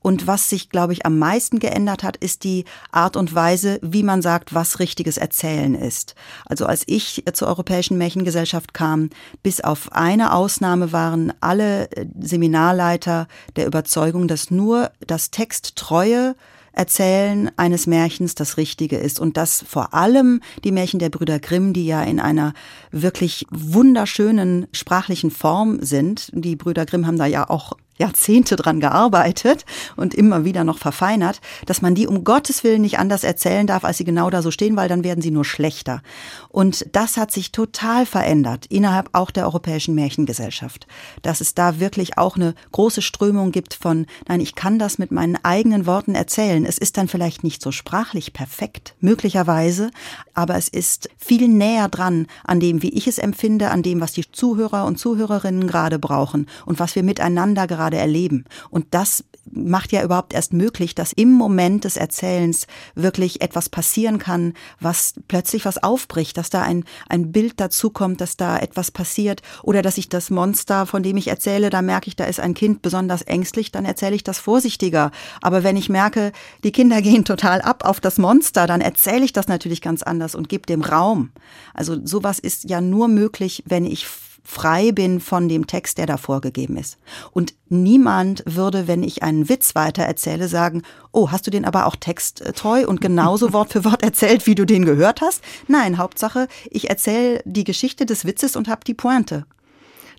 Und 0.00 0.26
was 0.26 0.48
sich, 0.48 0.70
glaube 0.70 0.94
ich, 0.94 1.04
am 1.04 1.18
meisten 1.18 1.58
geändert 1.58 2.02
hat, 2.02 2.16
ist 2.16 2.37
die 2.44 2.64
Art 2.92 3.16
und 3.16 3.34
Weise, 3.34 3.78
wie 3.82 4.02
man 4.02 4.22
sagt, 4.22 4.54
was 4.54 4.78
richtiges 4.78 5.16
Erzählen 5.16 5.74
ist. 5.74 6.14
Also 6.46 6.66
als 6.66 6.84
ich 6.86 7.24
zur 7.32 7.48
Europäischen 7.48 7.98
Märchengesellschaft 7.98 8.74
kam, 8.74 9.10
bis 9.42 9.60
auf 9.60 9.92
eine 9.92 10.32
Ausnahme 10.32 10.92
waren 10.92 11.32
alle 11.40 11.90
äh, 11.92 12.06
Seminarleiter 12.20 13.28
der 13.56 13.66
Überzeugung, 13.66 14.28
dass 14.28 14.50
nur 14.50 14.90
das 15.06 15.30
Texttreue 15.30 16.34
Erzählen 16.78 17.50
eines 17.56 17.88
Märchens 17.88 18.36
das 18.36 18.56
Richtige 18.56 18.98
ist 18.98 19.18
und 19.18 19.36
dass 19.36 19.64
vor 19.66 19.94
allem 19.94 20.40
die 20.62 20.70
Märchen 20.70 21.00
der 21.00 21.10
Brüder 21.10 21.40
Grimm, 21.40 21.72
die 21.72 21.86
ja 21.86 22.04
in 22.04 22.20
einer 22.20 22.54
wirklich 22.92 23.46
wunderschönen 23.50 24.68
sprachlichen 24.70 25.32
Form 25.32 25.82
sind, 25.82 26.30
die 26.32 26.54
Brüder 26.54 26.86
Grimm 26.86 27.04
haben 27.04 27.18
da 27.18 27.26
ja 27.26 27.50
auch 27.50 27.72
Jahrzehnte 27.98 28.56
dran 28.56 28.80
gearbeitet 28.80 29.64
und 29.96 30.14
immer 30.14 30.44
wieder 30.44 30.64
noch 30.64 30.78
verfeinert, 30.78 31.40
dass 31.66 31.82
man 31.82 31.94
die 31.94 32.06
um 32.06 32.24
Gottes 32.24 32.64
Willen 32.64 32.82
nicht 32.82 32.98
anders 32.98 33.24
erzählen 33.24 33.66
darf, 33.66 33.84
als 33.84 33.98
sie 33.98 34.04
genau 34.04 34.30
da 34.30 34.42
so 34.42 34.50
stehen, 34.50 34.76
weil 34.76 34.88
dann 34.88 35.04
werden 35.04 35.20
sie 35.22 35.30
nur 35.30 35.44
schlechter. 35.44 36.02
Und 36.48 36.86
das 36.92 37.16
hat 37.16 37.30
sich 37.30 37.52
total 37.52 38.06
verändert 38.06 38.66
innerhalb 38.66 39.10
auch 39.12 39.30
der 39.30 39.44
Europäischen 39.44 39.94
Märchengesellschaft, 39.94 40.86
dass 41.22 41.40
es 41.40 41.54
da 41.54 41.80
wirklich 41.80 42.18
auch 42.18 42.36
eine 42.36 42.54
große 42.72 43.02
Strömung 43.02 43.52
gibt 43.52 43.74
von, 43.74 44.06
nein, 44.28 44.40
ich 44.40 44.54
kann 44.54 44.78
das 44.78 44.98
mit 44.98 45.10
meinen 45.10 45.36
eigenen 45.42 45.86
Worten 45.86 46.14
erzählen. 46.14 46.64
Es 46.64 46.78
ist 46.78 46.96
dann 46.96 47.08
vielleicht 47.08 47.44
nicht 47.44 47.62
so 47.62 47.72
sprachlich 47.72 48.32
perfekt, 48.32 48.94
möglicherweise, 49.00 49.90
aber 50.34 50.56
es 50.56 50.68
ist 50.68 51.08
viel 51.16 51.48
näher 51.48 51.88
dran 51.88 52.26
an 52.44 52.60
dem, 52.60 52.82
wie 52.82 52.90
ich 52.90 53.06
es 53.06 53.18
empfinde, 53.18 53.70
an 53.70 53.82
dem, 53.82 54.00
was 54.00 54.12
die 54.12 54.30
Zuhörer 54.30 54.84
und 54.84 54.98
Zuhörerinnen 54.98 55.66
gerade 55.66 55.98
brauchen 55.98 56.46
und 56.64 56.78
was 56.78 56.94
wir 56.94 57.02
miteinander 57.02 57.66
gerade 57.66 57.87
gerade 57.88 57.96
erleben. 57.96 58.44
Und 58.70 58.86
das 58.90 59.24
macht 59.50 59.92
ja 59.92 60.04
überhaupt 60.04 60.34
erst 60.34 60.52
möglich, 60.52 60.94
dass 60.94 61.14
im 61.14 61.32
Moment 61.32 61.84
des 61.84 61.96
Erzählens 61.96 62.66
wirklich 62.94 63.40
etwas 63.40 63.70
passieren 63.70 64.18
kann, 64.18 64.52
was 64.78 65.14
plötzlich 65.26 65.64
was 65.64 65.82
aufbricht, 65.82 66.36
dass 66.36 66.50
da 66.50 66.60
ein, 66.60 66.84
ein 67.08 67.32
Bild 67.32 67.58
dazukommt, 67.58 68.20
dass 68.20 68.36
da 68.36 68.58
etwas 68.58 68.90
passiert 68.90 69.40
oder 69.62 69.80
dass 69.80 69.96
ich 69.96 70.10
das 70.10 70.28
Monster, 70.28 70.84
von 70.84 71.02
dem 71.02 71.16
ich 71.16 71.28
erzähle, 71.28 71.70
da 71.70 71.80
merke 71.80 72.08
ich, 72.08 72.16
da 72.16 72.24
ist 72.24 72.40
ein 72.40 72.52
Kind 72.52 72.82
besonders 72.82 73.22
ängstlich, 73.22 73.72
dann 73.72 73.86
erzähle 73.86 74.16
ich 74.16 74.24
das 74.24 74.38
vorsichtiger. 74.38 75.10
Aber 75.40 75.64
wenn 75.64 75.78
ich 75.78 75.88
merke, 75.88 76.32
die 76.62 76.72
Kinder 76.72 77.00
gehen 77.08 77.24
total 77.24 77.62
ab 77.62 77.86
auf 77.86 78.00
das 78.00 78.18
Monster, 78.18 78.66
dann 78.66 78.82
erzähle 78.82 79.24
ich 79.24 79.32
das 79.32 79.48
natürlich 79.48 79.80
ganz 79.80 80.02
anders 80.02 80.34
und 80.34 80.50
gebe 80.50 80.66
dem 80.66 80.82
Raum. 80.82 81.30
Also 81.72 81.96
sowas 82.04 82.38
ist 82.38 82.68
ja 82.68 82.82
nur 82.82 83.08
möglich, 83.08 83.62
wenn 83.66 83.86
ich 83.86 84.06
frei 84.48 84.92
bin 84.92 85.20
von 85.20 85.46
dem 85.46 85.66
Text, 85.66 85.98
der 85.98 86.06
da 86.06 86.16
vorgegeben 86.16 86.78
ist. 86.78 86.96
Und 87.32 87.54
niemand 87.68 88.42
würde, 88.46 88.88
wenn 88.88 89.02
ich 89.02 89.22
einen 89.22 89.50
Witz 89.50 89.74
weiter 89.74 90.04
erzähle, 90.04 90.48
sagen, 90.48 90.82
oh, 91.12 91.30
hast 91.30 91.46
du 91.46 91.50
den 91.50 91.66
aber 91.66 91.84
auch 91.84 91.96
texttreu 91.96 92.86
und 92.86 93.02
genauso 93.02 93.52
Wort 93.52 93.74
für 93.74 93.84
Wort 93.84 94.02
erzählt, 94.02 94.46
wie 94.46 94.54
du 94.54 94.64
den 94.64 94.86
gehört 94.86 95.20
hast? 95.20 95.44
Nein, 95.68 95.98
Hauptsache, 95.98 96.48
ich 96.70 96.88
erzähle 96.88 97.42
die 97.44 97.64
Geschichte 97.64 98.06
des 98.06 98.24
Witzes 98.24 98.56
und 98.56 98.68
habe 98.68 98.80
die 98.86 98.94
Pointe. 98.94 99.44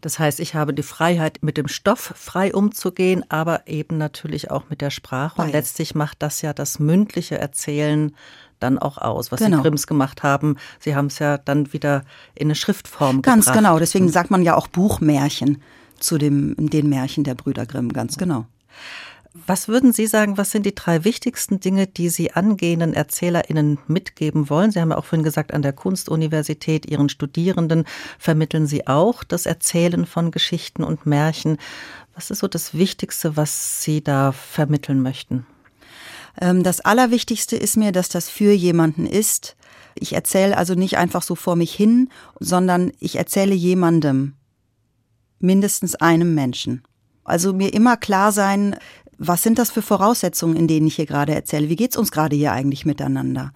Das 0.01 0.19
heißt, 0.19 0.39
ich 0.39 0.53
habe 0.53 0.75
die 0.75 0.83
Freiheit, 0.83 1.39
mit 1.41 1.57
dem 1.57 1.67
Stoff 1.67 2.13
frei 2.15 2.53
umzugehen, 2.53 3.25
aber 3.29 3.67
eben 3.67 3.97
natürlich 3.97 4.51
auch 4.51 4.69
mit 4.69 4.79
der 4.81 4.91
Sprache. 4.91 5.41
Und 5.41 5.51
letztlich 5.51 5.95
macht 5.95 6.21
das 6.21 6.43
ja 6.43 6.53
das 6.53 6.77
mündliche 6.77 7.39
Erzählen 7.39 8.15
dann 8.59 8.77
auch 8.77 8.97
aus, 8.97 9.31
was 9.31 9.39
genau. 9.39 9.57
die 9.57 9.63
Grimms 9.63 9.87
gemacht 9.87 10.23
haben. 10.23 10.57
Sie 10.79 10.95
haben 10.95 11.07
es 11.07 11.19
ja 11.19 11.37
dann 11.37 11.73
wieder 11.73 12.03
in 12.35 12.47
eine 12.47 12.55
Schriftform 12.55 13.21
Ganz 13.21 13.45
gebracht. 13.45 13.57
genau, 13.57 13.79
deswegen 13.79 14.09
sagt 14.09 14.31
man 14.31 14.43
ja 14.43 14.55
auch 14.55 14.67
Buchmärchen 14.67 15.61
zu 15.99 16.17
dem, 16.17 16.55
den 16.57 16.89
Märchen 16.89 17.23
der 17.23 17.35
Brüder 17.35 17.65
Grimm, 17.65 17.91
ganz 17.91 18.17
genau. 18.17 18.45
Was 19.45 19.67
würden 19.67 19.93
Sie 19.93 20.07
sagen, 20.07 20.37
was 20.37 20.51
sind 20.51 20.65
die 20.65 20.73
drei 20.73 21.03
wichtigsten 21.03 21.59
Dinge, 21.59 21.85
die 21.85 22.09
Sie 22.09 22.31
angehenden 22.31 22.93
ErzählerInnen 22.93 23.77
mitgeben 23.87 24.49
wollen? 24.49 24.71
Sie 24.71 24.81
haben 24.81 24.89
ja 24.89 24.97
auch 24.97 25.05
vorhin 25.05 25.23
gesagt, 25.23 25.53
an 25.53 25.61
der 25.61 25.71
Kunstuniversität, 25.71 26.87
Ihren 26.87 27.09
Studierenden 27.09 27.85
vermitteln 28.17 28.65
Sie 28.65 28.87
auch 28.87 29.23
das 29.23 29.45
Erzählen 29.45 30.07
von 30.07 30.31
Geschichten 30.31 30.83
und 30.83 31.05
Märchen. 31.05 31.57
Was 32.15 32.31
ist 32.31 32.39
so 32.39 32.47
das 32.47 32.73
Wichtigste, 32.73 33.37
was 33.37 33.83
Sie 33.83 34.03
da 34.03 34.31
vermitteln 34.31 35.01
möchten? 35.01 35.45
Ähm, 36.39 36.63
das 36.63 36.81
Allerwichtigste 36.81 37.55
ist 37.55 37.77
mir, 37.77 37.91
dass 37.91 38.09
das 38.09 38.29
für 38.29 38.51
jemanden 38.51 39.05
ist. 39.05 39.55
Ich 39.95 40.13
erzähle 40.13 40.57
also 40.57 40.75
nicht 40.75 40.97
einfach 40.97 41.21
so 41.21 41.35
vor 41.35 41.55
mich 41.55 41.73
hin, 41.73 42.09
sondern 42.39 42.91
ich 42.99 43.17
erzähle 43.17 43.53
jemandem, 43.53 44.35
mindestens 45.39 45.95
einem 45.95 46.35
Menschen. 46.35 46.83
Also 47.23 47.53
mir 47.53 47.73
immer 47.73 47.97
klar 47.97 48.31
sein, 48.31 48.75
was 49.17 49.43
sind 49.43 49.59
das 49.59 49.69
für 49.69 49.81
Voraussetzungen, 49.81 50.55
in 50.55 50.67
denen 50.67 50.87
ich 50.87 50.95
hier 50.95 51.05
gerade 51.05 51.35
erzähle? 51.35 51.69
Wie 51.69 51.75
geht's 51.75 51.97
uns 51.97 52.11
gerade 52.11 52.35
hier 52.35 52.53
eigentlich 52.53 52.85
miteinander? 52.85 53.51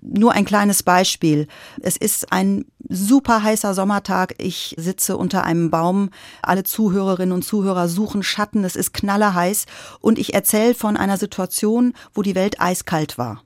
Nur 0.00 0.32
ein 0.32 0.44
kleines 0.44 0.82
Beispiel. 0.82 1.46
Es 1.80 1.96
ist 1.96 2.32
ein 2.32 2.64
super 2.88 3.42
heißer 3.42 3.74
Sommertag. 3.74 4.34
Ich 4.38 4.74
sitze 4.78 5.16
unter 5.16 5.44
einem 5.44 5.70
Baum. 5.70 6.10
Alle 6.42 6.64
Zuhörerinnen 6.64 7.32
und 7.32 7.42
Zuhörer 7.42 7.88
suchen 7.88 8.22
Schatten. 8.22 8.64
Es 8.64 8.76
ist 8.76 8.92
knallerheiß. 8.92 9.66
Und 10.00 10.18
ich 10.18 10.34
erzähle 10.34 10.74
von 10.74 10.96
einer 10.96 11.16
Situation, 11.16 11.94
wo 12.12 12.22
die 12.22 12.34
Welt 12.34 12.60
eiskalt 12.60 13.18
war. 13.18 13.42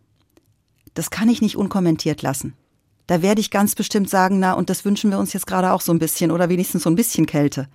Das 0.94 1.10
kann 1.10 1.28
ich 1.28 1.40
nicht 1.40 1.56
unkommentiert 1.56 2.22
lassen. 2.22 2.54
Da 3.06 3.22
werde 3.22 3.40
ich 3.40 3.50
ganz 3.50 3.74
bestimmt 3.74 4.10
sagen, 4.10 4.38
na, 4.38 4.52
und 4.52 4.68
das 4.68 4.84
wünschen 4.84 5.10
wir 5.10 5.18
uns 5.18 5.32
jetzt 5.32 5.46
gerade 5.46 5.72
auch 5.72 5.80
so 5.80 5.92
ein 5.92 5.98
bisschen 5.98 6.30
oder 6.30 6.48
wenigstens 6.48 6.82
so 6.82 6.90
ein 6.90 6.96
bisschen 6.96 7.24
Kälte. 7.24 7.68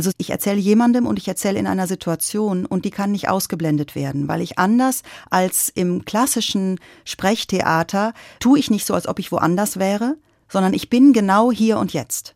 Also 0.00 0.12
ich 0.16 0.30
erzähle 0.30 0.58
jemandem 0.58 1.06
und 1.06 1.18
ich 1.18 1.28
erzähle 1.28 1.58
in 1.58 1.66
einer 1.66 1.86
Situation 1.86 2.64
und 2.64 2.86
die 2.86 2.90
kann 2.90 3.12
nicht 3.12 3.28
ausgeblendet 3.28 3.94
werden, 3.94 4.28
weil 4.28 4.40
ich 4.40 4.58
anders 4.58 5.02
als 5.28 5.68
im 5.68 6.06
klassischen 6.06 6.80
Sprechtheater 7.04 8.14
tue 8.38 8.58
ich 8.58 8.70
nicht 8.70 8.86
so, 8.86 8.94
als 8.94 9.06
ob 9.06 9.18
ich 9.18 9.30
woanders 9.30 9.78
wäre, 9.78 10.16
sondern 10.48 10.72
ich 10.72 10.88
bin 10.88 11.12
genau 11.12 11.52
hier 11.52 11.78
und 11.78 11.92
jetzt 11.92 12.34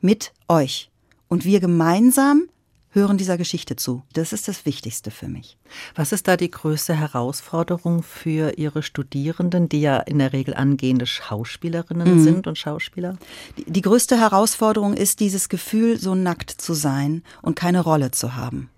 mit 0.00 0.32
euch. 0.46 0.92
Und 1.26 1.44
wir 1.44 1.58
gemeinsam 1.58 2.44
hören 2.96 3.18
dieser 3.18 3.38
Geschichte 3.38 3.76
zu. 3.76 4.02
Das 4.14 4.32
ist 4.32 4.48
das 4.48 4.66
Wichtigste 4.66 5.12
für 5.12 5.28
mich. 5.28 5.56
Was 5.94 6.10
ist 6.10 6.26
da 6.26 6.36
die 6.36 6.50
größte 6.50 6.98
Herausforderung 6.98 8.02
für 8.02 8.58
Ihre 8.58 8.82
Studierenden, 8.82 9.68
die 9.68 9.82
ja 9.82 9.98
in 9.98 10.18
der 10.18 10.32
Regel 10.32 10.54
angehende 10.54 11.06
Schauspielerinnen 11.06 12.16
mhm. 12.16 12.24
sind 12.24 12.46
und 12.48 12.58
Schauspieler? 12.58 13.16
Die, 13.58 13.70
die 13.70 13.82
größte 13.82 14.18
Herausforderung 14.18 14.94
ist 14.94 15.20
dieses 15.20 15.48
Gefühl, 15.48 16.00
so 16.00 16.16
nackt 16.16 16.50
zu 16.50 16.74
sein 16.74 17.22
und 17.42 17.54
keine 17.54 17.80
Rolle 17.80 18.10
zu 18.10 18.34
haben. 18.34 18.70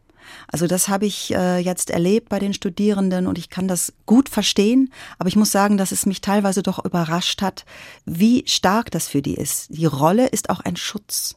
Also 0.46 0.66
das 0.66 0.88
habe 0.88 1.06
ich 1.06 1.34
äh, 1.34 1.58
jetzt 1.58 1.90
erlebt 1.90 2.28
bei 2.28 2.38
den 2.38 2.52
Studierenden 2.52 3.26
und 3.26 3.38
ich 3.38 3.48
kann 3.48 3.68
das 3.68 3.92
gut 4.04 4.28
verstehen, 4.28 4.92
aber 5.18 5.28
ich 5.28 5.36
muss 5.36 5.50
sagen, 5.50 5.78
dass 5.78 5.92
es 5.92 6.04
mich 6.04 6.20
teilweise 6.20 6.62
doch 6.62 6.84
überrascht 6.84 7.40
hat, 7.40 7.64
wie 8.04 8.44
stark 8.46 8.90
das 8.90 9.08
für 9.08 9.22
die 9.22 9.36
ist. 9.36 9.68
Die 9.70 9.86
Rolle 9.86 10.26
ist 10.26 10.50
auch 10.50 10.60
ein 10.60 10.76
Schutz. 10.76 11.36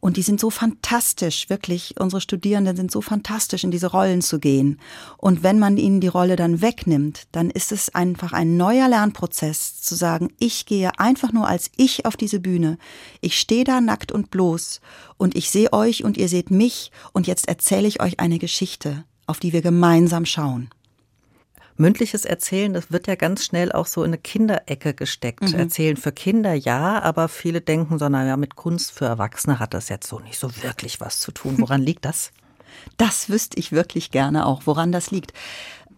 Und 0.00 0.16
die 0.16 0.22
sind 0.22 0.40
so 0.40 0.50
fantastisch, 0.50 1.48
wirklich. 1.48 1.94
Unsere 1.98 2.20
Studierenden 2.20 2.76
sind 2.76 2.90
so 2.90 3.00
fantastisch, 3.00 3.64
in 3.64 3.70
diese 3.70 3.88
Rollen 3.88 4.22
zu 4.22 4.38
gehen. 4.38 4.80
Und 5.18 5.42
wenn 5.42 5.58
man 5.58 5.76
ihnen 5.76 6.00
die 6.00 6.08
Rolle 6.08 6.36
dann 6.36 6.60
wegnimmt, 6.60 7.24
dann 7.32 7.50
ist 7.50 7.72
es 7.72 7.94
einfach 7.94 8.32
ein 8.32 8.56
neuer 8.56 8.88
Lernprozess, 8.88 9.80
zu 9.80 9.94
sagen, 9.94 10.32
ich 10.38 10.66
gehe 10.66 10.98
einfach 10.98 11.32
nur 11.32 11.48
als 11.48 11.70
ich 11.76 12.06
auf 12.06 12.16
diese 12.16 12.40
Bühne. 12.40 12.78
Ich 13.20 13.38
stehe 13.38 13.64
da 13.64 13.80
nackt 13.80 14.12
und 14.12 14.30
bloß 14.30 14.80
und 15.16 15.36
ich 15.36 15.50
sehe 15.50 15.72
euch 15.72 16.04
und 16.04 16.16
ihr 16.16 16.28
seht 16.28 16.50
mich 16.50 16.90
und 17.12 17.26
jetzt 17.26 17.48
erzähle 17.48 17.88
ich 17.88 18.00
euch 18.00 18.20
eine 18.20 18.38
Geschichte, 18.38 19.04
auf 19.26 19.38
die 19.38 19.52
wir 19.52 19.62
gemeinsam 19.62 20.26
schauen 20.26 20.70
mündliches 21.78 22.24
Erzählen, 22.24 22.72
das 22.72 22.90
wird 22.90 23.06
ja 23.06 23.14
ganz 23.14 23.44
schnell 23.44 23.72
auch 23.72 23.86
so 23.86 24.02
in 24.02 24.10
eine 24.10 24.18
Kinderecke 24.18 24.94
gesteckt. 24.94 25.42
Mhm. 25.42 25.54
Erzählen 25.58 25.96
für 25.96 26.12
Kinder 26.12 26.54
ja, 26.54 27.00
aber 27.02 27.28
viele 27.28 27.60
denken 27.60 27.98
so, 27.98 28.08
naja, 28.08 28.36
mit 28.36 28.56
Kunst 28.56 28.92
für 28.92 29.06
Erwachsene 29.06 29.58
hat 29.58 29.74
das 29.74 29.88
jetzt 29.88 30.08
so 30.08 30.18
nicht 30.20 30.38
so 30.38 30.50
wirklich 30.62 31.00
was 31.00 31.20
zu 31.20 31.32
tun. 31.32 31.56
Woran 31.58 31.82
liegt 31.82 32.04
das? 32.04 32.32
Das 32.98 33.30
wüsste 33.30 33.58
ich 33.58 33.72
wirklich 33.72 34.10
gerne 34.10 34.44
auch, 34.44 34.62
woran 34.66 34.92
das 34.92 35.10
liegt. 35.10 35.32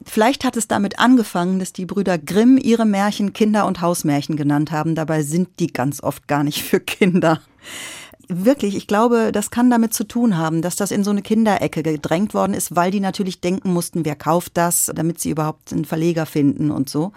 Vielleicht 0.04 0.44
hat 0.44 0.56
es 0.56 0.68
damit 0.68 1.00
angefangen, 1.00 1.58
dass 1.58 1.72
die 1.72 1.86
Brüder 1.86 2.18
Grimm 2.18 2.56
ihre 2.56 2.86
Märchen 2.86 3.32
Kinder- 3.32 3.66
und 3.66 3.80
Hausmärchen 3.80 4.36
genannt 4.36 4.70
haben. 4.70 4.94
Dabei 4.94 5.22
sind 5.22 5.58
die 5.58 5.72
ganz 5.72 6.02
oft 6.02 6.28
gar 6.28 6.44
nicht 6.44 6.62
für 6.62 6.78
Kinder 6.78 7.40
wirklich, 8.28 8.76
ich 8.76 8.86
glaube, 8.86 9.32
das 9.32 9.50
kann 9.50 9.70
damit 9.70 9.94
zu 9.94 10.04
tun 10.04 10.36
haben, 10.36 10.62
dass 10.62 10.76
das 10.76 10.90
in 10.90 11.02
so 11.02 11.10
eine 11.10 11.22
Kinderecke 11.22 11.82
gedrängt 11.82 12.34
worden 12.34 12.54
ist, 12.54 12.76
weil 12.76 12.90
die 12.90 13.00
natürlich 13.00 13.40
denken 13.40 13.72
mussten, 13.72 14.04
wer 14.04 14.16
kauft 14.16 14.56
das, 14.56 14.90
damit 14.94 15.20
sie 15.20 15.30
überhaupt 15.30 15.72
einen 15.72 15.84
Verleger 15.84 16.26
finden 16.26 16.70
und 16.70 16.88
so. 16.88 17.12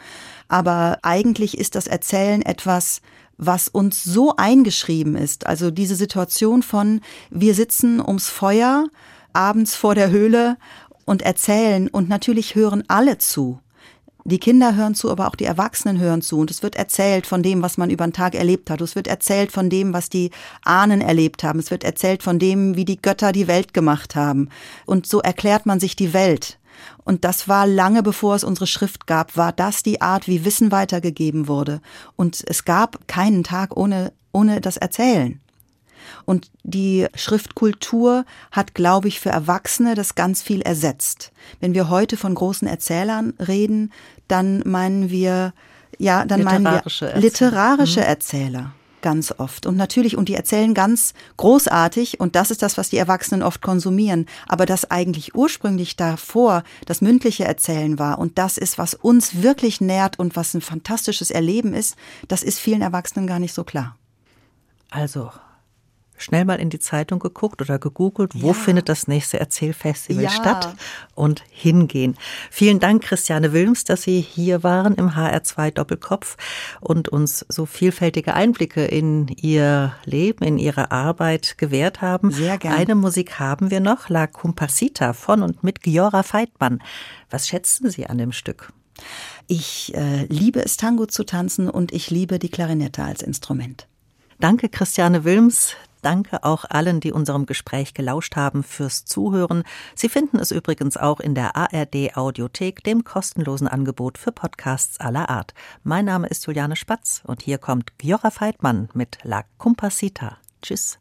Aber 0.47 0.99
eigentlich 1.03 1.57
ist 1.57 1.75
das 1.75 1.87
Erzählen 1.87 2.41
etwas, 2.41 3.01
was 3.37 3.67
uns 3.67 4.03
so 4.03 4.35
eingeschrieben 4.37 5.15
ist. 5.15 5.47
Also 5.47 5.71
diese 5.71 5.95
Situation 5.95 6.63
von, 6.63 7.01
wir 7.29 7.55
sitzen 7.55 7.99
ums 7.99 8.29
Feuer, 8.29 8.85
abends 9.33 9.75
vor 9.75 9.95
der 9.95 10.11
Höhle 10.11 10.57
und 11.05 11.21
erzählen 11.21 11.87
und 11.87 12.07
natürlich 12.07 12.55
hören 12.55 12.83
alle 12.87 13.17
zu. 13.17 13.59
Die 14.23 14.39
Kinder 14.39 14.75
hören 14.75 14.93
zu, 14.93 15.09
aber 15.09 15.27
auch 15.27 15.35
die 15.35 15.45
Erwachsenen 15.45 15.99
hören 15.99 16.21
zu. 16.21 16.39
Und 16.39 16.51
es 16.51 16.61
wird 16.61 16.75
erzählt 16.75 17.25
von 17.25 17.41
dem, 17.41 17.61
was 17.61 17.77
man 17.77 17.89
über 17.89 18.05
den 18.05 18.13
Tag 18.13 18.35
erlebt 18.35 18.69
hat. 18.69 18.81
Es 18.81 18.95
wird 18.95 19.07
erzählt 19.07 19.51
von 19.51 19.69
dem, 19.69 19.93
was 19.93 20.09
die 20.09 20.31
Ahnen 20.63 21.01
erlebt 21.01 21.43
haben. 21.43 21.59
Es 21.59 21.71
wird 21.71 21.83
erzählt 21.83 22.21
von 22.21 22.37
dem, 22.37 22.75
wie 22.75 22.85
die 22.85 23.01
Götter 23.01 23.31
die 23.31 23.47
Welt 23.47 23.73
gemacht 23.73 24.15
haben. 24.15 24.49
Und 24.85 25.07
so 25.07 25.21
erklärt 25.21 25.65
man 25.65 25.79
sich 25.79 25.95
die 25.95 26.13
Welt. 26.13 26.59
Und 27.03 27.25
das 27.25 27.47
war 27.47 27.65
lange 27.65 28.03
bevor 28.03 28.35
es 28.35 28.43
unsere 28.43 28.67
Schrift 28.67 29.07
gab, 29.07 29.37
war 29.37 29.51
das 29.51 29.83
die 29.83 30.01
Art, 30.01 30.27
wie 30.27 30.45
Wissen 30.45 30.71
weitergegeben 30.71 31.47
wurde. 31.47 31.81
Und 32.15 32.43
es 32.47 32.65
gab 32.65 33.07
keinen 33.07 33.43
Tag 33.43 33.75
ohne, 33.75 34.13
ohne 34.31 34.61
das 34.61 34.77
Erzählen. 34.77 35.39
Und 36.25 36.51
die 36.63 37.07
Schriftkultur 37.15 38.25
hat, 38.51 38.73
glaube 38.73 39.07
ich, 39.07 39.19
für 39.19 39.29
Erwachsene 39.29 39.95
das 39.95 40.15
ganz 40.15 40.41
viel 40.41 40.61
ersetzt. 40.61 41.31
Wenn 41.59 41.73
wir 41.73 41.89
heute 41.89 42.17
von 42.17 42.35
großen 42.35 42.67
Erzählern 42.67 43.33
reden, 43.39 43.91
dann 44.27 44.63
meinen 44.65 45.09
wir, 45.09 45.53
ja, 45.97 46.25
dann 46.25 46.43
meinen 46.43 46.63
wir 46.63 46.83
Erzähler. 46.83 47.17
literarische 47.17 48.01
mhm. 48.01 48.05
Erzähler 48.05 48.73
ganz 49.01 49.33
oft. 49.37 49.65
Und 49.65 49.75
natürlich, 49.75 50.17
und 50.17 50.29
die 50.29 50.35
erzählen 50.35 50.73
ganz 50.73 51.13
großartig, 51.37 52.19
und 52.19 52.35
das 52.35 52.51
ist 52.51 52.61
das, 52.61 52.77
was 52.77 52.89
die 52.89 52.97
Erwachsenen 52.97 53.43
oft 53.43 53.61
konsumieren. 53.61 54.27
Aber 54.47 54.65
das 54.65 54.89
eigentlich 54.89 55.35
ursprünglich 55.35 55.95
davor 55.95 56.63
das 56.85 57.01
mündliche 57.01 57.45
Erzählen 57.45 57.99
war, 57.99 58.19
und 58.19 58.37
das 58.37 58.57
ist, 58.57 58.77
was 58.77 58.93
uns 58.93 59.41
wirklich 59.41 59.81
nährt 59.81 60.19
und 60.19 60.35
was 60.35 60.53
ein 60.53 60.61
fantastisches 60.61 61.31
Erleben 61.31 61.73
ist, 61.73 61.95
das 62.27 62.43
ist 62.43 62.59
vielen 62.59 62.81
Erwachsenen 62.81 63.27
gar 63.27 63.39
nicht 63.39 63.53
so 63.53 63.63
klar. 63.63 63.97
Also 64.89 65.31
schnell 66.21 66.45
mal 66.45 66.59
in 66.59 66.69
die 66.69 66.79
Zeitung 66.79 67.19
geguckt 67.19 67.61
oder 67.61 67.79
gegoogelt, 67.79 68.31
wo 68.41 68.53
findet 68.53 68.89
das 68.89 69.07
nächste 69.07 69.39
Erzählfestival 69.39 70.23
Ja. 70.23 70.29
statt 70.29 70.75
und 71.15 71.43
hingehen. 71.49 72.17
Vielen 72.49 72.79
Dank, 72.79 73.03
Christiane 73.03 73.53
Wilms, 73.53 73.83
dass 73.83 74.03
Sie 74.03 74.21
hier 74.21 74.63
waren 74.63 74.95
im 74.95 75.15
HR2 75.15 75.71
Doppelkopf 75.71 76.37
und 76.79 77.09
uns 77.09 77.45
so 77.49 77.65
vielfältige 77.65 78.33
Einblicke 78.33 78.85
in 78.85 79.27
Ihr 79.27 79.93
Leben, 80.05 80.43
in 80.43 80.57
Ihre 80.57 80.91
Arbeit 80.91 81.57
gewährt 81.57 82.01
haben. 82.01 82.31
Sehr 82.31 82.57
gern. 82.57 82.73
Eine 82.73 82.95
Musik 82.95 83.39
haben 83.39 83.71
wir 83.71 83.79
noch, 83.79 84.09
La 84.09 84.27
Compasita 84.27 85.13
von 85.13 85.43
und 85.43 85.63
mit 85.63 85.81
Giora 85.81 86.23
Feitmann. 86.23 86.81
Was 87.29 87.47
schätzen 87.47 87.89
Sie 87.89 88.07
an 88.07 88.17
dem 88.17 88.31
Stück? 88.31 88.71
Ich 89.47 89.93
äh, 89.95 90.25
liebe 90.25 90.63
es, 90.63 90.77
Tango 90.77 91.05
zu 91.07 91.23
tanzen 91.23 91.69
und 91.69 91.91
ich 91.91 92.11
liebe 92.11 92.39
die 92.39 92.49
Klarinette 92.49 93.03
als 93.03 93.21
Instrument. 93.21 93.87
Danke, 94.39 94.69
Christiane 94.69 95.23
Wilms. 95.23 95.73
Danke 96.01 96.43
auch 96.43 96.65
allen, 96.69 96.99
die 96.99 97.11
unserem 97.11 97.45
Gespräch 97.45 97.93
gelauscht 97.93 98.35
haben, 98.35 98.63
fürs 98.63 99.05
Zuhören. 99.05 99.63
Sie 99.95 100.09
finden 100.09 100.37
es 100.39 100.51
übrigens 100.51 100.97
auch 100.97 101.19
in 101.19 101.35
der 101.35 101.55
ARD 101.55 102.15
Audiothek, 102.15 102.83
dem 102.83 103.03
kostenlosen 103.03 103.67
Angebot 103.67 104.17
für 104.17 104.31
Podcasts 104.31 104.99
aller 104.99 105.29
Art. 105.29 105.53
Mein 105.83 106.05
Name 106.05 106.27
ist 106.27 106.45
Juliane 106.47 106.75
Spatz 106.75 107.21
und 107.25 107.41
hier 107.41 107.57
kommt 107.57 107.97
Giora 107.97 108.31
Feitmann 108.31 108.89
mit 108.93 109.19
La 109.23 109.43
Compasita. 109.57 110.37
Tschüss. 110.61 111.00